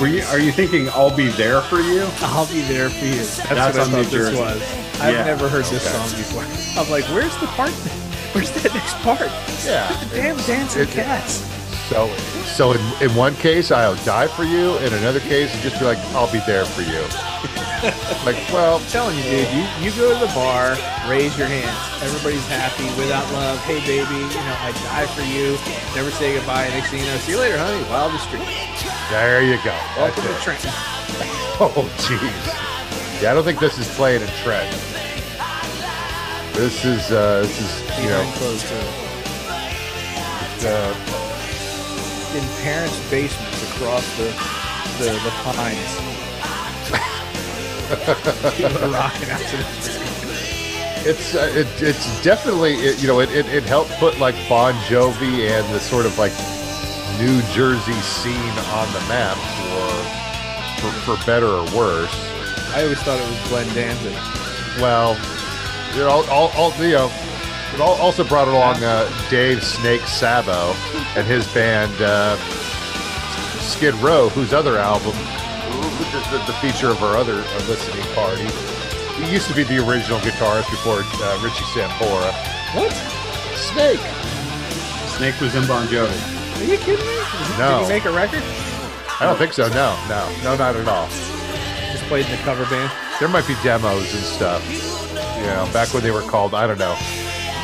Were 0.00 0.08
you, 0.08 0.22
are 0.24 0.38
you 0.38 0.50
thinking 0.52 0.88
I'll 0.90 1.14
be 1.14 1.28
there 1.28 1.60
for 1.62 1.80
you? 1.80 2.06
I'll 2.20 2.46
be 2.48 2.62
there 2.62 2.90
for 2.90 3.04
you. 3.04 3.14
That's, 3.14 3.38
That's 3.48 3.78
what 3.78 3.88
I 3.88 4.02
thought 4.02 4.10
this 4.10 4.36
was. 4.38 5.00
I've 5.00 5.14
Yeah. 5.14 5.24
never 5.24 5.48
heard 5.48 5.64
this 5.66 5.82
song 5.88 6.08
before. 6.18 6.42
I'm 6.82 6.90
like, 6.90 7.04
where's 7.14 7.36
the 7.38 7.46
part? 7.46 7.70
Where's 8.34 8.50
that 8.62 8.74
next 8.74 8.94
part? 9.06 9.30
Yeah. 9.64 9.86
Damn 10.10 10.36
dancing 10.38 10.82
It- 10.82 10.88
cats. 10.88 11.48
So, 11.88 12.08
so 12.46 12.72
in, 12.72 12.80
in 13.02 13.14
one 13.14 13.34
case, 13.36 13.70
I'll 13.70 13.94
die 14.06 14.26
for 14.26 14.42
you. 14.44 14.76
In 14.78 14.94
another 14.94 15.20
case, 15.20 15.52
just 15.62 15.78
be 15.78 15.84
like, 15.84 15.98
I'll 16.16 16.32
be 16.32 16.40
there 16.46 16.64
for 16.64 16.80
you. 16.80 16.98
like, 18.24 18.40
well, 18.50 18.78
I'm 18.78 18.86
telling 18.88 19.16
you, 19.18 19.22
dude, 19.24 19.52
you, 19.52 19.62
you 19.84 19.90
go 19.92 20.08
to 20.12 20.18
the 20.18 20.32
bar, 20.34 20.76
raise 21.06 21.36
your 21.36 21.46
hands. 21.46 21.76
Everybody's 22.02 22.46
happy 22.48 22.86
without 22.98 23.30
love. 23.34 23.58
Hey, 23.68 23.80
baby, 23.84 24.16
you 24.16 24.40
know, 24.42 24.56
I 24.64 24.72
die 24.88 25.06
for 25.12 25.22
you. 25.22 25.58
Never 25.94 26.10
say 26.10 26.34
goodbye. 26.34 26.68
Next 26.70 26.88
thing 26.90 27.00
you 27.00 27.06
know, 27.06 27.16
see 27.18 27.32
you 27.32 27.38
later, 27.38 27.58
honey. 27.58 27.82
Wild 27.90 28.12
the 28.14 28.18
street. 28.18 28.48
There 29.10 29.42
you 29.42 29.56
go. 29.64 29.74
Welcome 29.96 30.22
to 30.22 30.28
That's 30.28 30.40
it. 30.40 30.42
Trenton. 30.42 30.70
Oh, 31.60 31.70
jeez. 31.98 33.22
Yeah, 33.22 33.30
I 33.30 33.34
don't 33.34 33.44
think 33.44 33.60
this 33.60 33.78
is 33.78 33.86
playing 33.94 34.22
in 34.22 34.28
Trent. 34.42 34.68
This 36.52 36.84
is, 36.84 37.12
uh, 37.12 37.42
this 37.42 37.60
is, 37.60 38.02
you 38.02 38.08
know, 38.10 38.24
closed 38.34 38.68
doors. 38.68 40.64
uh, 40.64 40.94
in 42.34 42.42
parents' 42.64 42.98
basements 43.08 43.62
across 43.70 44.04
the 44.18 44.24
the, 44.98 45.12
the 45.12 45.30
pines. 45.44 45.94
People 48.56 48.88
rocking 48.90 49.30
out 49.30 49.40
to. 49.40 49.56
It's 51.06 51.34
uh, 51.36 51.52
it, 51.54 51.68
it's 51.82 52.22
definitely 52.24 52.74
it, 52.74 53.00
you 53.00 53.06
know 53.06 53.20
it, 53.20 53.30
it, 53.30 53.46
it 53.46 53.62
helped 53.64 53.90
put 53.98 54.18
like 54.18 54.34
Bon 54.48 54.74
Jovi 54.88 55.48
and 55.50 55.72
the 55.74 55.78
sort 55.78 56.06
of 56.06 56.18
like 56.18 56.32
New 57.18 57.40
Jersey 57.52 57.92
scene 58.02 58.56
on 58.74 58.92
the 58.92 59.00
map 59.08 59.36
for 59.36 60.24
for, 60.80 61.16
for 61.16 61.26
better 61.26 61.46
or 61.46 61.64
worse. 61.76 62.12
I 62.74 62.82
always 62.82 62.98
thought 63.02 63.20
it 63.20 63.28
was 63.28 63.48
Glenn 63.48 63.72
Danzig. 63.74 64.12
Well, 64.82 65.16
you 65.94 66.00
know, 66.00 66.08
all, 66.10 66.24
all, 66.28 66.50
all 66.56 66.72
you 66.84 66.92
know, 66.92 67.06
it 67.72 67.80
al- 67.80 68.00
also 68.02 68.24
brought 68.24 68.48
along 68.48 68.82
uh, 68.82 69.08
Dave 69.30 69.62
Snake 69.62 70.02
Sabo 70.02 70.74
and 71.16 71.26
his 71.26 71.46
band 71.54 71.92
uh, 72.00 72.36
Skid 73.60 73.94
Row, 73.96 74.28
whose 74.30 74.52
other 74.52 74.76
album, 74.76 75.12
which 75.98 76.12
is 76.14 76.30
the, 76.30 76.38
the 76.46 76.58
feature 76.58 76.90
of 76.90 77.00
our 77.02 77.16
other 77.16 77.40
uh, 77.46 77.64
listening 77.68 78.04
party. 78.14 78.46
He 79.22 79.32
used 79.32 79.46
to 79.48 79.54
be 79.54 79.62
the 79.62 79.78
original 79.86 80.18
guitarist 80.18 80.68
before 80.70 81.02
uh, 81.04 81.40
Richie 81.42 81.64
Sambora. 81.72 82.32
What? 82.74 82.92
Snake. 83.54 84.00
Snake 85.16 85.40
was 85.40 85.54
in 85.54 85.64
Bon 85.68 85.86
Jovi. 85.86 86.33
Are 86.56 86.64
you 86.64 86.78
kidding 86.78 87.06
me? 87.06 87.16
No. 87.58 87.78
Did 87.78 87.82
he 87.84 87.88
make 87.88 88.04
a 88.04 88.12
record? 88.12 88.42
I 89.20 89.26
don't 89.26 89.36
think 89.36 89.52
so. 89.52 89.68
No, 89.68 89.96
no, 90.08 90.28
no, 90.42 90.56
not 90.56 90.76
at 90.76 90.88
all. 90.88 91.08
Just 91.92 92.04
played 92.04 92.24
in 92.26 92.32
the 92.32 92.38
cover 92.38 92.64
band. 92.66 92.90
There 93.20 93.28
might 93.28 93.46
be 93.46 93.54
demos 93.62 94.12
and 94.14 94.24
stuff. 94.24 94.62
You 95.38 95.44
know, 95.46 95.68
back 95.72 95.92
when 95.94 96.02
they 96.02 96.10
were 96.10 96.22
called, 96.22 96.54
I 96.54 96.66
don't 96.66 96.78
know, 96.78 96.96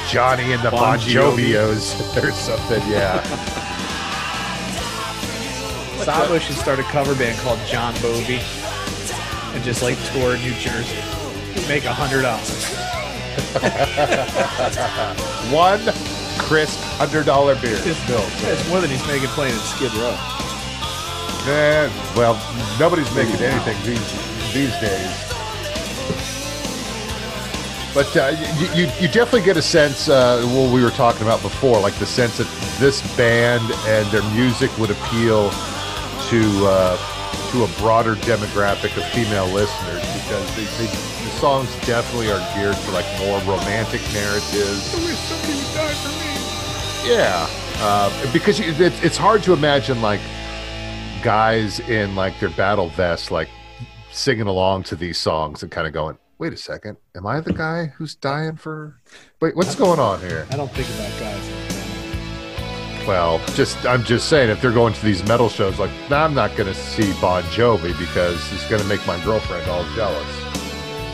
Johnny 0.08 0.52
and 0.52 0.62
the 0.62 0.70
Bon, 0.70 0.96
Bon 0.96 0.98
Jovios 0.98 2.16
or 2.22 2.30
something. 2.32 2.82
Yeah. 2.88 3.20
Sabo 6.04 6.38
should 6.38 6.56
start 6.56 6.78
a 6.78 6.82
cover 6.84 7.14
band 7.14 7.38
called 7.40 7.58
John 7.66 7.92
Bovey 8.00 8.40
and 9.54 9.62
just 9.64 9.82
like 9.82 9.98
tour 10.12 10.36
New 10.38 10.52
Jersey. 10.54 10.96
Make 11.68 11.84
a 11.84 11.92
hundred 11.92 12.22
dollars. 12.22 12.64
One 15.52 15.80
crisp 16.44 16.78
hundred 16.98 17.26
dollar 17.26 17.54
beer. 17.56 17.78
It's 17.84 18.68
more 18.68 18.80
than 18.80 18.90
he's 18.90 19.06
making 19.06 19.28
playing 19.28 19.54
in 19.54 19.60
Skid 19.60 19.92
Row. 19.94 20.16
Eh, 21.46 21.88
well, 22.16 22.36
nobody's 22.78 23.12
making 23.14 23.40
anything 23.40 23.76
these 23.84 24.52
these 24.52 24.74
days. 24.80 25.26
But 27.92 28.16
uh, 28.16 28.36
you, 28.58 28.66
you 28.74 28.92
you 29.00 29.08
definitely 29.08 29.42
get 29.42 29.56
a 29.56 29.62
sense 29.62 30.08
uh, 30.08 30.42
what 30.54 30.72
we 30.72 30.82
were 30.82 30.90
talking 30.90 31.22
about 31.22 31.42
before, 31.42 31.80
like 31.80 31.94
the 31.94 32.06
sense 32.06 32.38
that 32.38 32.46
this 32.78 33.00
band 33.16 33.64
and 33.86 34.06
their 34.12 34.22
music 34.30 34.70
would 34.78 34.90
appeal 34.90 35.50
to 36.28 36.40
uh, 36.66 36.96
to 37.50 37.64
a 37.64 37.68
broader 37.78 38.14
demographic 38.14 38.96
of 38.96 39.04
female 39.10 39.46
listeners 39.48 40.02
because 40.22 40.46
they, 40.54 40.64
they, 40.78 40.86
the 40.86 41.30
songs 41.40 41.68
definitely 41.84 42.30
are 42.30 42.38
geared 42.54 42.76
to 42.76 42.90
like 42.92 43.06
more 43.18 43.40
romantic 43.40 44.00
narratives. 44.12 44.94
Yeah, 47.04 47.46
uh, 47.78 48.32
because 48.32 48.58
you, 48.58 48.72
it, 48.72 48.92
it's 49.04 49.16
hard 49.16 49.42
to 49.44 49.52
imagine 49.52 50.02
like 50.02 50.20
guys 51.22 51.80
in 51.80 52.14
like 52.14 52.38
their 52.40 52.50
battle 52.50 52.88
vests, 52.90 53.30
like 53.30 53.48
singing 54.12 54.46
along 54.46 54.82
to 54.84 54.96
these 54.96 55.18
songs 55.18 55.62
and 55.62 55.72
kind 55.72 55.86
of 55.86 55.92
going, 55.92 56.18
"Wait 56.38 56.52
a 56.52 56.56
second, 56.56 56.98
am 57.16 57.26
I 57.26 57.40
the 57.40 57.52
guy 57.52 57.86
who's 57.86 58.14
dying 58.14 58.56
for? 58.56 59.00
Wait, 59.40 59.56
what's 59.56 59.74
going 59.74 59.98
on 59.98 60.20
here?" 60.20 60.46
I 60.50 60.56
don't 60.56 60.70
think 60.72 60.88
about 60.90 61.18
guys. 61.20 61.48
like. 61.48 63.08
Well, 63.08 63.40
just 63.54 63.84
I'm 63.86 64.04
just 64.04 64.28
saying, 64.28 64.50
if 64.50 64.60
they're 64.60 64.70
going 64.70 64.92
to 64.92 65.02
these 65.02 65.24
metal 65.24 65.48
shows, 65.48 65.78
like 65.78 65.90
nah, 66.10 66.24
I'm 66.24 66.34
not 66.34 66.54
going 66.54 66.68
to 66.72 66.78
see 66.78 67.12
Bon 67.20 67.42
Jovi 67.44 67.98
because 67.98 68.52
it's 68.52 68.68
going 68.68 68.82
to 68.82 68.88
make 68.88 69.04
my 69.06 69.22
girlfriend 69.24 69.68
all 69.70 69.84
jealous. 69.94 70.44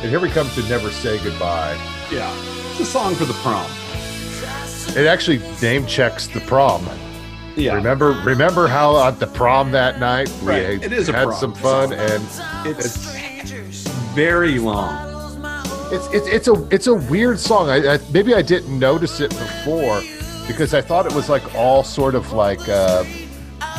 And 0.03 0.11
here 0.11 0.18
we 0.20 0.30
come 0.30 0.49
to 0.51 0.62
"Never 0.68 0.91
Say 0.91 1.22
Goodbye." 1.22 1.78
Yeah. 2.11 2.32
It's 2.70 2.80
a 2.80 2.84
song 2.84 3.14
for 3.14 3.24
the 3.24 3.34
prom. 3.34 3.70
It 4.95 5.07
actually 5.07 5.39
name 5.61 5.87
checks 5.87 6.26
the 6.26 6.41
prom. 6.41 6.87
Yeah. 7.57 7.74
Remember, 7.74 8.12
remember 8.24 8.66
how 8.68 9.03
at 9.09 9.18
the 9.18 9.26
prom 9.26 9.70
that 9.70 9.99
night 9.99 10.28
we 10.43 10.49
Right. 10.49 10.82
It 10.82 10.93
is 10.93 11.07
had 11.09 11.24
prom 11.24 11.34
some 11.34 11.55
fun, 11.55 11.93
and 11.93 12.22
It's 12.66 13.07
very 14.14 14.59
long. 14.59 15.14
It's 15.93 16.07
it's 16.12 16.26
it's 16.26 16.49
a 16.49 16.68
it's 16.74 16.87
a 16.89 16.95
weird 16.95 17.39
song. 17.39 17.70
I, 17.70 17.95
I 17.95 17.99
maybe 18.12 18.34
I 18.34 18.43
didn't 18.43 18.76
notice 18.78 19.20
it 19.20 19.30
before 19.30 20.03
because 20.47 20.74
I 20.74 20.80
thought 20.80 21.07
it 21.07 21.14
was 21.14 21.28
like 21.28 21.55
all 21.55 21.84
sort 21.84 22.14
of 22.14 22.32
like 22.32 22.68
uh, 22.68 23.05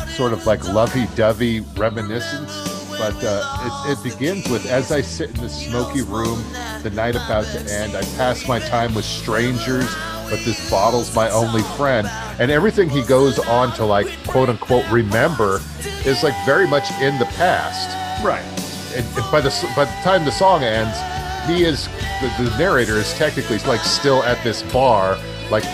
sort 0.08 0.32
of 0.32 0.46
like 0.46 0.66
lovey-dovey 0.66 1.60
reminiscence. 1.76 2.76
But 2.98 3.14
uh, 3.22 3.84
it, 3.86 3.98
it 3.98 4.02
begins 4.02 4.48
with 4.48 4.66
as 4.66 4.90
I 4.90 5.02
sit 5.02 5.30
in 5.30 5.42
the 5.42 5.48
smoky 5.48 6.02
room, 6.02 6.42
the 6.82 6.90
night 6.90 7.14
about 7.14 7.44
to 7.44 7.60
end. 7.72 7.94
I 7.94 8.02
pass 8.16 8.48
my 8.48 8.58
time 8.58 8.94
with 8.94 9.04
strangers, 9.04 9.86
but 10.30 10.38
this 10.44 10.70
bottle's 10.70 11.14
my 11.14 11.30
only 11.30 11.62
friend. 11.76 12.06
And 12.38 12.50
everything 12.50 12.88
he 12.88 13.02
goes 13.02 13.38
on 13.38 13.72
to 13.76 13.84
like 13.84 14.06
quote 14.26 14.48
unquote 14.48 14.88
remember 14.90 15.60
is 16.04 16.22
like 16.22 16.34
very 16.46 16.66
much 16.66 16.90
in 17.00 17.18
the 17.18 17.24
past 17.36 17.94
Right. 18.24 18.42
and, 18.96 19.04
and 19.16 19.30
by 19.30 19.40
the 19.40 19.50
by 19.76 19.84
the 19.84 19.90
time 20.02 20.24
the 20.24 20.32
song 20.32 20.62
ends, 20.62 20.96
he 21.48 21.64
is 21.64 21.86
the, 22.20 22.44
the 22.50 22.58
narrator 22.58 22.94
is 22.94 23.12
technically 23.14 23.58
like 23.60 23.80
still 23.80 24.22
at 24.24 24.42
this 24.44 24.62
bar, 24.72 25.18
like 25.50 25.64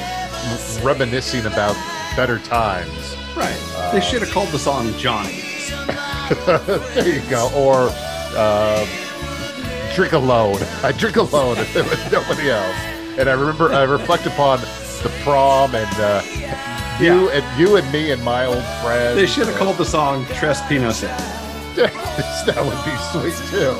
reminiscing 0.82 1.46
about 1.46 1.74
better 2.16 2.38
times. 2.40 3.16
Right. 3.36 3.90
they 3.92 4.00
should 4.00 4.22
have 4.22 4.30
called 4.30 4.48
the 4.50 4.58
song 4.58 4.92
Johnny. 4.98 5.42
there 6.46 7.08
you 7.08 7.20
go. 7.28 7.50
Or 7.56 7.88
um, 8.38 8.86
drink 9.94 10.12
alone. 10.12 10.58
I 10.82 10.92
drink 10.92 11.16
alone 11.16 11.56
with 11.74 12.12
nobody 12.12 12.50
else. 12.50 12.76
And 13.18 13.28
I 13.28 13.32
remember 13.32 13.72
I 13.72 13.84
reflect 13.84 14.26
upon 14.26 14.60
the 14.60 15.12
prom 15.22 15.74
and 15.74 15.94
uh, 15.98 16.22
you 17.00 17.30
and 17.30 17.60
you 17.60 17.76
and 17.76 17.92
me 17.92 18.10
and 18.10 18.22
my 18.24 18.46
old 18.46 18.64
friends. 18.82 19.16
They 19.16 19.26
should 19.26 19.46
have 19.46 19.56
called 19.56 19.76
the 19.76 19.84
song 19.84 20.26
Tres 20.34 20.60
Pinos 20.62 21.00
that 21.74 22.62
would 22.62 22.84
be 22.84 22.96
sweet 23.10 23.50
too. 23.50 23.74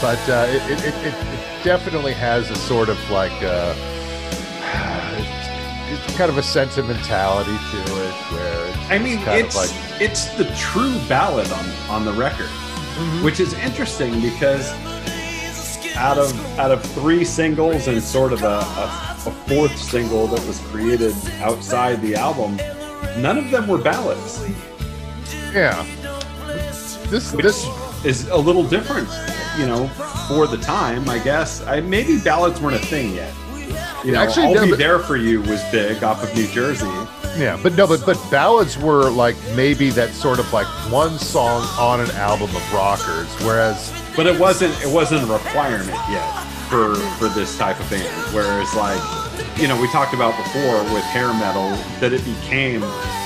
But 0.00 0.18
uh, 0.28 0.46
it, 0.48 0.62
it, 0.70 0.84
it, 0.84 0.94
it 1.06 1.14
it 1.58 1.64
definitely 1.64 2.12
has 2.12 2.50
a 2.50 2.56
sort 2.56 2.88
of 2.88 2.98
like 3.10 3.32
uh, 3.42 3.74
it's, 5.16 6.08
it's 6.08 6.16
kind 6.16 6.30
of 6.30 6.38
a 6.38 6.42
sentimentality 6.42 7.50
to 7.50 7.78
it, 7.78 8.14
where 8.32 8.68
it's 8.68 8.90
I 8.90 8.98
mean, 8.98 9.18
it's 9.26 9.56
like 9.56 9.70
it's 10.00 10.26
the 10.36 10.44
true 10.56 10.94
ballad 11.08 11.50
on 11.50 11.66
on 11.90 12.04
the 12.04 12.12
record, 12.12 12.50
which 13.24 13.40
is 13.40 13.54
interesting 13.54 14.20
because 14.20 14.70
out 15.98 16.18
of 16.18 16.58
out 16.58 16.70
of 16.70 16.82
three 16.92 17.24
singles 17.24 17.88
and 17.88 18.02
sort 18.02 18.32
of 18.32 18.42
a, 18.42 18.46
a, 18.46 19.16
a 19.26 19.32
fourth 19.48 19.76
single 19.76 20.26
that 20.28 20.46
was 20.46 20.58
created 20.70 21.14
outside 21.40 22.00
the 22.02 22.14
album, 22.14 22.56
none 23.20 23.36
of 23.38 23.50
them 23.50 23.66
were 23.68 23.78
ballads. 23.78 24.42
yeah. 25.52 25.84
This 27.10 27.32
Which 27.32 27.44
this 27.44 27.66
is 28.04 28.28
a 28.28 28.36
little 28.36 28.64
different, 28.68 29.08
you 29.58 29.66
know, 29.66 29.88
for 30.28 30.46
the 30.46 30.58
time. 30.58 31.08
I 31.08 31.18
guess 31.18 31.66
I, 31.66 31.80
maybe 31.80 32.18
ballads 32.20 32.60
weren't 32.60 32.76
a 32.76 32.86
thing 32.86 33.14
yet. 33.14 33.32
You 34.04 34.12
know, 34.12 34.20
Actually, 34.20 34.46
"I'll 34.46 34.54
no, 34.54 34.64
Be 34.64 34.70
but- 34.70 34.78
There 34.78 34.98
for 34.98 35.16
You" 35.16 35.40
was 35.42 35.62
big 35.72 36.02
off 36.04 36.22
of 36.22 36.34
New 36.36 36.46
Jersey. 36.48 36.86
yeah, 37.38 37.58
but 37.62 37.74
no, 37.74 37.86
but 37.86 38.04
but 38.06 38.18
ballads 38.30 38.78
were 38.78 39.10
like 39.10 39.36
maybe 39.56 39.90
that 39.90 40.10
sort 40.10 40.38
of 40.38 40.52
like 40.52 40.66
one 40.92 41.18
song 41.18 41.62
on 41.78 42.00
an 42.00 42.10
album 42.12 42.54
of 42.54 42.72
rockers, 42.72 43.26
whereas 43.44 43.90
but 44.18 44.26
it 44.26 44.38
wasn't 44.38 44.74
it 44.82 44.92
wasn't 44.92 45.22
a 45.22 45.32
requirement 45.32 45.96
yet 46.10 46.28
for 46.68 46.96
for 47.18 47.28
this 47.28 47.56
type 47.56 47.78
of 47.78 47.88
band. 47.88 48.34
Whereas 48.34 48.74
like 48.74 49.00
you 49.58 49.68
know 49.68 49.80
we 49.80 49.86
talked 49.92 50.12
about 50.12 50.36
before 50.36 50.82
with 50.92 51.04
hair 51.04 51.32
metal 51.34 51.70
that 52.00 52.12
it 52.12 52.24
became 52.24 52.80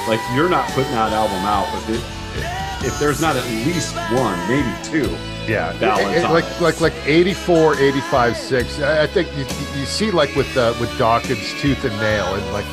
like 0.06 0.20
you're 0.34 0.50
not 0.50 0.68
putting 0.72 0.92
that 0.92 1.12
album 1.12 1.42
out 1.48 1.66
if 1.78 1.88
it 1.96 2.86
if 2.86 2.98
there's 3.00 3.20
not 3.22 3.36
at 3.36 3.44
least 3.66 3.94
one 4.12 4.36
maybe 4.48 4.68
two 4.84 5.08
Yeah, 5.50 5.72
ballads 5.80 6.18
it- 6.18 6.24
it- 6.24 6.30
like 6.30 6.60
like 6.60 6.80
like 6.82 6.94
84, 7.06 7.76
85, 7.78 8.36
6. 8.36 8.80
I 8.80 9.02
I 9.04 9.06
think 9.06 9.28
you, 9.36 9.44
you 9.80 9.86
see 9.86 10.10
like 10.10 10.34
with 10.36 10.54
uh, 10.58 10.74
with 10.78 10.90
Dokken's 10.98 11.58
Tooth 11.60 11.84
and 11.84 11.96
Nail 12.00 12.34
and 12.34 12.44
like 12.52 12.66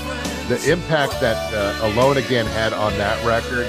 the 0.50 0.60
impact 0.72 1.22
that 1.22 1.38
uh, 1.54 1.88
Alone 1.88 2.18
Again 2.18 2.48
had 2.48 2.74
on 2.74 2.92
that 2.98 3.24
record 3.26 3.66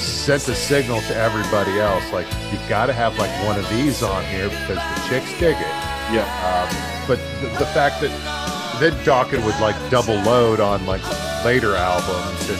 sent 0.00 0.48
a 0.48 0.54
signal 0.54 1.00
to 1.02 1.16
everybody 1.16 1.78
else 1.78 2.04
like 2.12 2.26
you 2.52 2.58
got 2.68 2.86
to 2.86 2.92
have 2.92 3.16
like 3.18 3.30
one 3.44 3.58
of 3.58 3.68
these 3.68 4.02
on 4.02 4.24
here 4.24 4.48
because 4.48 4.76
the 4.76 5.08
chicks 5.08 5.30
dig 5.38 5.56
it. 5.56 5.74
yeah 6.12 6.26
Um, 6.44 6.68
but 7.06 7.18
the, 7.40 7.48
the 7.58 7.66
fact 7.66 8.00
that 8.00 8.10
then 8.80 8.92
Dokken's 9.04 9.44
would 9.44 9.58
like 9.60 9.76
double 9.90 10.16
load 10.22 10.58
on 10.60 10.86
like 10.86 11.02
later 11.44 11.76
albums, 11.76 12.48
and 12.48 12.58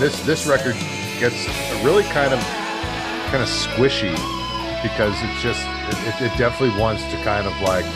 this 0.00 0.20
this 0.26 0.46
record 0.46 0.74
gets 1.18 1.46
really 1.82 2.04
kind 2.04 2.34
of 2.34 2.40
kind 3.30 3.42
of 3.42 3.48
squishy 3.48 4.12
because 4.82 5.14
it's 5.22 5.42
just 5.42 5.64
it, 5.88 6.20
it, 6.20 6.32
it 6.32 6.38
definitely 6.38 6.78
wants 6.78 7.02
to 7.04 7.16
kind 7.24 7.46
of 7.46 7.58
like, 7.62 7.86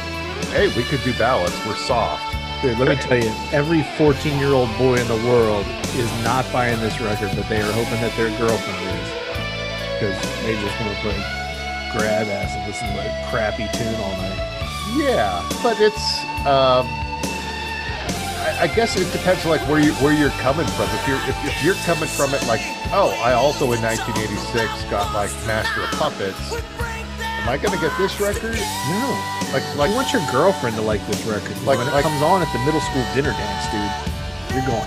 hey, 0.48 0.68
we 0.76 0.82
could 0.84 1.02
do 1.04 1.12
ballads. 1.18 1.54
We're 1.66 1.76
soft. 1.76 2.34
Dude, 2.60 2.76
let 2.78 2.88
me 2.88 2.96
tell 2.96 3.16
you, 3.16 3.32
every 3.52 3.84
14 3.96 4.36
year 4.38 4.52
old 4.52 4.68
boy 4.78 4.96
in 4.96 5.06
the 5.06 5.28
world 5.28 5.64
is 5.94 6.10
not 6.24 6.44
buying 6.52 6.80
this 6.80 7.00
record, 7.00 7.30
but 7.36 7.48
they 7.48 7.60
are 7.60 7.70
hoping 7.70 8.00
that 8.00 8.12
their 8.16 8.36
girlfriend 8.36 8.82
is. 8.82 9.08
Because 9.94 10.18
they 10.42 10.54
just 10.58 10.80
want 10.80 10.94
to 10.94 11.00
play 11.00 11.14
grab 11.92 12.26
ass 12.26 12.54
and 12.56 12.66
listen 12.66 12.88
to 12.88 12.98
a 12.98 13.30
crappy 13.30 13.68
tune 13.72 13.94
all 14.02 14.10
night. 14.18 14.38
Yeah, 14.96 15.46
but 15.62 15.78
it's. 15.80 16.24
Um, 16.46 16.86
I, 18.42 18.62
I 18.62 18.66
guess 18.74 18.96
it 18.96 19.10
depends, 19.12 19.44
like 19.46 19.60
where 19.68 19.78
you 19.80 19.92
where 19.94 20.12
you're 20.12 20.34
coming 20.42 20.66
from. 20.66 20.88
If 20.90 21.06
you're 21.06 21.22
if, 21.30 21.44
if 21.44 21.62
you're 21.62 21.78
coming 21.86 22.08
from 22.08 22.34
it, 22.34 22.44
like, 22.48 22.60
oh, 22.90 23.14
I 23.22 23.34
also 23.34 23.70
in 23.70 23.82
1986 23.82 24.90
got 24.90 25.14
like 25.14 25.30
Master 25.46 25.82
of 25.82 25.90
Puppets. 25.90 26.54
Am 27.48 27.54
I 27.54 27.56
gonna 27.56 27.80
get 27.80 27.96
this 27.96 28.20
record? 28.20 28.52
No. 28.52 29.24
Like 29.54 29.64
Like, 29.74 29.88
you 29.88 29.96
want 29.96 30.12
your 30.12 30.20
girlfriend 30.30 30.76
to 30.76 30.82
like 30.82 31.00
this 31.06 31.24
record. 31.24 31.56
Like- 31.62 31.78
when 31.78 31.88
it 31.88 31.94
like- 31.94 32.02
comes 32.04 32.20
on 32.20 32.42
at 32.42 32.52
the 32.52 32.58
middle 32.58 32.80
school 32.82 33.02
dinner 33.14 33.30
dance, 33.30 33.64
dude, 33.72 33.90
you're 34.54 34.66
going. 34.66 34.86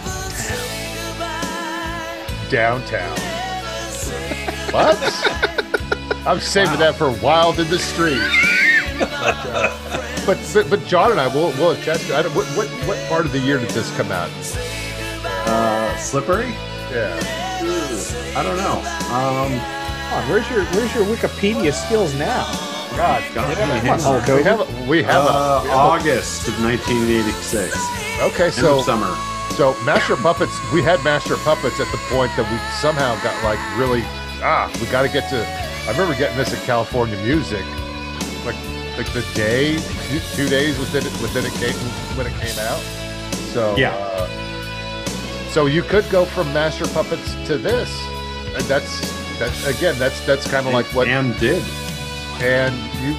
downtown. 2.52 3.18
what? 4.72 4.96
I'm 6.28 6.40
saving 6.40 6.78
that 6.78 6.94
for 7.00 7.10
Wild 7.24 7.58
in 7.60 7.68
the 7.70 7.80
Street. 7.80 8.22
But, 9.00 9.38
uh, 9.48 9.74
but, 10.28 10.70
but 10.70 10.86
John 10.86 11.10
and 11.10 11.20
I 11.20 11.34
will 11.34 11.50
will 11.54 11.72
attest. 11.72 12.06
To, 12.10 12.16
I 12.16 12.22
don't, 12.22 12.36
what 12.36 12.46
what 12.56 12.68
what 12.88 12.98
part 13.10 13.26
of 13.26 13.32
the 13.32 13.40
year 13.40 13.58
did 13.58 13.70
this 13.72 13.90
come 13.98 14.12
out? 14.12 14.30
uh 15.48 15.98
slippery 15.98 16.52
Yeah. 16.92 17.18
i 18.38 18.44
don't 18.44 18.58
know 18.58 18.78
um 19.12 19.81
on, 20.14 20.30
where's 20.30 20.50
your 20.50 20.64
where's 20.76 20.94
your 20.96 21.06
Wikipedia 21.06 21.74
skills 21.74 22.14
now? 22.16 22.46
God, 22.98 23.24
God, 23.34 23.50
we 23.50 23.56
have 23.56 23.70
a- 23.86 23.88
come 23.88 24.06
on, 24.06 24.38
we 24.38 24.44
have 24.44 24.60
a, 24.60 24.90
we 24.90 25.04
have, 25.04 25.26
uh, 25.26 25.60
a, 25.62 25.64
we 25.64 25.70
have 25.70 25.78
august 25.78 26.48
of 26.50 26.62
1986 26.62 27.74
a 28.20 28.24
okay. 28.26 28.46
end 28.46 28.54
So 28.54 28.80
of 28.80 28.86
summer 28.86 29.16
so 29.56 29.76
Master 29.84 30.16
Puppets. 30.16 30.58
We 30.74 30.82
had 30.82 31.04
Master 31.04 31.36
Puppets 31.38 31.80
at 31.80 31.92
the 31.92 31.98
point 32.10 32.32
that 32.38 32.50
we 32.50 32.58
somehow 32.80 33.14
got 33.22 33.36
like 33.44 33.60
really 33.78 34.02
ah. 34.42 34.72
We 34.80 34.88
got 34.88 35.04
to 35.04 35.10
get 35.10 35.30
to. 35.30 35.46
I 35.88 35.92
remember 35.92 36.16
getting 36.16 36.38
this 36.38 36.54
at 36.54 36.64
California 36.66 37.18
Music, 37.24 37.64
like 38.46 38.56
like 38.98 39.12
the 39.14 39.26
day, 39.36 39.78
two, 40.10 40.20
two 40.36 40.50
days 40.50 40.80
within 40.80 41.06
it 41.06 41.12
within 41.22 41.46
it 41.46 41.54
came 41.60 41.76
when 42.18 42.28
it 42.28 42.34
came 42.40 42.58
out. 42.60 42.80
So 43.54 43.76
Yeah. 43.78 43.94
Uh, 43.96 44.28
so 45.50 45.66
you 45.66 45.84
could 45.84 46.10
go 46.10 46.24
from 46.24 46.52
Master 46.54 46.88
Puppets 46.88 47.36
to 47.48 47.58
this, 47.58 47.92
and 48.56 48.64
that's 48.66 49.02
that's 49.42 49.66
again 49.66 49.98
that's 49.98 50.24
that's 50.28 50.48
kind 50.50 50.68
of 50.68 50.74
like 50.74 50.86
what 50.94 51.08
and 51.08 51.38
did 51.40 51.64
and 52.42 52.76
you 53.02 53.16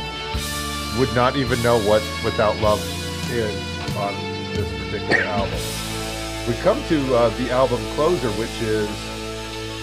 would 1.01 1.13
not 1.17 1.37
even 1.37 1.61
know 1.63 1.81
what 1.81 2.01
Without 2.25 2.57
Love 2.61 2.81
is 3.31 3.97
on 3.97 4.15
this 4.55 4.69
particular 4.85 5.23
album. 5.25 5.59
We 6.47 6.55
come 6.63 6.81
to 6.89 7.15
uh, 7.17 7.29
the 7.39 7.51
album 7.51 7.81
closer, 7.95 8.29
which 8.33 8.63
is 8.63 8.89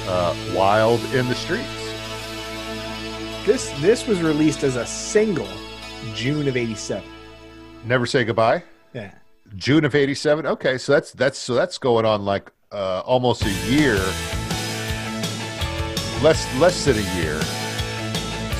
uh, 0.07 0.33
Wild 0.55 1.01
in 1.13 1.27
the 1.27 1.35
Streets. 1.35 1.67
This 3.45 3.69
this 3.81 4.07
was 4.07 4.21
released 4.21 4.63
as 4.63 4.77
a 4.77 4.85
single 4.85 5.47
June 6.13 6.47
of 6.47 6.55
'87. 6.55 7.03
Never 7.85 8.05
Say 8.05 8.23
Goodbye. 8.23 8.63
Yeah. 8.93 9.11
June 9.57 9.83
of 9.83 9.93
'87. 9.93 10.45
Okay, 10.45 10.77
so 10.77 10.93
that's 10.93 11.11
that's 11.11 11.37
so 11.37 11.53
that's 11.53 11.77
going 11.77 12.05
on 12.05 12.23
like 12.23 12.49
uh, 12.71 13.01
almost 13.05 13.43
a 13.43 13.51
year, 13.69 13.97
less 16.21 16.45
less 16.59 16.85
than 16.85 16.97
a 16.97 17.15
year. 17.21 17.41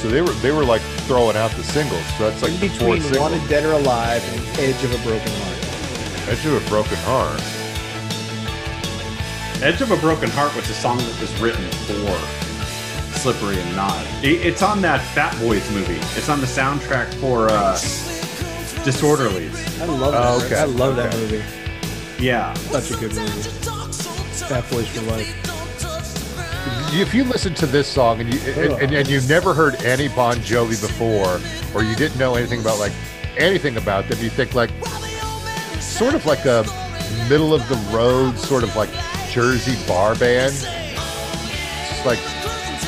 So 0.01 0.07
they 0.09 0.21
were 0.21 0.31
they 0.41 0.51
were 0.51 0.63
like 0.63 0.81
throwing 1.07 1.35
out 1.35 1.51
the 1.51 1.63
singles. 1.63 2.05
So 2.17 2.29
that's 2.29 2.41
like 2.41 2.51
In 2.53 2.59
the 2.61 2.69
fourth 2.69 3.01
between. 3.03 3.21
Wanted 3.21 3.47
Dead 3.49 3.65
or 3.65 3.73
Alive 3.73 4.23
and 4.33 4.59
Edge 4.59 4.81
of 4.83 4.93
a 4.93 4.97
Broken 5.07 5.31
Heart. 5.31 6.29
Edge 6.29 6.45
of 6.45 6.53
a 6.65 6.69
Broken 6.69 6.97
Heart. 7.01 7.41
Edge 9.61 9.81
of 9.81 9.91
a 9.91 9.97
Broken 9.97 10.29
Heart 10.29 10.55
was 10.55 10.69
a 10.69 10.73
song 10.73 10.97
that 10.99 11.19
was 11.19 11.37
written 11.41 11.65
for 11.85 12.17
Slippery 13.19 13.59
and 13.59 13.75
Nod. 13.75 14.05
It- 14.23 14.45
It's 14.45 14.61
on 14.61 14.81
that 14.83 15.01
Fat 15.13 15.37
Boys 15.41 15.69
movie. 15.71 15.99
It's 16.15 16.29
on 16.29 16.39
the 16.39 16.47
soundtrack 16.47 17.13
for 17.15 17.49
uh, 17.49 17.75
Disorderlies. 18.85 19.81
I 19.81 19.85
love 19.85 20.13
that. 20.13 20.23
Oh, 20.25 20.33
movie. 20.39 20.45
okay. 20.45 20.61
I 20.61 20.65
love 20.65 20.95
that 20.95 21.13
Okay. 21.13 21.17
movie. 21.23 21.43
Yeah. 22.23 22.53
Such 22.53 22.91
a 22.91 22.95
good 22.95 23.13
movie. 23.13 23.41
Fat 24.47 24.69
Boys 24.71 24.87
for 24.87 25.01
Life. 25.11 25.35
If 26.93 27.13
you 27.13 27.23
listen 27.23 27.53
to 27.55 27.65
this 27.65 27.87
song 27.87 28.19
and 28.21 28.33
you 28.33 28.39
and, 28.53 28.73
and, 28.81 28.93
and 28.93 29.07
you've 29.07 29.29
never 29.29 29.53
heard 29.53 29.75
any 29.83 30.07
Bon 30.09 30.35
Jovi 30.37 30.81
before, 30.81 31.39
or 31.73 31.83
you 31.83 31.95
didn't 31.95 32.17
know 32.17 32.35
anything 32.35 32.61
about 32.61 32.79
like 32.79 32.93
anything 33.37 33.77
about 33.77 34.07
them, 34.07 34.19
you 34.19 34.29
think 34.29 34.55
like 34.55 34.71
sort 35.79 36.15
of 36.15 36.25
like 36.25 36.45
a 36.45 36.63
middle 37.29 37.53
of 37.53 37.67
the 37.69 37.75
road, 37.95 38.37
sort 38.37 38.63
of 38.63 38.75
like 38.75 38.89
Jersey 39.29 39.75
bar 39.87 40.15
band, 40.15 40.53
just 40.53 42.05
like 42.05 42.19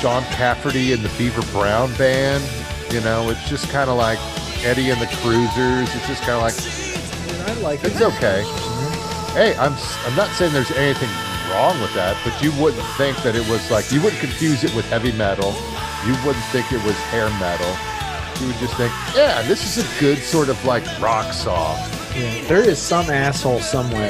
John 0.02 0.24
Cafferty 0.34 0.94
and 0.94 1.04
the 1.04 1.12
Beaver 1.18 1.44
Brown 1.52 1.94
band. 1.96 2.44
You 2.92 3.02
know, 3.02 3.30
it's 3.30 3.48
just 3.48 3.70
kind 3.70 3.90
of 3.90 3.98
like 3.98 4.20
Eddie 4.66 4.90
and 4.90 5.00
the 5.02 5.08
Cruisers. 5.18 5.94
It's 5.96 6.08
just 6.08 6.24
kind 6.24 6.38
of 6.38 6.42
like 6.42 7.48
I 7.48 7.62
like 7.62 7.84
it. 7.84 7.92
it's 7.92 8.02
okay. 8.02 8.44
Hey, 9.34 9.56
I'm 9.58 9.74
I'm 10.06 10.16
not 10.16 10.30
saying 10.32 10.54
there's 10.54 10.72
anything 10.72 11.10
wrong 11.52 11.80
with 11.82 11.94
that, 11.94 12.18
but 12.24 12.42
you 12.42 12.52
wouldn't 12.62 12.86
think 12.98 13.18
that 13.24 13.36
it 13.36 13.48
was 13.48 13.70
like 13.72 13.92
you 13.92 14.02
wouldn't 14.02 14.22
confuse 14.22 14.64
it 14.64 14.74
with 14.76 14.86
heavy 14.90 15.12
metal. 15.12 15.54
You 16.06 16.14
wouldn't 16.26 16.46
think 16.46 16.72
it 16.72 16.84
was 16.84 16.96
hair 17.12 17.30
metal. 17.40 17.72
You 18.42 18.48
would 18.48 18.58
just 18.58 18.76
think, 18.76 18.92
yeah, 19.16 19.42
this 19.44 19.78
is 19.78 19.86
a 19.86 20.00
good 20.00 20.18
sort 20.18 20.50
of 20.50 20.64
like 20.66 20.84
rock 21.00 21.32
song. 21.34 21.78
Yeah, 22.16 22.44
there 22.48 22.68
is 22.68 22.80
some 22.80 23.10
asshole 23.10 23.60
somewhere 23.60 24.10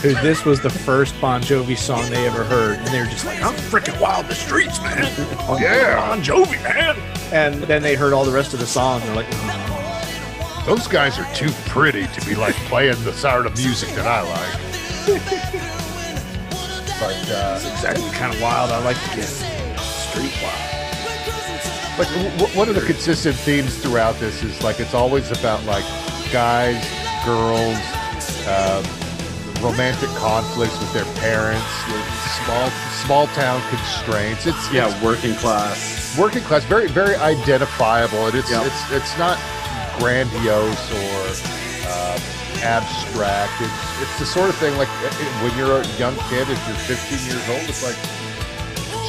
who 0.00 0.14
this 0.22 0.44
was 0.44 0.60
the 0.60 0.70
first 0.70 1.20
Bon 1.20 1.42
Jovi 1.42 1.76
song 1.76 2.08
they 2.10 2.24
ever 2.26 2.44
heard, 2.44 2.78
and 2.78 2.86
they 2.88 3.00
were 3.00 3.06
just 3.06 3.24
like, 3.24 3.42
"I'm 3.42 3.54
freaking 3.54 3.98
wild 4.00 4.24
in 4.24 4.28
the 4.28 4.34
streets, 4.36 4.80
man!" 4.80 5.10
Yeah. 5.60 5.96
Bon 5.96 6.22
Jovi, 6.22 6.62
man. 6.62 6.96
And 7.32 7.62
then 7.64 7.82
they 7.82 7.96
heard 7.96 8.12
all 8.12 8.24
the 8.24 8.32
rest 8.32 8.54
of 8.54 8.60
the 8.60 8.66
song, 8.66 9.00
and 9.00 9.08
they're 9.10 9.16
like, 9.16 9.26
"Oh, 9.32 10.62
Those 10.66 10.86
guys 10.86 11.18
are 11.18 11.34
too 11.34 11.50
pretty 11.66 12.06
to 12.06 12.26
be 12.26 12.34
like 12.36 12.54
playing 12.70 13.02
the 13.02 13.12
sort 13.12 13.44
of 13.46 13.56
music 13.56 13.88
that 13.96 14.06
I 14.06 14.20
like. 14.22 14.60
but 17.00 17.14
uh, 17.30 17.60
exactly 17.72 18.08
kind 18.10 18.34
of 18.34 18.40
wild. 18.40 18.70
I 18.70 18.82
like 18.84 18.96
to 19.10 19.16
get 19.16 19.26
street 19.78 20.32
wild." 20.42 20.64
like 21.98 22.08
w- 22.14 22.56
one 22.56 22.68
of 22.68 22.76
the 22.76 22.80
consistent 22.82 23.34
themes 23.36 23.76
throughout 23.78 24.14
this 24.20 24.42
is 24.44 24.62
like 24.62 24.78
it's 24.78 24.94
always 24.94 25.30
about 25.32 25.62
like 25.64 25.84
guys, 26.32 26.78
girls, 27.24 27.76
um, 28.46 28.84
romantic 29.62 30.08
conflicts 30.10 30.78
with 30.78 30.92
their 30.92 31.04
parents, 31.16 31.66
with 31.88 32.04
small 32.44 32.70
small 33.04 33.26
town 33.28 33.60
constraints. 33.70 34.46
It's 34.46 34.72
Yeah, 34.72 34.86
working 35.02 35.34
class. 35.36 36.16
working 36.18 36.42
class, 36.42 36.64
very 36.64 36.88
very 36.88 37.16
identifiable, 37.16 38.26
and 38.26 38.34
it's 38.36 38.50
Yeah. 38.50 38.64
it's 38.64 38.92
it's 38.92 39.18
not 39.18 39.38
grandiose 39.98 40.92
or 40.92 41.88
uh, 41.88 42.18
abstract. 42.62 43.52
It's 43.60 44.02
it's 44.02 44.18
the 44.18 44.26
sort 44.26 44.48
of 44.48 44.56
thing 44.56 44.76
like 44.78 44.88
uh, 44.88 45.10
when 45.42 45.56
you're 45.56 45.80
a 45.80 45.86
young 45.98 46.14
kid, 46.28 46.48
if 46.48 46.58
you're 46.68 46.96
15 46.96 47.18
years 47.26 47.48
old, 47.48 47.68
it's 47.68 47.82
like 47.84 47.96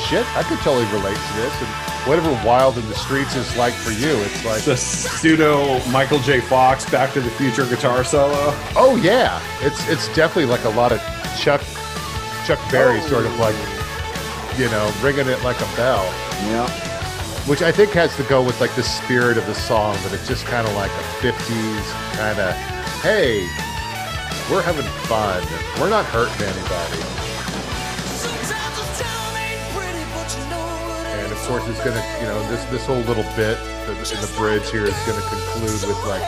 shit. 0.08 0.26
I 0.36 0.44
could 0.44 0.60
totally 0.60 0.86
relate 0.94 1.16
to 1.18 1.34
this, 1.38 1.54
and 1.62 1.70
whatever 2.08 2.30
Wild 2.46 2.78
in 2.78 2.88
the 2.90 2.96
Streets 2.96 3.36
is 3.36 3.56
like 3.58 3.74
for 3.74 3.92
you, 3.92 4.16
it's 4.24 4.46
like 4.46 4.62
The 4.64 4.78
pseudo 4.78 5.80
Michael 5.90 6.20
J. 6.20 6.40
Fox 6.42 6.90
Back 6.90 7.14
to 7.14 7.22
the 7.22 7.30
Future 7.32 7.66
guitar 7.66 8.04
solo. 8.04 8.54
oh 8.76 9.00
yeah, 9.02 9.42
it's 9.62 9.88
it's 9.90 10.08
definitely 10.16 10.46
like 10.50 10.64
a 10.66 10.70
lot 10.70 10.92
of 10.92 11.00
Chuck 11.38 11.62
Chuck 12.46 12.60
Berry 12.72 13.02
sort 13.02 13.26
of 13.26 13.38
like 13.40 13.56
you 14.58 14.66
know 14.70 14.92
ringing 15.02 15.28
it 15.28 15.42
like 15.44 15.60
a 15.62 15.76
bell. 15.76 16.04
Yeah. 16.50 16.70
which 17.48 17.62
I 17.62 17.72
think 17.72 17.92
has 17.92 18.16
to 18.18 18.24
go 18.24 18.42
with 18.42 18.60
like 18.62 18.74
the 18.76 18.84
spirit 18.84 19.38
of 19.38 19.46
the 19.46 19.54
song, 19.56 19.98
but 20.04 20.14
it's 20.14 20.28
just 20.28 20.46
kind 20.46 20.66
of 20.68 20.74
like 20.76 20.92
a 20.92 21.04
50s 21.22 22.16
kind 22.16 22.40
of, 22.40 22.56
hey, 23.02 23.48
we're 24.52 24.62
having 24.62 24.86
fun. 25.08 25.42
We're 25.80 25.90
not 25.90 26.06
hurting 26.06 26.42
anybody. 26.44 27.00
And 31.22 31.32
of 31.32 31.38
course, 31.48 31.68
it's 31.70 31.84
gonna, 31.84 32.04
you 32.20 32.28
know, 32.28 32.40
this 32.50 32.64
this 32.66 32.86
whole 32.86 33.02
little 33.08 33.24
bit 33.36 33.58
in 33.88 34.22
the 34.22 34.34
bridge 34.38 34.70
here 34.70 34.86
is 34.86 34.98
gonna 35.08 35.22
conclude 35.30 35.88
with 35.88 36.06
like, 36.08 36.24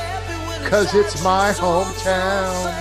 "Cause 0.70 0.94
it's 0.96 1.22
my 1.24 1.52
hometown." 1.52 2.74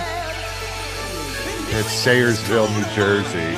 It's 1.73 2.05
Sayreville, 2.05 2.69
New 2.75 2.85
Jersey. 2.95 3.55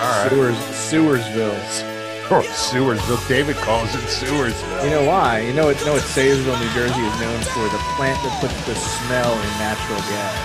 All 0.00 0.24
right, 0.24 0.28
Sewers, 0.30 0.56
Sewersville. 0.56 1.89
Or 2.30 2.42
Sewersville. 2.42 3.26
David 3.28 3.56
calls 3.56 3.92
it 3.94 4.06
Sewersville. 4.06 4.84
You 4.84 4.90
know 4.90 5.04
why? 5.04 5.40
You 5.40 5.52
know 5.52 5.66
what? 5.66 5.84
Know 5.84 5.94
what 5.94 6.02
Sayreville, 6.06 6.58
New 6.60 6.70
Jersey 6.72 7.00
is 7.02 7.20
known 7.20 7.42
for? 7.50 7.66
The 7.66 7.82
plant 7.98 8.22
that 8.22 8.40
puts 8.40 8.54
the 8.66 8.74
smell 8.76 9.32
in 9.34 9.48
natural 9.58 9.98
gas. 10.06 10.38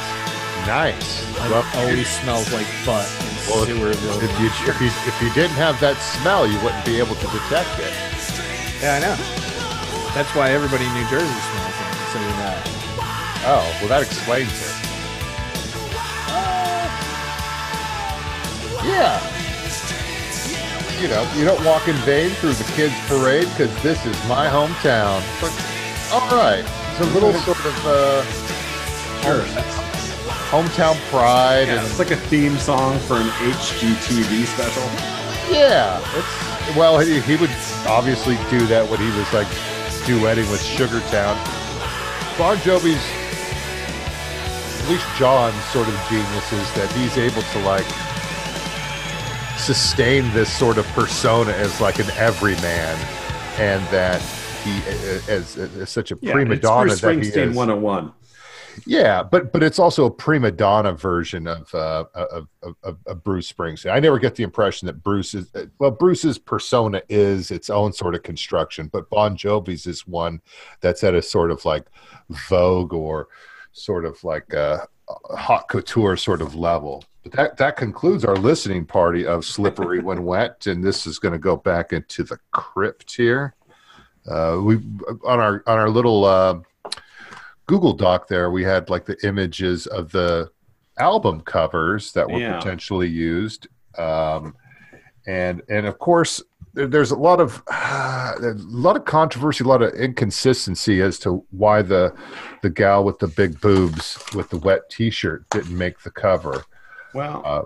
Nice. 0.65 1.21
It 1.45 1.51
Well, 1.51 1.63
always 1.75 2.09
smells 2.09 2.51
like 2.51 2.65
butt 2.85 3.05
in 3.21 3.29
Well, 3.45 3.63
if, 3.63 3.69
Sewersville. 3.69 4.17
if 4.23 4.33
you 4.41 4.47
if 4.49 4.81
you 4.81 4.87
if 5.05 5.21
you 5.21 5.29
didn't 5.37 5.57
have 5.61 5.79
that 5.79 5.97
smell, 6.01 6.47
you 6.49 6.57
wouldn't 6.65 6.85
be 6.85 6.97
able 6.97 7.13
to 7.15 7.27
detect 7.29 7.69
it. 7.77 7.93
yeah, 8.81 8.97
I 8.97 8.99
know. 9.05 9.15
That's 10.17 10.33
why 10.33 10.49
everybody 10.49 10.85
in 10.85 10.93
New 10.95 11.05
Jersey 11.07 11.27
smells 11.29 11.75
you 12.15 12.35
know. 12.41 12.61
Oh, 13.45 13.61
well, 13.79 13.89
that 13.89 14.01
explains 14.01 14.49
it. 14.49 14.73
Uh, 16.33 16.87
yeah. 18.87 19.34
You 21.01 21.09
know, 21.09 21.29
you 21.35 21.43
don't 21.45 21.63
walk 21.65 21.87
in 21.87 21.95
vain 21.97 22.29
through 22.31 22.53
the 22.53 22.63
kids' 22.73 22.93
parade 23.07 23.47
because 23.49 23.71
this 23.83 24.03
is 24.05 24.15
my 24.27 24.47
hometown. 24.47 25.21
But, 25.41 25.51
all 26.13 26.27
right, 26.37 26.63
it's 26.91 26.99
a 27.01 27.13
little 27.13 27.33
sort 27.41 27.59
of 27.65 27.85
uh, 27.85 28.23
Sure. 29.21 29.41
hometown 30.49 30.95
pride, 31.09 31.67
Yeah, 31.67 31.77
and 31.79 31.85
it's 31.87 31.99
like 31.99 32.11
a 32.11 32.15
theme 32.15 32.57
song 32.57 32.97
for 32.99 33.15
an 33.17 33.27
HGTV 33.51 34.45
special. 34.45 34.83
Yeah, 35.53 35.99
it's 36.15 36.75
well. 36.77 36.97
He, 36.99 37.19
he 37.21 37.35
would 37.35 37.51
obviously 37.87 38.35
do 38.49 38.65
that 38.67 38.87
when 38.89 38.99
he 38.99 39.09
was 39.17 39.31
like 39.33 39.47
duetting 40.07 40.49
with 40.49 40.61
Sugarland. 40.61 41.37
Bon 42.37 42.57
Jovi's, 42.57 43.03
at 44.81 44.89
least 44.89 45.05
John's 45.17 45.61
sort 45.65 45.87
of 45.87 45.93
genius 46.09 46.51
is 46.53 46.71
that 46.73 46.89
he's 46.93 47.17
able 47.17 47.41
to 47.41 47.59
like 47.59 47.85
sustain 49.65 50.31
this 50.31 50.55
sort 50.55 50.77
of 50.77 50.85
persona 50.89 51.51
as 51.51 51.81
like 51.81 51.97
an 51.97 52.09
everyman, 52.17 52.99
and 53.57 53.83
that 53.87 54.21
he 54.63 54.77
as, 55.31 55.57
as 55.57 55.89
such 55.89 56.11
a 56.11 56.17
Yeah, 56.21 56.33
prima 56.33 56.57
donna 56.57 56.85
Bruce 56.85 57.01
that 57.01 57.15
he 57.15 57.21
Springsteen 57.21 57.49
is. 57.49 57.55
101. 57.55 58.13
Yeah, 58.85 59.23
but 59.23 59.51
but 59.51 59.63
it's 59.63 59.79
also 59.79 60.05
a 60.05 60.11
prima 60.11 60.51
donna 60.51 60.91
version 60.93 61.47
of 61.47 61.73
uh, 61.73 62.05
of, 62.13 62.47
of, 62.83 62.97
of, 63.07 63.23
Bruce 63.23 63.51
Springsteen. 63.51 63.91
I 63.91 63.99
never 63.99 64.19
get 64.19 64.35
the 64.35 64.43
impression 64.43 64.85
that 64.85 65.01
Bruce 65.01 65.33
is 65.33 65.51
well. 65.79 65.89
Bruce's 65.91 66.37
persona 66.37 67.01
is 67.09 67.49
its 67.49 67.71
own 67.71 67.91
sort 67.91 68.13
of 68.13 68.21
construction, 68.21 68.87
but 68.93 69.09
Bon 69.09 69.35
Jovi's 69.35 69.87
is 69.87 70.05
one 70.05 70.41
that's 70.81 71.03
at 71.03 71.15
a 71.15 71.23
sort 71.23 71.49
of 71.49 71.65
like 71.65 71.87
Vogue 72.49 72.93
or 72.93 73.29
sort 73.71 74.05
of 74.05 74.23
like 74.23 74.53
a, 74.53 74.87
a 75.29 75.35
hot 75.35 75.69
couture 75.69 76.17
sort 76.17 76.41
of 76.41 76.53
level. 76.53 77.03
But 77.25 77.31
that 77.33 77.57
that 77.57 77.75
concludes 77.75 78.23
our 78.23 78.35
listening 78.35 78.85
party 78.85 79.25
of 79.25 79.45
"Slippery 79.45 79.99
When 79.99 80.23
Wet," 80.25 80.67
and 80.67 80.83
this 80.83 81.07
is 81.07 81.17
going 81.17 81.31
to 81.31 81.39
go 81.39 81.57
back 81.57 81.91
into 81.91 82.23
the 82.23 82.37
crypt 82.51 83.15
here. 83.15 83.55
Uh, 84.29 84.59
we 84.63 84.75
on 85.25 85.39
our 85.39 85.63
on 85.65 85.79
our 85.79 85.89
little. 85.89 86.23
Uh, 86.23 86.59
Google 87.67 87.93
Doc 87.93 88.27
there, 88.27 88.51
we 88.51 88.63
had 88.63 88.91
like 88.91 89.05
the 89.05 89.17
images 89.27 89.87
of 89.87 90.11
the 90.11 90.51
album 90.99 91.41
covers 91.41 92.11
that 92.13 92.29
were 92.29 92.37
Yeah. 92.37 92.57
potentially 92.59 93.07
used, 93.07 93.67
um, 93.97 94.55
and 95.25 95.63
and 95.67 95.87
of 95.87 95.97
course 95.97 96.43
there, 96.75 96.85
there's 96.85 97.09
a 97.09 97.15
lot 97.15 97.39
of 97.41 97.63
a 97.71 98.53
lot 98.59 98.95
of 98.95 99.05
controversy, 99.05 99.63
a 99.63 99.67
lot 99.67 99.81
of 99.81 99.95
inconsistency 99.95 101.01
as 101.01 101.17
to 101.19 101.43
why 101.49 101.81
the 101.81 102.13
the 102.61 102.69
gal 102.69 103.03
with 103.03 103.17
the 103.17 103.29
big 103.29 103.59
boobs 103.61 104.19
with 104.35 104.51
the 104.51 104.57
wet 104.57 104.87
T-shirt 104.91 105.49
didn't 105.49 105.75
make 105.75 106.01
the 106.03 106.11
cover. 106.11 106.63
Well, 107.15 107.41
Uh, 107.45 107.61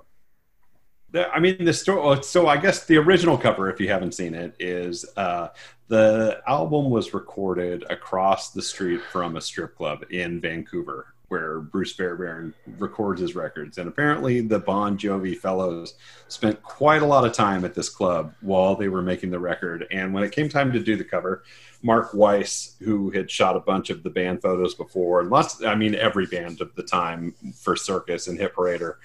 the, 1.12 1.28
I 1.34 1.39
mean, 1.39 1.66
the 1.66 1.74
story. 1.74 2.22
So 2.22 2.47
I 2.47 2.58
guess 2.58 2.86
the 2.86 2.97
original 2.97 3.36
cover, 3.36 3.70
if 3.72 3.80
you 3.80 3.89
haven't 3.89 4.14
seen 4.14 4.36
it, 4.36 4.56
is 4.60 5.06
uh, 5.18 5.47
the 5.88 6.39
album 6.47 6.91
was 6.91 7.16
recorded 7.16 7.84
across 7.89 8.52
the 8.52 8.62
street 8.62 9.02
from 9.12 9.36
a 9.36 9.41
strip 9.41 9.76
club 9.76 10.06
in 10.12 10.39
Vancouver, 10.39 11.16
where 11.30 11.62
Bruce 11.62 11.93
Fairbairn 11.93 12.54
records 12.78 13.22
his 13.22 13.36
records. 13.36 13.80
And 13.80 13.89
apparently, 13.89 14.41
the 14.41 14.60
Bon 14.60 15.00
Jovi 15.00 15.36
fellows 15.36 15.95
spent 16.28 16.62
quite 16.62 17.02
a 17.02 17.08
lot 17.08 17.26
of 17.26 17.34
time 17.34 17.66
at 17.66 17.74
this 17.74 17.89
club 17.89 18.36
while 18.41 18.76
they 18.76 18.88
were 18.88 19.02
making 19.02 19.32
the 19.32 19.39
record. 19.39 19.88
And 19.89 20.14
when 20.14 20.24
it 20.24 20.32
came 20.32 20.47
time 20.47 20.72
to 20.74 20.80
do 20.80 20.95
the 20.95 21.04
cover, 21.04 21.43
Mark 21.82 22.14
Weiss, 22.14 22.76
who 22.82 23.10
had 23.10 23.32
shot 23.32 23.56
a 23.56 23.62
bunch 23.62 23.89
of 23.89 24.04
the 24.04 24.12
band 24.12 24.43
photos 24.43 24.76
before, 24.76 25.22
and 25.22 25.32
lots, 25.32 25.64
I 25.64 25.74
mean, 25.74 25.95
every 25.95 26.28
band 26.28 26.62
of 26.62 26.76
the 26.76 26.84
time 26.84 27.34
for 27.56 27.76
Circus 27.76 28.28
and 28.28 28.38
Hit 28.38 28.54
Parader, 28.54 28.97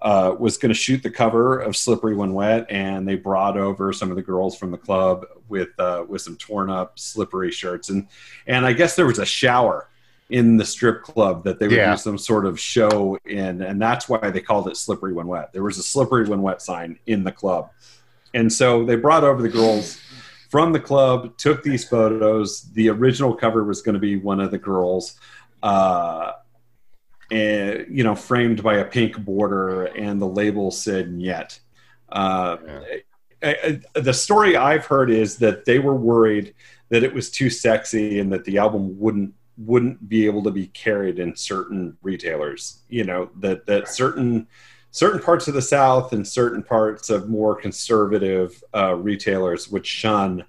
uh, 0.00 0.34
was 0.38 0.56
going 0.56 0.70
to 0.70 0.74
shoot 0.78 1.02
the 1.02 1.10
cover 1.10 1.58
of 1.58 1.76
Slippery 1.76 2.14
When 2.14 2.32
Wet, 2.32 2.66
and 2.70 3.06
they 3.06 3.16
brought 3.16 3.56
over 3.56 3.92
some 3.92 4.10
of 4.10 4.16
the 4.16 4.22
girls 4.22 4.56
from 4.56 4.70
the 4.70 4.78
club 4.78 5.24
with 5.48 5.70
uh, 5.78 6.04
with 6.08 6.22
some 6.22 6.36
torn 6.36 6.70
up 6.70 6.98
slippery 6.98 7.50
shirts, 7.50 7.88
and 7.90 8.06
and 8.46 8.64
I 8.64 8.72
guess 8.72 8.94
there 8.96 9.06
was 9.06 9.18
a 9.18 9.26
shower 9.26 9.88
in 10.30 10.56
the 10.58 10.64
strip 10.64 11.02
club 11.02 11.42
that 11.44 11.58
they 11.58 11.66
would 11.66 11.76
Yeah. 11.76 11.92
do 11.92 11.96
some 11.96 12.18
sort 12.18 12.44
of 12.46 12.60
show 12.60 13.18
in, 13.24 13.62
and 13.62 13.80
that's 13.80 14.08
why 14.08 14.30
they 14.30 14.40
called 14.42 14.68
it 14.68 14.76
Slippery 14.76 15.12
When 15.14 15.26
Wet. 15.26 15.52
There 15.52 15.62
was 15.62 15.78
a 15.78 15.82
Slippery 15.82 16.28
When 16.28 16.42
Wet 16.42 16.62
sign 16.62 16.98
in 17.06 17.24
the 17.24 17.32
club, 17.32 17.70
and 18.34 18.52
so 18.52 18.84
they 18.84 18.94
brought 18.96 19.24
over 19.24 19.42
the 19.42 19.48
girls 19.48 19.98
from 20.50 20.72
the 20.72 20.80
club, 20.80 21.36
took 21.38 21.62
these 21.62 21.86
photos. 21.88 22.62
The 22.72 22.88
original 22.90 23.34
cover 23.34 23.64
was 23.64 23.82
going 23.82 23.94
to 23.94 23.98
be 24.00 24.16
one 24.16 24.38
of 24.40 24.50
the 24.50 24.58
girls. 24.58 25.18
Uh, 25.62 26.32
and 27.30 27.86
you 27.90 28.04
know, 28.04 28.14
framed 28.14 28.62
by 28.62 28.76
a 28.76 28.84
pink 28.84 29.18
border, 29.18 29.84
and 29.86 30.20
the 30.20 30.26
label 30.28 30.70
said 30.70 31.14
"Yet." 31.18 31.58
Uh, 32.08 32.56
I- 33.42 33.80
the 33.94 34.12
story 34.14 34.56
I've 34.56 34.86
heard 34.86 35.10
is 35.10 35.36
that 35.38 35.64
they 35.64 35.78
were 35.78 35.94
worried 35.94 36.54
that 36.88 37.04
it 37.04 37.12
was 37.12 37.30
too 37.30 37.50
sexy 37.50 38.18
and 38.18 38.32
that 38.32 38.44
the 38.44 38.58
album 38.58 38.98
wouldn't 38.98 39.34
wouldn't 39.58 40.08
be 40.08 40.24
able 40.26 40.42
to 40.44 40.50
be 40.50 40.68
carried 40.68 41.18
in 41.18 41.36
certain 41.36 41.96
retailers. 42.02 42.82
You 42.88 43.04
know 43.04 43.30
that 43.40 43.66
that 43.66 43.88
certain 43.88 44.46
certain 44.90 45.20
parts 45.20 45.48
of 45.48 45.54
the 45.54 45.62
South 45.62 46.12
and 46.12 46.26
certain 46.26 46.62
parts 46.62 47.10
of 47.10 47.28
more 47.28 47.54
conservative 47.54 48.62
uh, 48.74 48.94
retailers 48.94 49.68
would 49.68 49.86
shun 49.86 50.44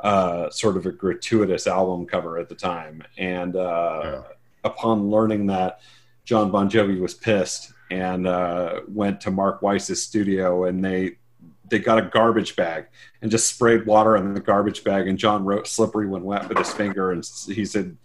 uh, 0.00 0.50
sort 0.50 0.76
of 0.76 0.84
a 0.86 0.92
gratuitous 0.92 1.66
album 1.66 2.04
cover 2.06 2.36
at 2.38 2.48
the 2.48 2.54
time. 2.54 3.02
And 3.16 3.56
uh, 3.56 4.00
Yeah. 4.04 4.22
upon 4.64 5.08
learning 5.10 5.46
that, 5.46 5.80
John 6.26 6.50
Bon 6.50 6.68
Jovi 6.68 7.00
was 7.00 7.14
pissed 7.14 7.72
and 7.90 8.26
uh, 8.26 8.80
went 8.88 9.20
to 9.22 9.30
Mark 9.30 9.62
Weiss's 9.62 10.02
studio, 10.02 10.64
and 10.64 10.84
they 10.84 11.16
they 11.68 11.78
got 11.78 11.98
a 11.98 12.02
garbage 12.02 12.54
bag 12.54 12.86
and 13.22 13.30
just 13.30 13.48
sprayed 13.48 13.86
water 13.86 14.16
on 14.16 14.34
the 14.34 14.40
garbage 14.40 14.84
bag, 14.84 15.08
and 15.08 15.16
John 15.18 15.44
wrote 15.44 15.66
"slippery 15.66 16.06
when 16.08 16.24
wet" 16.24 16.48
with 16.48 16.58
his 16.58 16.72
finger, 16.72 17.12
and 17.12 17.24
he 17.46 17.64
said, 17.64 17.96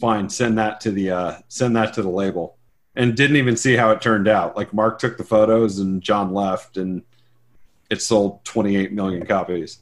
"Fine, 0.00 0.30
send 0.30 0.56
that 0.58 0.80
to 0.82 0.92
the 0.92 1.10
uh, 1.10 1.38
send 1.48 1.76
that 1.76 1.92
to 1.94 2.02
the 2.02 2.08
label." 2.08 2.56
And 2.96 3.16
didn't 3.16 3.36
even 3.38 3.56
see 3.56 3.74
how 3.74 3.90
it 3.90 4.00
turned 4.00 4.28
out. 4.28 4.56
Like 4.56 4.72
Mark 4.72 5.00
took 5.00 5.16
the 5.18 5.24
photos, 5.24 5.80
and 5.80 6.00
John 6.00 6.32
left, 6.32 6.76
and 6.76 7.02
it 7.90 8.00
sold 8.00 8.44
28 8.44 8.92
million 8.92 9.26
copies. 9.26 9.80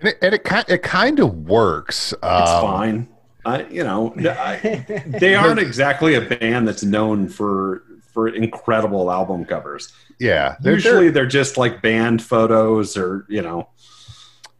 And 0.00 0.10
it, 0.10 0.18
and 0.20 0.34
it 0.34 0.44
kind 0.44 0.66
it 0.68 0.82
kind 0.82 1.20
of 1.20 1.48
works. 1.48 2.12
It's 2.12 2.22
Um, 2.22 2.62
fine. 2.62 3.08
I, 3.46 3.66
you 3.68 3.84
know, 3.84 4.12
I, 4.18 4.84
they 5.06 5.34
aren't 5.34 5.60
exactly 5.60 6.14
a 6.14 6.20
band 6.20 6.66
that's 6.66 6.82
known 6.82 7.28
for 7.28 7.82
for 8.12 8.28
incredible 8.28 9.10
album 9.10 9.44
covers. 9.44 9.92
Yeah, 10.18 10.56
they're- 10.60 10.74
Usually, 10.74 11.10
they're 11.10 11.26
just 11.26 11.56
like 11.56 11.82
band 11.82 12.22
photos, 12.22 12.96
or 12.96 13.24
you 13.28 13.42
know, 13.42 13.68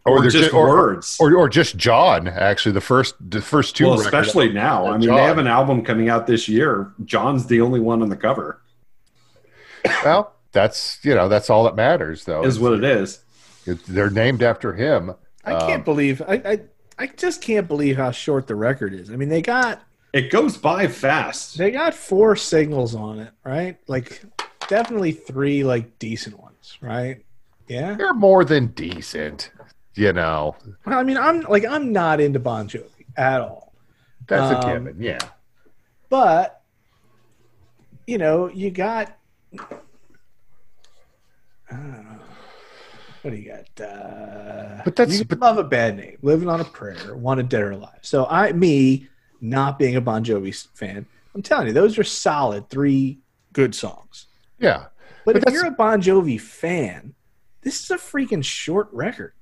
or, 0.04 0.20
they're 0.20 0.30
just 0.30 0.54
or- 0.54 0.68
words. 0.68 1.16
or 1.18 1.34
or 1.34 1.48
just 1.48 1.76
John. 1.76 2.28
Actually, 2.28 2.72
the 2.72 2.80
first 2.80 3.14
the 3.20 3.42
first 3.42 3.74
two. 3.74 3.86
well, 3.86 4.00
especially 4.00 4.52
now. 4.52 4.86
I 4.86 4.92
mean, 4.92 5.08
John. 5.08 5.16
they 5.16 5.22
have 5.22 5.38
an 5.38 5.46
album 5.48 5.82
coming 5.84 6.08
out 6.08 6.26
this 6.26 6.48
year. 6.48 6.92
John's 7.04 7.46
the 7.46 7.60
only 7.60 7.80
one 7.80 8.02
on 8.02 8.08
the 8.08 8.16
cover. 8.16 8.60
Well, 10.04 10.32
that's 10.52 10.98
you 11.02 11.14
know 11.14 11.28
that's 11.28 11.50
all 11.50 11.64
that 11.64 11.74
matters, 11.74 12.24
though. 12.24 12.44
Is 12.44 12.60
what 12.60 12.72
it 12.72 12.84
is. 12.84 13.20
It- 13.66 13.84
they're 13.86 14.10
named 14.10 14.42
after 14.42 14.74
him. 14.74 15.14
I 15.44 15.52
can't 15.60 15.80
um, 15.80 15.82
believe 15.84 16.22
I, 16.22 16.34
I 16.44 16.60
I 16.98 17.06
just 17.08 17.42
can't 17.42 17.68
believe 17.68 17.96
how 17.96 18.10
short 18.10 18.46
the 18.46 18.54
record 18.54 18.94
is. 18.94 19.10
I 19.10 19.16
mean, 19.16 19.28
they 19.28 19.42
got 19.42 19.82
It 20.12 20.30
goes 20.30 20.56
by 20.56 20.88
fast. 20.88 21.58
they 21.58 21.70
got 21.70 21.94
four 21.94 22.36
singles 22.36 22.94
on 22.94 23.18
it, 23.20 23.30
right? 23.44 23.76
Like 23.86 24.22
definitely 24.68 25.12
three 25.12 25.62
like 25.64 25.98
decent 25.98 26.38
ones, 26.40 26.78
right? 26.80 27.22
Yeah. 27.68 27.94
They're 27.94 28.14
more 28.14 28.44
than 28.44 28.68
decent. 28.68 29.50
You 29.94 30.12
know, 30.12 30.56
Well, 30.84 30.98
I 30.98 31.02
mean, 31.02 31.16
I'm 31.16 31.40
like 31.42 31.64
I'm 31.64 31.90
not 31.92 32.20
into 32.20 32.38
Bon 32.38 32.68
Jovi 32.68 32.90
at 33.16 33.40
all, 33.40 33.72
that's 34.26 34.52
a 34.52 34.58
Um, 34.68 34.84
given. 34.84 35.02
Yeah. 35.02 35.18
but 36.10 36.62
you 38.06 38.18
know, 38.18 38.48
you 38.48 38.70
got. 38.70 39.16
I 39.58 39.66
don't 41.70 42.04
know. 42.04 42.05
What 43.26 43.32
do 43.32 43.38
you 43.40 43.50
got? 43.50 43.84
Uh, 43.84 44.82
But 44.84 44.94
that's- 44.94 45.18
you 45.18 45.24
but- 45.24 45.40
love 45.40 45.58
a 45.58 45.64
bad 45.64 45.96
name, 45.96 46.16
living 46.22 46.48
on 46.48 46.60
a 46.60 46.64
prayer, 46.64 47.16
wanted 47.16 47.48
dead 47.48 47.60
or 47.62 47.72
alive. 47.72 47.98
So 48.02 48.24
I, 48.26 48.52
me, 48.52 49.08
not 49.40 49.80
being 49.80 49.96
a 49.96 50.00
Bon 50.00 50.22
Jovi 50.24 50.54
fan, 50.74 51.04
I'm 51.34 51.42
telling 51.42 51.66
you, 51.66 51.72
those 51.72 51.98
are 51.98 52.04
solid 52.04 52.70
three 52.70 53.18
good 53.52 53.74
songs. 53.74 54.26
Yeah. 54.60 54.84
But, 55.24 55.40
But 55.40 55.48
if 55.48 55.54
you're 55.54 55.66
a 55.66 55.72
Bon 55.72 56.00
Jovi 56.00 56.40
fan, 56.40 57.14
this 57.62 57.82
is 57.82 57.90
a 57.90 57.96
freaking 57.96 58.44
short 58.44 58.88
record. 58.92 59.32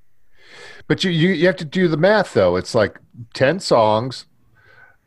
But 0.88 1.04
you, 1.04 1.10
you 1.10 1.28
you 1.34 1.46
have 1.46 1.56
to 1.56 1.64
do 1.66 1.86
the 1.86 1.98
math 1.98 2.32
though. 2.32 2.56
It's 2.56 2.74
like 2.74 2.98
ten 3.34 3.60
songs. 3.60 4.24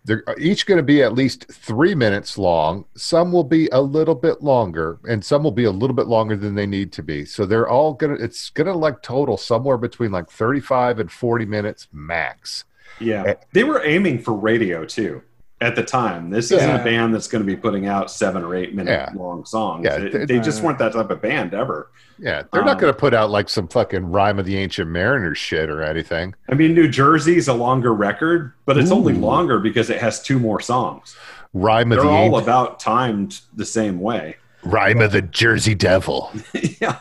They're 0.08 0.24
each 0.40 0.66
going 0.66 0.78
to 0.78 0.84
be 0.84 1.04
at 1.04 1.14
least 1.14 1.52
three 1.52 1.94
minutes 1.94 2.38
long. 2.38 2.86
Some 2.96 3.32
will 3.32 3.44
be 3.44 3.68
a 3.74 3.82
little 3.82 4.16
bit 4.16 4.42
longer, 4.42 5.00
and 5.08 5.24
some 5.24 5.44
will 5.44 5.52
be 5.52 5.66
a 5.66 5.72
little 5.72 5.96
bit 5.96 6.08
longer 6.08 6.38
than 6.38 6.56
they 6.56 6.66
need 6.66 6.94
to 6.94 7.04
be. 7.04 7.26
So 7.26 7.46
they're 7.46 7.68
all 7.68 7.94
gonna. 7.94 8.16
It's 8.16 8.50
gonna 8.50 8.74
like 8.74 9.02
total 9.02 9.36
somewhere 9.36 9.78
between 9.78 10.12
like 10.12 10.32
thirty-five 10.32 11.00
and 11.00 11.12
forty 11.12 11.46
minutes 11.46 11.90
max. 11.92 12.64
Yeah, 13.00 13.24
eh, 13.28 13.36
they 13.52 13.66
were 13.66 13.84
aiming 13.86 14.20
for 14.20 14.34
radio 14.34 14.86
too 14.86 15.22
at 15.60 15.76
the 15.76 15.84
time. 15.84 16.30
This 16.30 16.52
isn't 16.52 16.70
a 16.70 16.84
band 16.84 17.14
that's 17.16 17.28
going 17.28 17.44
to 17.44 17.46
be 17.46 17.56
putting 17.56 17.88
out 17.88 18.12
seven 18.12 18.44
or 18.44 18.56
eight 18.56 18.76
minute 18.76 18.92
Yeah. 18.92 19.12
long 19.20 19.44
songs. 19.46 19.86
Yeah, 19.86 20.26
They- 20.26 20.40
just 20.40 20.62
weren't 20.62 20.78
that 20.80 20.94
type 20.94 21.10
of 21.10 21.22
band 21.22 21.54
ever. 21.56 21.90
Yeah, 22.20 22.44
they're 22.54 22.64
not 22.64 22.76
Um, 22.76 22.78
going 22.82 22.94
to 22.94 22.98
put 23.00 23.14
out 23.14 23.30
like 23.32 23.50
some 23.50 23.68
fucking 23.68 24.06
rhyme 24.12 24.38
of 24.40 24.46
the 24.46 24.58
ancient 24.58 24.90
mariners 24.90 25.38
shit 25.38 25.70
or 25.70 25.82
anything. 25.84 26.36
I 26.50 26.56
mean, 26.56 26.74
New 26.74 26.88
Jersey's 26.88 27.48
a 27.48 27.54
longer 27.54 27.94
record, 27.94 28.54
but 28.66 28.78
it's 28.78 28.92
only 28.92 29.14
longer 29.14 29.60
because 29.60 29.90
it 29.90 30.00
has 30.00 30.22
two 30.22 30.38
more 30.40 30.60
songs. 30.60 31.16
Rhyme 31.54 31.92
of 31.92 31.98
They're 31.98 32.06
the 32.06 32.12
all 32.12 32.26
ancient, 32.26 32.44
about 32.44 32.80
timed 32.80 33.42
the 33.56 33.66
same 33.66 34.00
way. 34.00 34.36
rhyme 34.64 35.00
of 35.02 35.12
the 35.12 35.22
Jersey 35.22 35.74
Devil. 35.76 36.32
yeah, 36.82 36.98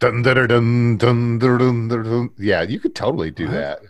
Dun, 0.00 0.22
dun, 0.22 0.36
dun, 0.36 0.46
dun, 0.48 0.96
dun, 0.98 1.38
dun, 1.38 1.88
dun, 1.88 2.02
dun. 2.04 2.30
Yeah, 2.38 2.62
you 2.62 2.78
could 2.78 2.94
totally 2.94 3.30
do 3.30 3.48
that. 3.48 3.80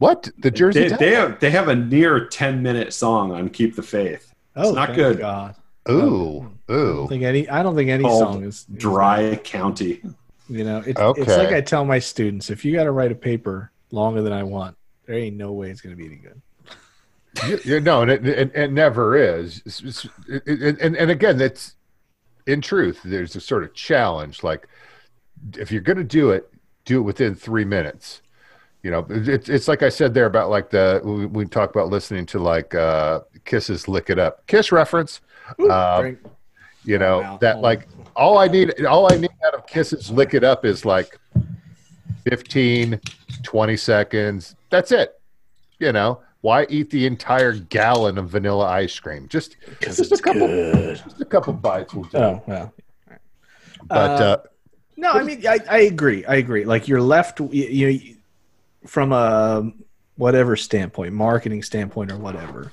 What 0.00 0.30
the 0.38 0.50
Jersey 0.50 0.80
they, 0.80 0.88
Devil? 0.88 1.06
they 1.06 1.14
have 1.14 1.40
they 1.40 1.50
have 1.50 1.68
a 1.68 1.76
near 1.76 2.26
ten 2.26 2.62
minute 2.62 2.92
song 2.94 3.32
on 3.32 3.50
"Keep 3.50 3.76
the 3.76 3.82
Faith." 3.82 4.34
Oh, 4.56 4.72
not 4.72 4.86
thank 4.88 4.96
good. 4.96 5.18
God. 5.18 5.54
Ooh, 5.90 5.92
oh. 5.92 6.50
I 6.68 6.72
ooh. 6.72 6.94
don't 6.96 7.08
think 7.08 7.22
any. 7.22 7.48
I 7.50 7.62
don't 7.62 7.76
think 7.76 7.90
any 7.90 8.04
song 8.04 8.42
is 8.44 8.64
Dry 8.76 9.36
County. 9.44 10.00
You 10.48 10.64
know, 10.64 10.82
it's, 10.84 10.98
Okay. 10.98 11.20
it's 11.22 11.36
like 11.36 11.48
I 11.50 11.60
tell 11.60 11.84
my 11.84 11.98
students: 11.98 12.48
if 12.48 12.64
you 12.64 12.72
got 12.72 12.84
to 12.84 12.92
write 12.92 13.12
a 13.12 13.14
paper 13.14 13.70
longer 13.90 14.22
than 14.22 14.32
I 14.32 14.42
want, 14.42 14.74
there 15.04 15.16
ain't 15.16 15.36
no 15.36 15.52
way 15.52 15.70
it's 15.70 15.82
going 15.82 15.94
to 15.94 15.98
be 16.02 16.06
any 16.06 16.16
good. 16.16 16.40
You, 17.46 17.60
you 17.74 17.80
know, 17.80 18.00
and 18.02 18.10
it, 18.10 18.26
it, 18.26 18.56
it 18.56 18.72
never 18.72 19.16
is. 19.16 19.58
It's- 19.66 19.80
it's- 19.80 20.06
it- 20.26 20.42
it- 20.62 20.80
and, 20.80 20.96
and 20.96 21.10
again, 21.10 21.36
that's 21.38 21.76
in 22.46 22.60
truth, 22.62 23.00
there's 23.04 23.36
a 23.36 23.40
sort 23.40 23.62
of 23.62 23.72
challenge. 23.74 24.42
Like, 24.42 24.66
if 25.56 25.70
you're 25.70 25.82
going 25.82 25.98
to 25.98 26.04
do 26.04 26.30
it, 26.30 26.50
do 26.86 26.98
it 26.98 27.02
within 27.02 27.34
three 27.36 27.64
minutes. 27.64 28.22
You 28.82 28.90
know, 28.90 29.06
it's 29.10 29.48
it's 29.50 29.68
like 29.68 29.82
I 29.82 29.88
said 29.90 30.14
there 30.14 30.26
about 30.26 30.48
like 30.48 30.70
the 30.70 31.00
we, 31.04 31.26
we 31.26 31.44
talk 31.44 31.70
about 31.70 31.88
listening 31.88 32.24
to 32.26 32.38
like 32.38 32.74
uh 32.74 33.20
Kiss's 33.44 33.88
"Lick 33.88 34.08
It 34.10 34.18
Up" 34.18 34.46
Kiss 34.46 34.72
reference. 34.72 35.20
Um, 35.70 36.16
you 36.84 36.98
know 36.98 37.20
Wow. 37.20 37.38
that 37.42 37.60
like 37.60 37.88
all 38.16 38.38
I 38.38 38.46
need 38.48 38.84
all 38.86 39.12
I 39.12 39.16
need 39.16 39.30
out 39.46 39.52
of 39.54 39.66
Kiss's 39.66 40.10
"Lick 40.10 40.32
It 40.32 40.44
Up" 40.44 40.64
is 40.64 40.84
like 40.86 41.18
15, 42.28 43.00
20 43.42 43.76
seconds. 43.76 44.56
That's 44.70 44.92
it. 44.92 45.20
You 45.78 45.92
know, 45.92 46.20
why 46.42 46.66
eat 46.70 46.90
the 46.90 47.06
entire 47.06 47.52
gallon 47.52 48.16
of 48.18 48.30
vanilla 48.30 48.66
ice 48.66 48.98
cream? 48.98 49.28
Just 49.28 49.56
just 49.80 50.10
a 50.12 50.16
couple 50.22 50.46
just 50.94 51.20
a 51.20 51.24
couple 51.24 51.52
bites 51.52 51.92
will 51.94 52.04
do. 52.04 52.18
Oh 52.18 52.42
well. 52.46 52.74
but 53.86 54.20
uh, 54.22 54.38
No, 54.96 55.12
I 55.12 55.22
mean, 55.22 55.46
I, 55.46 55.58
I 55.68 55.78
agree. 55.80 56.24
I 56.26 56.36
agree. 56.36 56.64
Like 56.64 56.86
you're 56.88 57.00
left, 57.02 57.40
you, 57.40 57.48
you 57.50 58.16
from 58.86 59.12
a 59.12 59.70
whatever 60.16 60.56
standpoint, 60.56 61.12
marketing 61.12 61.62
standpoint 61.62 62.10
or 62.12 62.16
whatever, 62.16 62.72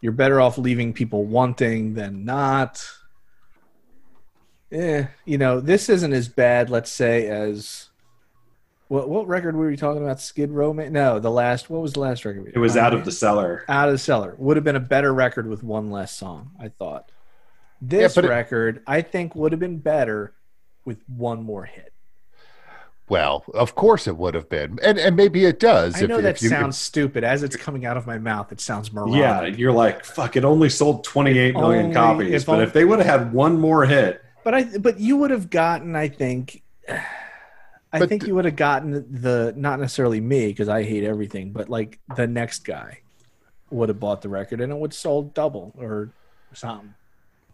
you're 0.00 0.12
better 0.12 0.40
off 0.40 0.58
leaving 0.58 0.92
people 0.92 1.24
wanting 1.24 1.94
than 1.94 2.24
not. 2.24 2.86
Yeah, 4.70 5.08
you 5.24 5.38
know, 5.38 5.60
this 5.60 5.88
isn't 5.88 6.12
as 6.12 6.28
bad, 6.28 6.68
let's 6.70 6.90
say, 6.92 7.26
as 7.28 7.88
what 8.88 9.08
what 9.08 9.26
record 9.26 9.56
were 9.56 9.66
we 9.68 9.76
talking 9.76 10.02
about? 10.02 10.20
Skid 10.20 10.50
Row? 10.50 10.72
ma- 10.74 10.88
No, 10.88 11.18
the 11.18 11.30
last. 11.30 11.70
What 11.70 11.80
was 11.82 11.94
the 11.94 12.00
last 12.00 12.24
record? 12.24 12.44
we? 12.44 12.52
It 12.54 12.58
was 12.58 12.76
Iron 12.76 12.86
out 12.86 12.94
of 12.94 13.04
the 13.04 13.12
cellar. 13.12 13.64
out 13.68 13.88
of 13.88 13.94
the 13.94 13.98
cellar. 13.98 14.34
Would 14.38 14.56
have 14.56 14.64
been 14.64 14.76
a 14.76 14.80
better 14.80 15.12
record 15.12 15.46
with 15.46 15.62
one 15.62 15.90
less 15.90 16.12
song. 16.14 16.50
I 16.60 16.68
thought. 16.68 17.10
This 17.80 18.14
but 18.14 18.24
it- 18.24 18.28
record, 18.28 18.82
I 18.86 19.02
think, 19.02 19.34
would 19.34 19.52
have 19.52 19.60
been 19.60 19.78
better 19.78 20.32
with 20.84 20.98
one 21.08 21.42
more 21.42 21.64
hit. 21.64 21.92
Well, 23.08 23.44
of 23.54 23.74
course 23.74 24.06
it 24.06 24.16
would 24.16 24.34
have 24.34 24.48
been, 24.48 24.78
and 24.82 24.98
and 24.98 25.16
maybe 25.16 25.44
it 25.44 25.58
does. 25.60 26.02
I 26.02 26.06
know 26.06 26.18
if, 26.18 26.22
that 26.22 26.42
you, 26.42 26.48
sounds 26.48 26.76
stupid. 26.76 27.24
As 27.24 27.42
it's 27.42 27.56
coming 27.56 27.86
out 27.86 27.96
of 27.96 28.06
my 28.06 28.18
mouth, 28.18 28.52
it 28.52 28.60
sounds 28.60 28.92
moronic. 28.92 29.16
Yeah, 29.18 29.44
you're 29.46 29.72
like, 29.72 30.04
fuck, 30.04 30.36
it 30.36 30.44
only 30.44 30.68
sold 30.68 31.04
28 31.04 31.54
million 31.54 31.84
only- 31.84 31.94
copies. 31.94 32.32
if 32.32 32.46
but 32.46 32.52
only- 32.54 32.64
if 32.64 32.72
they 32.72 32.84
would 32.84 32.98
have 32.98 33.20
had 33.20 33.32
one 33.32 33.58
more 33.60 33.84
hit, 33.86 34.22
but 34.44 34.54
I 34.54 34.64
but 34.78 34.98
you 35.00 35.16
would 35.16 35.30
have 35.30 35.50
gotten. 35.50 35.96
I 35.96 36.08
think. 36.08 36.62
I 37.90 38.00
But 38.00 38.10
think 38.10 38.26
you 38.26 38.34
would 38.34 38.44
have 38.44 38.56
gotten 38.56 39.06
the 39.22 39.54
not 39.56 39.80
necessarily 39.80 40.20
me 40.20 40.48
because 40.48 40.68
I 40.68 40.82
hate 40.82 41.04
everything, 41.04 41.52
but 41.52 41.70
like 41.70 41.98
the 42.16 42.26
next 42.26 42.66
guy 42.66 42.98
would 43.70 43.88
have 43.88 43.98
bought 43.98 44.20
the 44.20 44.28
record 44.28 44.60
and 44.60 44.70
it 44.70 44.76
would 44.76 44.92
sold 44.92 45.32
double 45.32 45.72
or 45.78 46.10
something. 46.52 46.92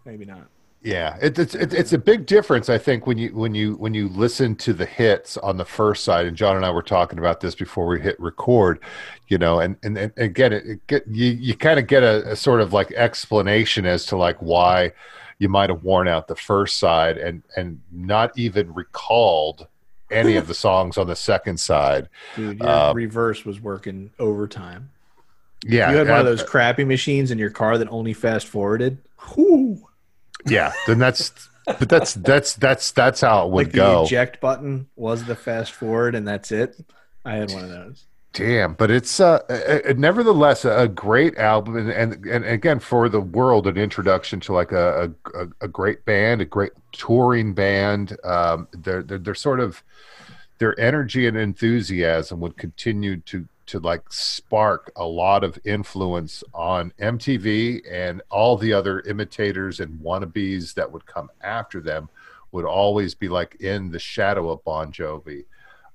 Maybe 0.05 0.25
not. 0.25 0.49
Yeah, 0.85 1.17
it, 1.23 1.39
it's 1.39 1.55
it, 1.55 1.73
it's 1.73 1.95
a 1.95 1.99
big 1.99 2.27
difference, 2.27 2.69
I 2.69 2.77
think, 2.77 3.07
when 3.07 3.17
you 3.17 3.35
when 3.35 3.55
you 3.55 3.75
when 3.77 3.95
you 3.95 4.07
listen 4.09 4.55
to 4.57 4.75
the 4.75 4.85
hits 4.85 5.39
on 5.39 5.57
the 5.57 5.65
first 5.65 6.05
side. 6.05 6.27
And 6.27 6.37
John 6.37 6.57
and 6.57 6.65
I 6.67 6.71
were 6.71 6.83
talking 6.83 7.19
about 7.19 7.41
this 7.41 7.55
before 7.55 7.87
we 7.87 8.01
hit 8.03 8.21
record, 8.21 8.81
you 9.29 9.39
know, 9.39 9.61
and 9.61 9.77
and, 9.83 9.97
and 9.97 10.13
again, 10.19 10.53
it, 10.53 10.67
it 10.67 10.87
get 10.87 11.07
you 11.09 11.31
you 11.31 11.57
kind 11.57 11.79
of 11.79 11.87
get 11.87 12.03
a, 12.03 12.33
a 12.33 12.37
sort 12.37 12.61
of 12.61 12.75
like 12.75 12.93
explanation 12.93 13.87
as 13.87 14.05
to 14.07 14.17
like 14.19 14.37
why 14.43 14.93
you 15.39 15.49
might 15.49 15.71
have 15.71 15.83
worn 15.83 16.07
out 16.07 16.29
the 16.29 16.37
first 16.37 16.79
side 16.79 17.17
and 17.17 17.43
and 17.57 17.81
not 17.91 18.39
even 18.39 18.73
recalled 18.75 19.67
any 20.11 20.37
of 20.37 20.49
the 20.49 20.55
songs 20.67 20.99
on 20.99 21.07
the 21.07 21.17
second 21.17 21.59
side. 21.59 22.11
Dude, 22.37 22.59
your 22.59 22.69
Uh, 22.69 22.93
reverse 22.93 23.47
was 23.47 23.59
working 23.59 24.11
overtime. 24.19 24.91
Yeah, 25.65 25.91
you 25.91 25.97
had 25.97 26.11
one 26.11 26.21
of 26.21 26.27
those 26.27 26.43
crappy 26.43 26.85
machines 26.85 27.31
in 27.31 27.39
your 27.39 27.49
car 27.49 27.79
that 27.79 27.89
only 27.89 28.13
fast 28.13 28.47
forwarded. 28.49 28.99
Whew. 29.33 29.84
Yeah, 30.45 30.73
then 30.87 30.99
that's 30.99 31.33
but 31.79 31.89
that's 31.89 32.15
that's 32.15 32.55
that's 32.55 32.93
that's 32.93 33.21
how 33.21 33.47
it 33.47 33.53
would 33.53 33.67
Like 33.67 33.73
the 33.73 33.77
go. 33.77 34.03
eject 34.03 34.41
button 34.41 34.89
was 34.97 35.25
the 35.25 35.37
fast 35.37 35.73
forward, 35.73 36.15
and 36.15 36.27
that's 36.27 36.53
it. 36.53 36.77
I 37.25 37.37
had 37.37 37.51
one 37.51 37.65
of 37.65 37.71
those. 37.71 38.07
damn 38.33 38.75
but 38.75 38.91
it's 38.91 39.21
uh, 39.21 39.39
uh, 39.49 39.91
uh, 39.91 39.93
nevertheless 39.97 40.65
a 40.65 40.89
great 40.89 41.37
album 41.39 41.77
and, 41.77 41.89
and 41.91 42.27
and 42.27 42.45
again 42.45 42.81
for 42.81 43.09
the 43.09 43.21
world 43.21 43.67
an 43.69 43.77
introduction 43.77 44.41
to 44.41 44.53
like 44.53 44.73
a 44.73 45.13
a, 45.35 45.47
a 45.61 45.69
great 45.69 46.05
band 46.05 46.41
a 46.41 46.45
great 46.45 46.73
touring 46.91 47.55
band 47.55 48.17
um 48.25 48.67
they're, 48.73 49.05
they're 49.05 49.19
they're 49.19 49.35
sort 49.37 49.61
of 49.61 49.85
their 50.59 50.79
energy 50.81 51.27
and 51.29 51.37
enthusiasm 51.37 52.41
would 52.41 52.57
continue 52.57 53.19
to 53.19 53.47
to 53.67 53.79
like 53.79 54.03
spark 54.13 54.93
a 54.97 55.05
lot 55.05 55.45
of 55.45 55.59
influence 55.65 56.45
on 56.53 56.93
MTV 57.01 57.83
and 57.91 58.23
all 58.31 58.57
the 58.57 58.73
other 58.73 59.01
imitators 59.01 59.81
and 59.81 60.01
wannabes 60.01 60.75
that 60.75 60.91
would 60.91 61.07
come 61.07 61.31
after 61.43 61.81
them 61.81 62.09
would 62.53 62.65
always 62.65 63.15
be 63.15 63.29
like 63.29 63.57
in 63.57 63.91
the 63.91 63.99
shadow 63.99 64.51
of 64.51 64.63
Bon 64.65 64.93
Jovi. 64.93 65.45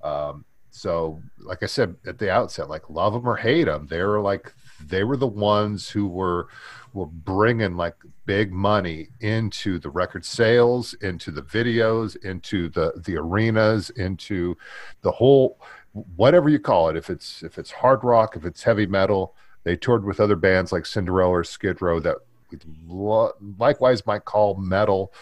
Um, 0.04 0.46
so, 0.72 1.22
like 1.38 1.64
I 1.64 1.66
said 1.66 1.96
at 2.06 2.20
the 2.20 2.32
outset, 2.32 2.70
like 2.70 2.90
love 2.90 3.14
them 3.14 3.28
or 3.28 3.36
hate 3.36 3.66
them, 3.66 3.88
they 3.88 4.02
were 4.04 4.22
like 4.22 4.54
they 4.86 5.04
were 5.04 5.18
the 5.18 5.28
ones 5.28 5.90
who 5.90 6.08
were 6.08 6.48
were 6.94 7.06
bringing 7.06 7.76
like 7.76 7.96
big 8.26 8.52
money 8.52 9.10
into 9.20 9.80
the 9.80 9.90
record 9.90 10.26
sales, 10.26 10.94
into 11.02 11.32
the 11.32 11.42
videos, 11.42 12.16
into 12.24 12.70
the 12.70 12.94
the 13.06 13.18
arenas, 13.18 13.90
into 13.92 14.56
the 15.02 15.12
whole 15.12 15.60
whatever 15.94 16.50
you 16.50 16.60
call 16.60 16.90
it. 16.90 16.96
If 16.96 17.10
it's 17.10 17.44
if 17.44 17.58
it's 17.58 17.72
hard 17.72 18.04
rock, 18.04 18.36
if 18.36 18.46
it's 18.46 18.64
heavy 18.64 18.86
metal, 18.86 19.36
they 19.64 19.76
toured 19.76 20.06
with 20.06 20.20
other 20.20 20.36
bands 20.36 20.72
like 20.72 20.86
Cinderella 20.86 21.32
or 21.32 21.44
Skid 21.44 21.82
Row 21.82 22.00
that 22.00 22.18
we 22.52 22.60
lo- 22.88 23.34
likewise 23.58 24.06
might 24.06 24.26
call 24.26 24.56
metal. 24.56 25.14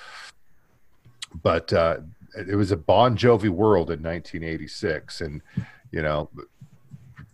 But 1.44 1.72
uh, 1.74 1.98
it 2.36 2.56
was 2.56 2.72
a 2.72 2.78
Bon 2.78 3.18
Jovi 3.18 3.50
world 3.50 3.90
in 3.90 4.02
1986, 4.02 5.22
and 5.22 5.42
you 5.92 6.02
know, 6.02 6.30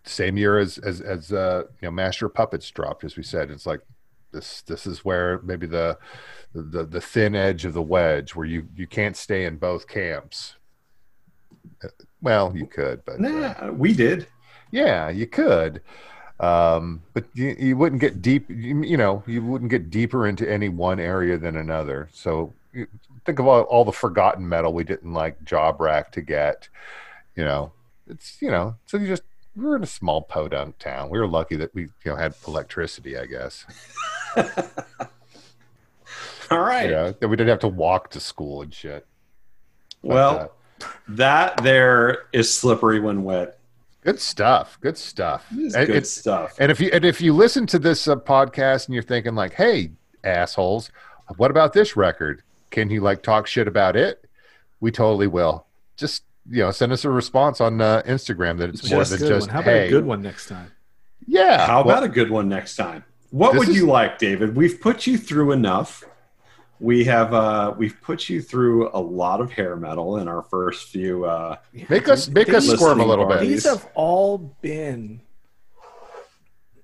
same 0.05 0.37
year 0.37 0.57
as 0.57 0.77
as 0.79 1.01
as 1.01 1.31
uh, 1.31 1.63
you 1.81 1.87
know, 1.87 1.91
Master 1.91 2.29
Puppets 2.29 2.69
dropped, 2.71 3.03
as 3.03 3.15
we 3.17 3.23
said. 3.23 3.51
It's 3.51 3.65
like 3.65 3.81
this 4.31 4.61
this 4.63 4.85
is 4.85 5.05
where 5.05 5.39
maybe 5.43 5.67
the 5.67 5.97
the 6.53 6.85
the 6.85 7.01
thin 7.01 7.35
edge 7.35 7.65
of 7.65 7.73
the 7.73 7.81
wedge 7.81 8.35
where 8.35 8.45
you 8.45 8.67
you 8.75 8.87
can't 8.87 9.15
stay 9.15 9.45
in 9.45 9.57
both 9.57 9.87
camps. 9.87 10.55
Well, 12.23 12.51
you 12.55 12.65
could, 12.65 13.03
but 13.05 13.23
uh, 13.23 13.71
we 13.73 13.93
did. 13.93 14.25
yeah, 14.71 15.09
you 15.09 15.27
could. 15.27 15.81
Um, 16.39 17.03
but 17.13 17.25
you, 17.35 17.55
you 17.59 17.77
wouldn't 17.77 18.01
get 18.01 18.21
deep, 18.21 18.49
you, 18.49 18.81
you 18.81 18.97
know, 18.97 19.23
you 19.27 19.43
wouldn't 19.45 19.69
get 19.69 19.91
deeper 19.91 20.25
into 20.27 20.49
any 20.51 20.67
one 20.69 20.99
area 20.99 21.37
than 21.37 21.55
another. 21.57 22.09
So 22.13 22.53
you- 22.73 22.87
think 23.25 23.39
of 23.39 23.47
all, 23.47 23.61
all 23.63 23.85
the 23.85 23.91
forgotten 23.91 24.49
metal 24.49 24.73
we 24.73 24.83
didn't 24.83 25.13
like 25.13 25.41
Job 25.45 25.79
Rack 25.79 26.11
to 26.13 26.21
get, 26.21 26.67
you 27.35 27.43
know, 27.45 27.71
it's, 28.09 28.41
you 28.41 28.49
know, 28.51 28.75
so 28.85 28.97
you 28.97 29.07
just, 29.07 29.23
we 29.55 29.63
were 29.63 29.75
in 29.77 29.83
a 29.83 29.85
small 29.87 30.21
podunk 30.21 30.77
town. 30.79 31.09
We 31.09 31.19
were 31.19 31.27
lucky 31.27 31.55
that 31.57 31.73
we, 31.75 31.83
you 31.83 31.89
know, 32.05 32.15
had 32.15 32.33
electricity, 32.47 33.17
I 33.17 33.25
guess. 33.27 33.65
All 36.51 36.59
right. 36.59 36.85
You 36.85 36.91
know, 36.91 37.11
that 37.11 37.27
we 37.27 37.35
didn't 37.37 37.49
have 37.49 37.59
to 37.59 37.67
walk 37.67 38.09
to 38.11 38.19
school 38.19 38.61
and 38.61 38.73
shit. 38.73 39.05
But, 40.01 40.09
well, 40.09 40.39
uh, 40.39 40.47
that 41.07 41.61
there 41.63 42.25
is 42.33 42.53
slippery 42.53 42.99
when 42.99 43.23
wet. 43.23 43.59
good 44.01 44.19
stuff. 44.19 44.77
Good 44.81 44.97
stuff. 44.97 45.45
It's 45.51 45.75
And 45.75 45.87
good 45.87 45.95
it's- 45.97 46.11
stuff. 46.11 46.55
And 46.59 46.71
if 46.71 46.79
you 46.79 46.89
and 46.91 47.05
if 47.05 47.21
you 47.21 47.33
listen 47.33 47.65
to 47.67 47.79
this 47.79 48.07
uh, 48.07 48.15
podcast 48.17 48.85
and 48.87 48.93
you're 48.93 49.03
thinking 49.03 49.35
like, 49.35 49.53
"Hey, 49.53 49.91
assholes, 50.23 50.91
what 51.37 51.51
about 51.51 51.73
this 51.73 51.95
record? 51.95 52.43
Can 52.71 52.89
you 52.89 53.01
like 53.01 53.21
talk 53.23 53.47
shit 53.47 53.67
about 53.67 53.95
it?" 53.95 54.25
We 54.79 54.91
totally 54.91 55.27
will. 55.27 55.65
Just 55.97 56.23
you 56.49 56.61
know, 56.63 56.71
send 56.71 56.91
us 56.91 57.05
a 57.05 57.09
response 57.09 57.61
on 57.61 57.79
uh, 57.79 58.01
Instagram 58.05 58.57
that 58.57 58.69
it's 58.69 58.89
more 58.91 59.05
than 59.05 59.17
just 59.19 59.47
one. 59.47 59.49
How 59.49 59.61
about 59.61 59.71
hey. 59.73 59.87
a 59.87 59.89
good 59.89 60.05
one 60.05 60.21
next 60.21 60.47
time? 60.47 60.71
Yeah. 61.25 61.65
How 61.65 61.83
well, 61.83 61.95
about 61.97 62.03
a 62.03 62.09
good 62.09 62.29
one 62.29 62.49
next 62.49 62.75
time? 62.75 63.05
What 63.31 63.55
would 63.55 63.69
is- 63.69 63.75
you 63.77 63.85
like, 63.85 64.19
David? 64.19 64.55
We've 64.57 64.79
put 64.81 65.07
you 65.07 65.17
through 65.17 65.53
enough. 65.53 66.03
We 66.83 67.05
have 67.05 67.33
uh 67.33 67.73
we've 67.77 67.99
put 68.01 68.27
you 68.27 68.41
through 68.41 68.89
a 68.93 68.99
lot 68.99 69.39
of 69.39 69.49
hair 69.53 69.77
metal 69.77 70.17
in 70.17 70.27
our 70.27 70.41
first 70.43 70.89
few 70.89 71.23
uh 71.23 71.55
make 71.87 72.09
us 72.09 72.27
make 72.27 72.53
us 72.53 72.67
These- 72.67 72.75
squirm 72.77 72.99
a 72.99 73.05
little 73.05 73.25
listening 73.25 73.47
bit? 73.49 73.53
These 73.53 73.63
have 73.63 73.87
all 73.95 74.37
been 74.61 75.21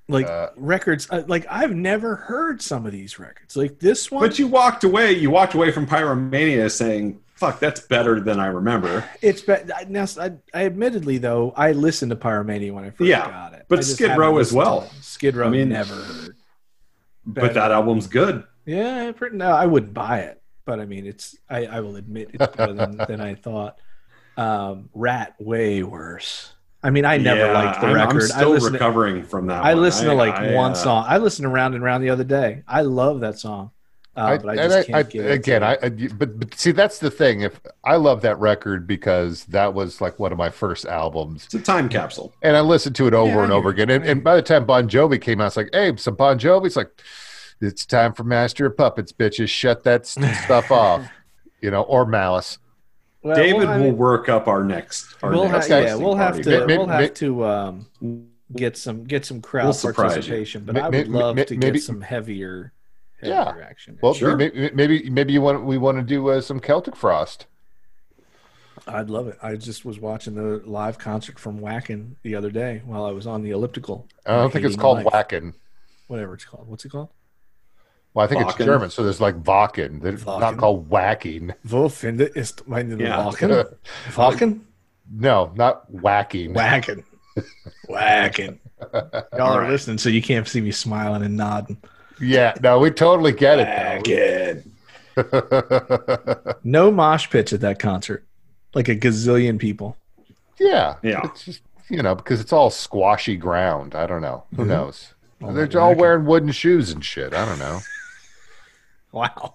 like 0.08 0.26
Uh, 0.26 0.47
records. 0.56 1.06
uh, 1.12 1.24
Like 1.28 1.45
I've 1.50 1.76
never 1.76 2.16
heard 2.16 2.62
some 2.62 2.86
of 2.86 2.93
these 2.93 3.20
records. 3.20 3.58
Like 3.58 3.80
this 3.80 4.10
one. 4.10 4.24
But 4.26 4.39
you 4.39 4.47
walked 4.47 4.86
away, 4.86 5.12
you 5.14 5.30
walked 5.32 5.54
away 5.54 5.70
from 5.72 5.86
Pyromania 5.86 6.72
saying, 6.72 7.20
fuck, 7.36 7.60
that's 7.60 7.82
better 7.82 8.20
than 8.22 8.39
I 8.39 8.47
remember. 8.47 9.04
It's 9.22 9.41
be- 9.41 9.54
I- 9.54 9.86
now. 9.89 10.06
I, 10.18 10.32
I 10.54 10.66
admittedly 10.66 11.18
though 11.18 11.54
I 11.58 11.74
listened 11.74 12.10
to 12.12 12.16
Pyromania 12.16 12.72
when 12.74 12.86
I 12.86 12.89
first 12.91 13.08
Yeah, 13.10 13.30
got 13.30 13.54
it, 13.54 13.66
but 13.68 13.80
I 13.80 13.82
Skid 13.82 14.18
Row 14.18 14.38
as 14.39 14.54
well. 14.54 14.89
Skid 15.02 15.36
Row, 15.36 15.47
I 15.47 15.50
mean- 15.50 15.70
never 15.70 15.93
heard. 15.93 16.36
But 17.34 17.54
that 17.56 17.72
album's 17.72 18.08
good. 18.08 18.44
Yeah, 18.66 19.12
pretty, 19.14 19.38
no, 19.38 19.52
I 19.52 19.66
wouldn't 19.66 19.94
buy 19.94 20.20
it, 20.22 20.42
but 20.66 20.80
I 20.80 20.86
mean, 20.86 21.06
it's. 21.08 21.36
I, 21.50 21.66
I 21.66 21.80
will 21.82 21.96
admit 21.96 22.32
it's 22.34 22.48
better 22.56 22.74
than, 22.74 22.98
than 23.08 23.22
I 23.22 23.36
thought. 23.36 23.78
Um, 24.38 24.90
Ratt, 24.94 25.36
way 25.40 25.84
worse. 25.84 26.54
I 26.82 26.92
mean, 26.92 27.04
I 27.04 27.18
never 27.18 27.42
Yeah, 27.48 27.52
liked 27.52 27.82
the 27.82 27.88
I'm, 27.88 27.94
record. 27.96 28.12
I'm 28.12 28.18
I 28.22 28.26
still. 28.26 28.60
To, 28.60 28.70
recovering 28.70 29.24
from 29.24 29.48
that. 29.48 29.64
I 29.64 29.74
one. 29.74 29.84
listened 29.84 30.08
to 30.10 30.14
like 30.14 30.34
I, 30.36 30.54
one 30.56 30.72
uh, 30.72 30.76
song. 30.76 31.06
I 31.08 31.18
listened 31.18 31.44
to 31.46 31.50
Round 31.50 31.76
and 31.76 31.84
Round 31.84 32.04
the 32.04 32.10
other 32.10 32.24
day. 32.24 32.64
I 32.68 32.82
love 32.84 33.20
that 33.22 33.38
song, 33.38 33.72
uh, 34.16 34.38
but 34.38 34.48
I 34.48 34.56
and 34.64 34.72
just 34.72 34.88
can't 34.88 35.10
get 35.10 35.26
it 35.26 35.32
again, 35.32 35.62
I, 35.64 35.78
I 35.84 35.90
but, 35.90 36.40
but 36.40 36.54
see 36.56 36.72
that's 36.72 37.00
the 37.00 37.12
thing. 37.12 37.42
If 37.42 37.60
I 37.84 37.96
love 37.98 38.22
that 38.22 38.40
record 38.40 38.88
because 38.88 39.44
that 39.46 39.74
was 39.74 40.00
like 40.00 40.20
one 40.20 40.32
of 40.32 40.38
my 40.38 40.50
first 40.50 40.86
albums, 40.86 41.46
It's 41.46 41.54
a 41.56 41.60
time 41.60 41.90
capsule. 41.90 42.34
and 42.42 42.56
I 42.56 42.62
listened 42.62 42.96
to 42.98 43.08
it 43.08 43.14
over 43.14 43.38
Yeah, 43.38 43.44
and 43.44 43.52
over 43.52 43.70
again. 43.70 43.90
And, 43.90 44.06
and 44.06 44.24
by 44.24 44.36
the 44.38 44.42
time 44.42 44.66
Bon 44.66 44.88
Jovi 44.88 45.22
came 45.22 45.42
out, 45.42 45.48
it's 45.48 45.58
like, 45.58 45.70
hey, 45.74 45.96
some 45.98 46.16
Bon 46.16 46.40
Jovi. 46.40 46.68
It's 46.68 46.76
like, 46.78 46.92
it's 47.62 47.86
time 47.86 48.14
for 48.14 48.24
Master 48.24 48.66
of 48.66 48.78
Puppets, 48.78 49.12
bitches. 49.12 49.49
Shut 49.49 49.84
that 49.84 50.05
stuff 50.05 50.72
off, 50.72 51.07
you 51.62 51.72
know, 51.72 51.82
or 51.84 52.05
Malice. 52.05 52.57
Well, 53.22 53.36
David 53.36 53.57
well, 53.60 53.70
I 53.70 53.78
will 53.78 53.84
mean, 53.86 53.97
work 53.97 54.30
up 54.30 54.47
our 54.47 54.64
next. 54.64 55.16
Our 55.22 55.32
we'll 55.32 55.49
next 55.49 55.68
ha- 55.70 55.78
yeah, 55.80 55.95
we'll 55.95 56.16
have 56.16 56.36
party. 56.36 56.43
to 56.43 56.60
May- 56.62 56.66
may- 56.66 56.78
we'll 56.78 56.88
have 56.88 57.01
may- 57.01 57.10
to 57.10 57.45
um, 57.45 57.86
get 58.55 58.78
some 58.78 59.03
get 59.03 59.26
some 59.26 59.41
crowd 59.41 59.66
We'll 59.66 59.74
surprise 59.74 60.12
you. 60.12 60.14
participation. 60.14 60.64
But 60.64 60.76
May- 60.76 60.82
I 60.82 60.89
would 60.89 61.07
love 61.10 61.36
may- 61.36 61.45
to 61.45 61.57
maybe- 61.57 61.80
get 61.80 61.84
some 61.84 61.99
heavier, 61.99 62.72
Yeah. 63.22 63.53
action. 63.62 63.99
Well, 64.01 64.14
Sure. 64.14 64.38
maybe, 64.38 64.72
maybe 64.74 65.10
maybe 65.10 65.34
you 65.34 65.41
want 65.41 65.66
we 65.66 65.78
want 65.78 65.97
to 65.97 66.03
do 66.03 66.30
uh, 66.30 66.39
some 66.39 66.62
Celtic 66.62 66.95
Frost. 66.95 67.45
I'd 68.88 69.10
love 69.10 69.28
it. 69.28 69.38
I 69.43 69.55
just 69.57 69.84
was 69.84 69.99
watching 69.99 70.36
the 70.36 70.62
live 70.66 70.97
concert 70.97 71.38
from 71.38 71.60
Wacken 71.60 72.16
the 72.24 72.34
other 72.36 72.49
day 72.49 72.82
while 72.86 73.03
I 73.05 73.12
was 73.12 73.28
on 73.28 73.43
the 73.43 73.51
elliptical. 73.51 74.07
I 74.26 74.38
don't 74.38 74.51
think 74.53 74.66
it's 74.66 74.78
called 74.78 75.03
life. 75.03 75.14
Wacken. 75.28 75.53
Whatever 76.07 76.36
it's 76.36 76.45
called. 76.45 76.68
What's 76.70 76.86
it 76.86 76.89
called? 76.89 77.10
Well, 78.14 78.26
I 78.26 78.28
think 78.28 78.41
Wacken. 78.43 78.49
it's 78.55 78.66
German, 78.66 78.89
so 78.89 79.03
there's 79.03 79.22
like 79.22 79.36
Wacken. 79.43 80.03
It's 80.03 80.26
not 80.26 80.41
Wacken. 80.41 80.57
called 80.57 80.89
whacking. 80.89 81.53
Wo 81.64 81.88
finde 81.89 82.30
ist 82.36 82.68
meine 82.68 82.97
Yeah. 82.99 83.24
Wacken? 83.24 83.76
Wacken? 84.14 84.60
no, 85.14 85.51
not 85.55 85.89
whacking. 85.91 86.53
Wacken. 86.53 87.03
Wacken. 87.88 88.57
Y'all 88.93 89.53
are 89.53 89.62
right. 89.62 89.70
listening, 89.70 89.97
so 89.99 90.10
you 90.10 90.22
can't 90.22 90.47
see 90.47 90.62
me 90.62 90.72
smiling 90.72 91.22
and 91.24 91.36
nodding. 91.38 91.78
Yeah, 92.22 92.53
no, 92.64 92.80
we 92.80 92.91
totally 92.91 93.32
get 93.32 93.60
it. 93.60 94.64
Though. 95.16 96.55
No 96.64 96.91
mosh 96.91 97.30
pitch 97.30 97.51
at 97.53 97.62
that 97.62 97.80
concert. 97.80 98.26
Like 98.74 98.88
a 98.88 98.95
gazillion 98.95 99.60
people. 99.60 99.97
yeah, 100.60 100.95
Yeah. 101.01 101.22
It's 101.26 101.43
just 101.45 101.62
you 101.89 102.01
know 102.03 102.16
because 102.16 102.39
it's 102.39 102.53
all 102.53 102.70
squashy 102.70 103.36
ground. 103.36 103.95
I 103.95 104.05
don't 104.07 104.22
know. 104.22 104.43
Who 104.55 104.64
Mhm. 104.64 104.68
knows? 104.68 105.14
All 105.41 105.53
They're 105.53 105.80
all 105.82 105.95
wearing 105.95 106.26
wooden 106.26 106.51
shoes 106.51 106.91
and 106.91 107.03
shit. 107.03 107.34
I 107.34 107.45
don't 107.45 107.60
know. 107.60 107.80
Wow. 109.12 109.53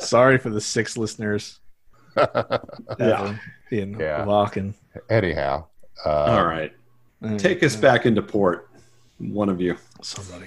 Sorry 0.00 0.38
for 0.38 0.50
the 0.50 0.60
six 0.60 0.96
listeners. 0.96 1.60
ever 2.16 3.40
In 3.70 3.98
Yeah. 3.98 4.24
Wacken. 4.24 4.74
Anyhow, 5.08 5.66
uh, 6.04 6.24
All 6.24 6.44
right, 6.44 6.72
take 7.36 7.62
us 7.62 7.76
back 7.76 8.06
into 8.06 8.22
port. 8.22 8.68
One 9.18 9.48
of 9.48 9.60
you. 9.60 9.76
Somebody. 10.02 10.46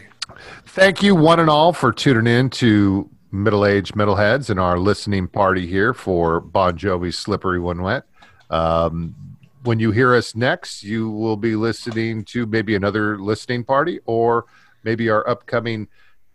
Thank 0.65 1.03
you, 1.03 1.15
one 1.15 1.39
and 1.39 1.49
all, 1.49 1.73
for 1.73 1.91
tuning 1.91 2.27
in 2.27 2.49
to 2.51 3.09
Middle 3.31 3.65
Age 3.65 3.93
Metalheads 3.93 4.49
and 4.49 4.59
our 4.59 4.77
listening 4.77 5.27
party 5.27 5.67
here 5.67 5.93
for 5.93 6.39
Bon 6.39 6.77
Jovi's 6.77 7.17
Slippery 7.17 7.59
When 7.59 7.81
Wet. 7.81 8.03
Um, 8.49 9.15
when 9.63 9.79
you 9.79 9.91
hear 9.91 10.15
us 10.15 10.35
next, 10.35 10.83
you 10.83 11.09
will 11.09 11.37
be 11.37 11.55
listening 11.55 12.23
to 12.25 12.45
maybe 12.45 12.75
another 12.75 13.19
listening 13.19 13.63
party 13.63 13.99
or 14.05 14.45
maybe 14.83 15.09
our 15.09 15.27
upcoming 15.29 15.87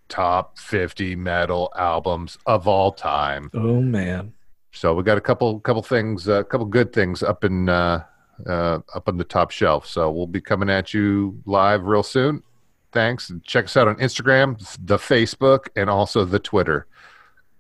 top 0.09 0.59
50 0.59 1.17
metal 1.17 1.73
albums 1.77 2.39
of 2.47 2.67
all 2.69 2.93
time. 2.93 3.51
Oh 3.55 3.81
man. 3.81 4.33
So 4.73 4.95
we 4.95 5.03
got 5.03 5.17
a 5.17 5.23
couple 5.23 5.59
couple 5.61 5.83
things, 5.83 6.29
a 6.29 6.45
couple 6.45 6.67
good 6.67 6.93
things 6.93 7.23
up 7.23 7.45
in 7.45 7.69
uh, 7.69 8.05
uh, 8.47 8.81
up 8.95 9.09
on 9.09 9.17
the 9.17 9.25
top 9.25 9.51
shelf. 9.51 9.87
So 9.87 10.11
we'll 10.11 10.27
be 10.27 10.41
coming 10.41 10.69
at 10.69 10.93
you 10.93 11.41
live 11.47 11.85
real 11.85 12.03
soon. 12.03 12.43
Thanks. 12.93 13.31
And 13.31 13.43
check 13.45 13.67
us 13.67 13.77
out 13.77 13.89
on 13.89 13.97
Instagram, 13.97 14.59
the 14.85 14.97
Facebook, 14.97 15.69
and 15.77 15.89
also 15.91 16.25
the 16.25 16.39
Twitter. 16.39 16.87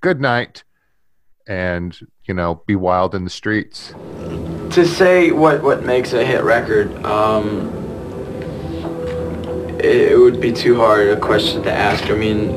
Good 0.00 0.20
night, 0.20 0.64
and 1.46 1.98
you 2.24 2.34
know, 2.34 2.62
be 2.66 2.76
wild 2.76 3.14
in 3.14 3.24
the 3.24 3.30
streets. 3.30 3.94
to 4.72 4.84
say 4.86 5.30
what 5.32 5.62
what 5.62 5.84
makes 5.84 6.12
a 6.12 6.24
hit 6.24 6.42
record, 6.42 6.94
um, 7.04 7.68
it, 7.68 7.85
it 9.80 10.18
would 10.18 10.40
be 10.40 10.52
too 10.52 10.76
hard 10.76 11.08
a 11.08 11.18
question 11.18 11.62
to 11.62 11.72
ask. 11.72 12.04
I 12.04 12.14
mean, 12.14 12.50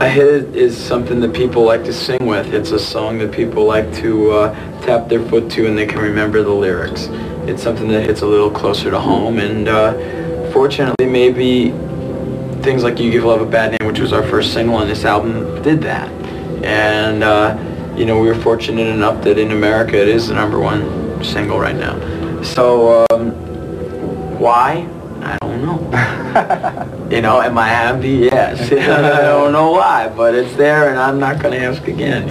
a 0.00 0.08
hit 0.08 0.56
is 0.56 0.76
something 0.76 1.20
that 1.20 1.32
people 1.32 1.64
like 1.64 1.84
to 1.84 1.92
sing 1.92 2.26
with. 2.26 2.52
It's 2.52 2.72
a 2.72 2.78
song 2.78 3.18
that 3.18 3.32
people 3.32 3.64
like 3.64 3.92
to 3.94 4.32
uh, 4.32 4.80
tap 4.82 5.08
their 5.08 5.22
foot 5.28 5.50
to 5.52 5.66
and 5.66 5.78
they 5.78 5.86
can 5.86 6.00
remember 6.00 6.42
the 6.42 6.50
lyrics. 6.50 7.06
It's 7.46 7.62
something 7.62 7.88
that 7.88 8.04
hits 8.04 8.22
a 8.22 8.26
little 8.26 8.50
closer 8.50 8.90
to 8.90 8.98
home 8.98 9.38
and 9.38 9.68
uh, 9.68 10.50
fortunately 10.50 11.06
maybe 11.06 11.70
things 12.62 12.84
like 12.84 12.98
You 12.98 13.10
Give 13.10 13.24
Love 13.24 13.40
a 13.40 13.46
Bad 13.46 13.80
Name, 13.80 13.88
which 13.88 14.00
was 14.00 14.12
our 14.12 14.22
first 14.22 14.52
single 14.52 14.76
on 14.76 14.88
this 14.88 15.04
album, 15.04 15.62
did 15.62 15.80
that. 15.82 16.08
And, 16.64 17.22
uh, 17.22 17.56
you 17.96 18.06
know, 18.06 18.20
we 18.20 18.28
were 18.28 18.34
fortunate 18.34 18.86
enough 18.86 19.22
that 19.24 19.38
in 19.38 19.50
America 19.50 20.00
it 20.00 20.08
is 20.08 20.28
the 20.28 20.34
number 20.34 20.60
one 20.60 21.24
single 21.24 21.58
right 21.58 21.76
now. 21.76 22.42
So, 22.42 23.06
um, 23.10 23.30
why? 24.38 24.88
I 25.22 25.38
don't 25.40 25.62
know. 25.62 27.08
you 27.10 27.20
know, 27.20 27.40
am 27.40 27.56
I 27.56 27.68
happy? 27.68 28.08
Yes. 28.10 28.60
I 28.72 29.22
don't 29.22 29.52
know 29.52 29.70
why, 29.70 30.08
but 30.08 30.34
it's 30.34 30.54
there 30.56 30.90
and 30.90 30.98
I'm 30.98 31.18
not 31.18 31.40
going 31.40 31.58
to 31.58 31.66
ask 31.66 31.86
again. 31.86 32.28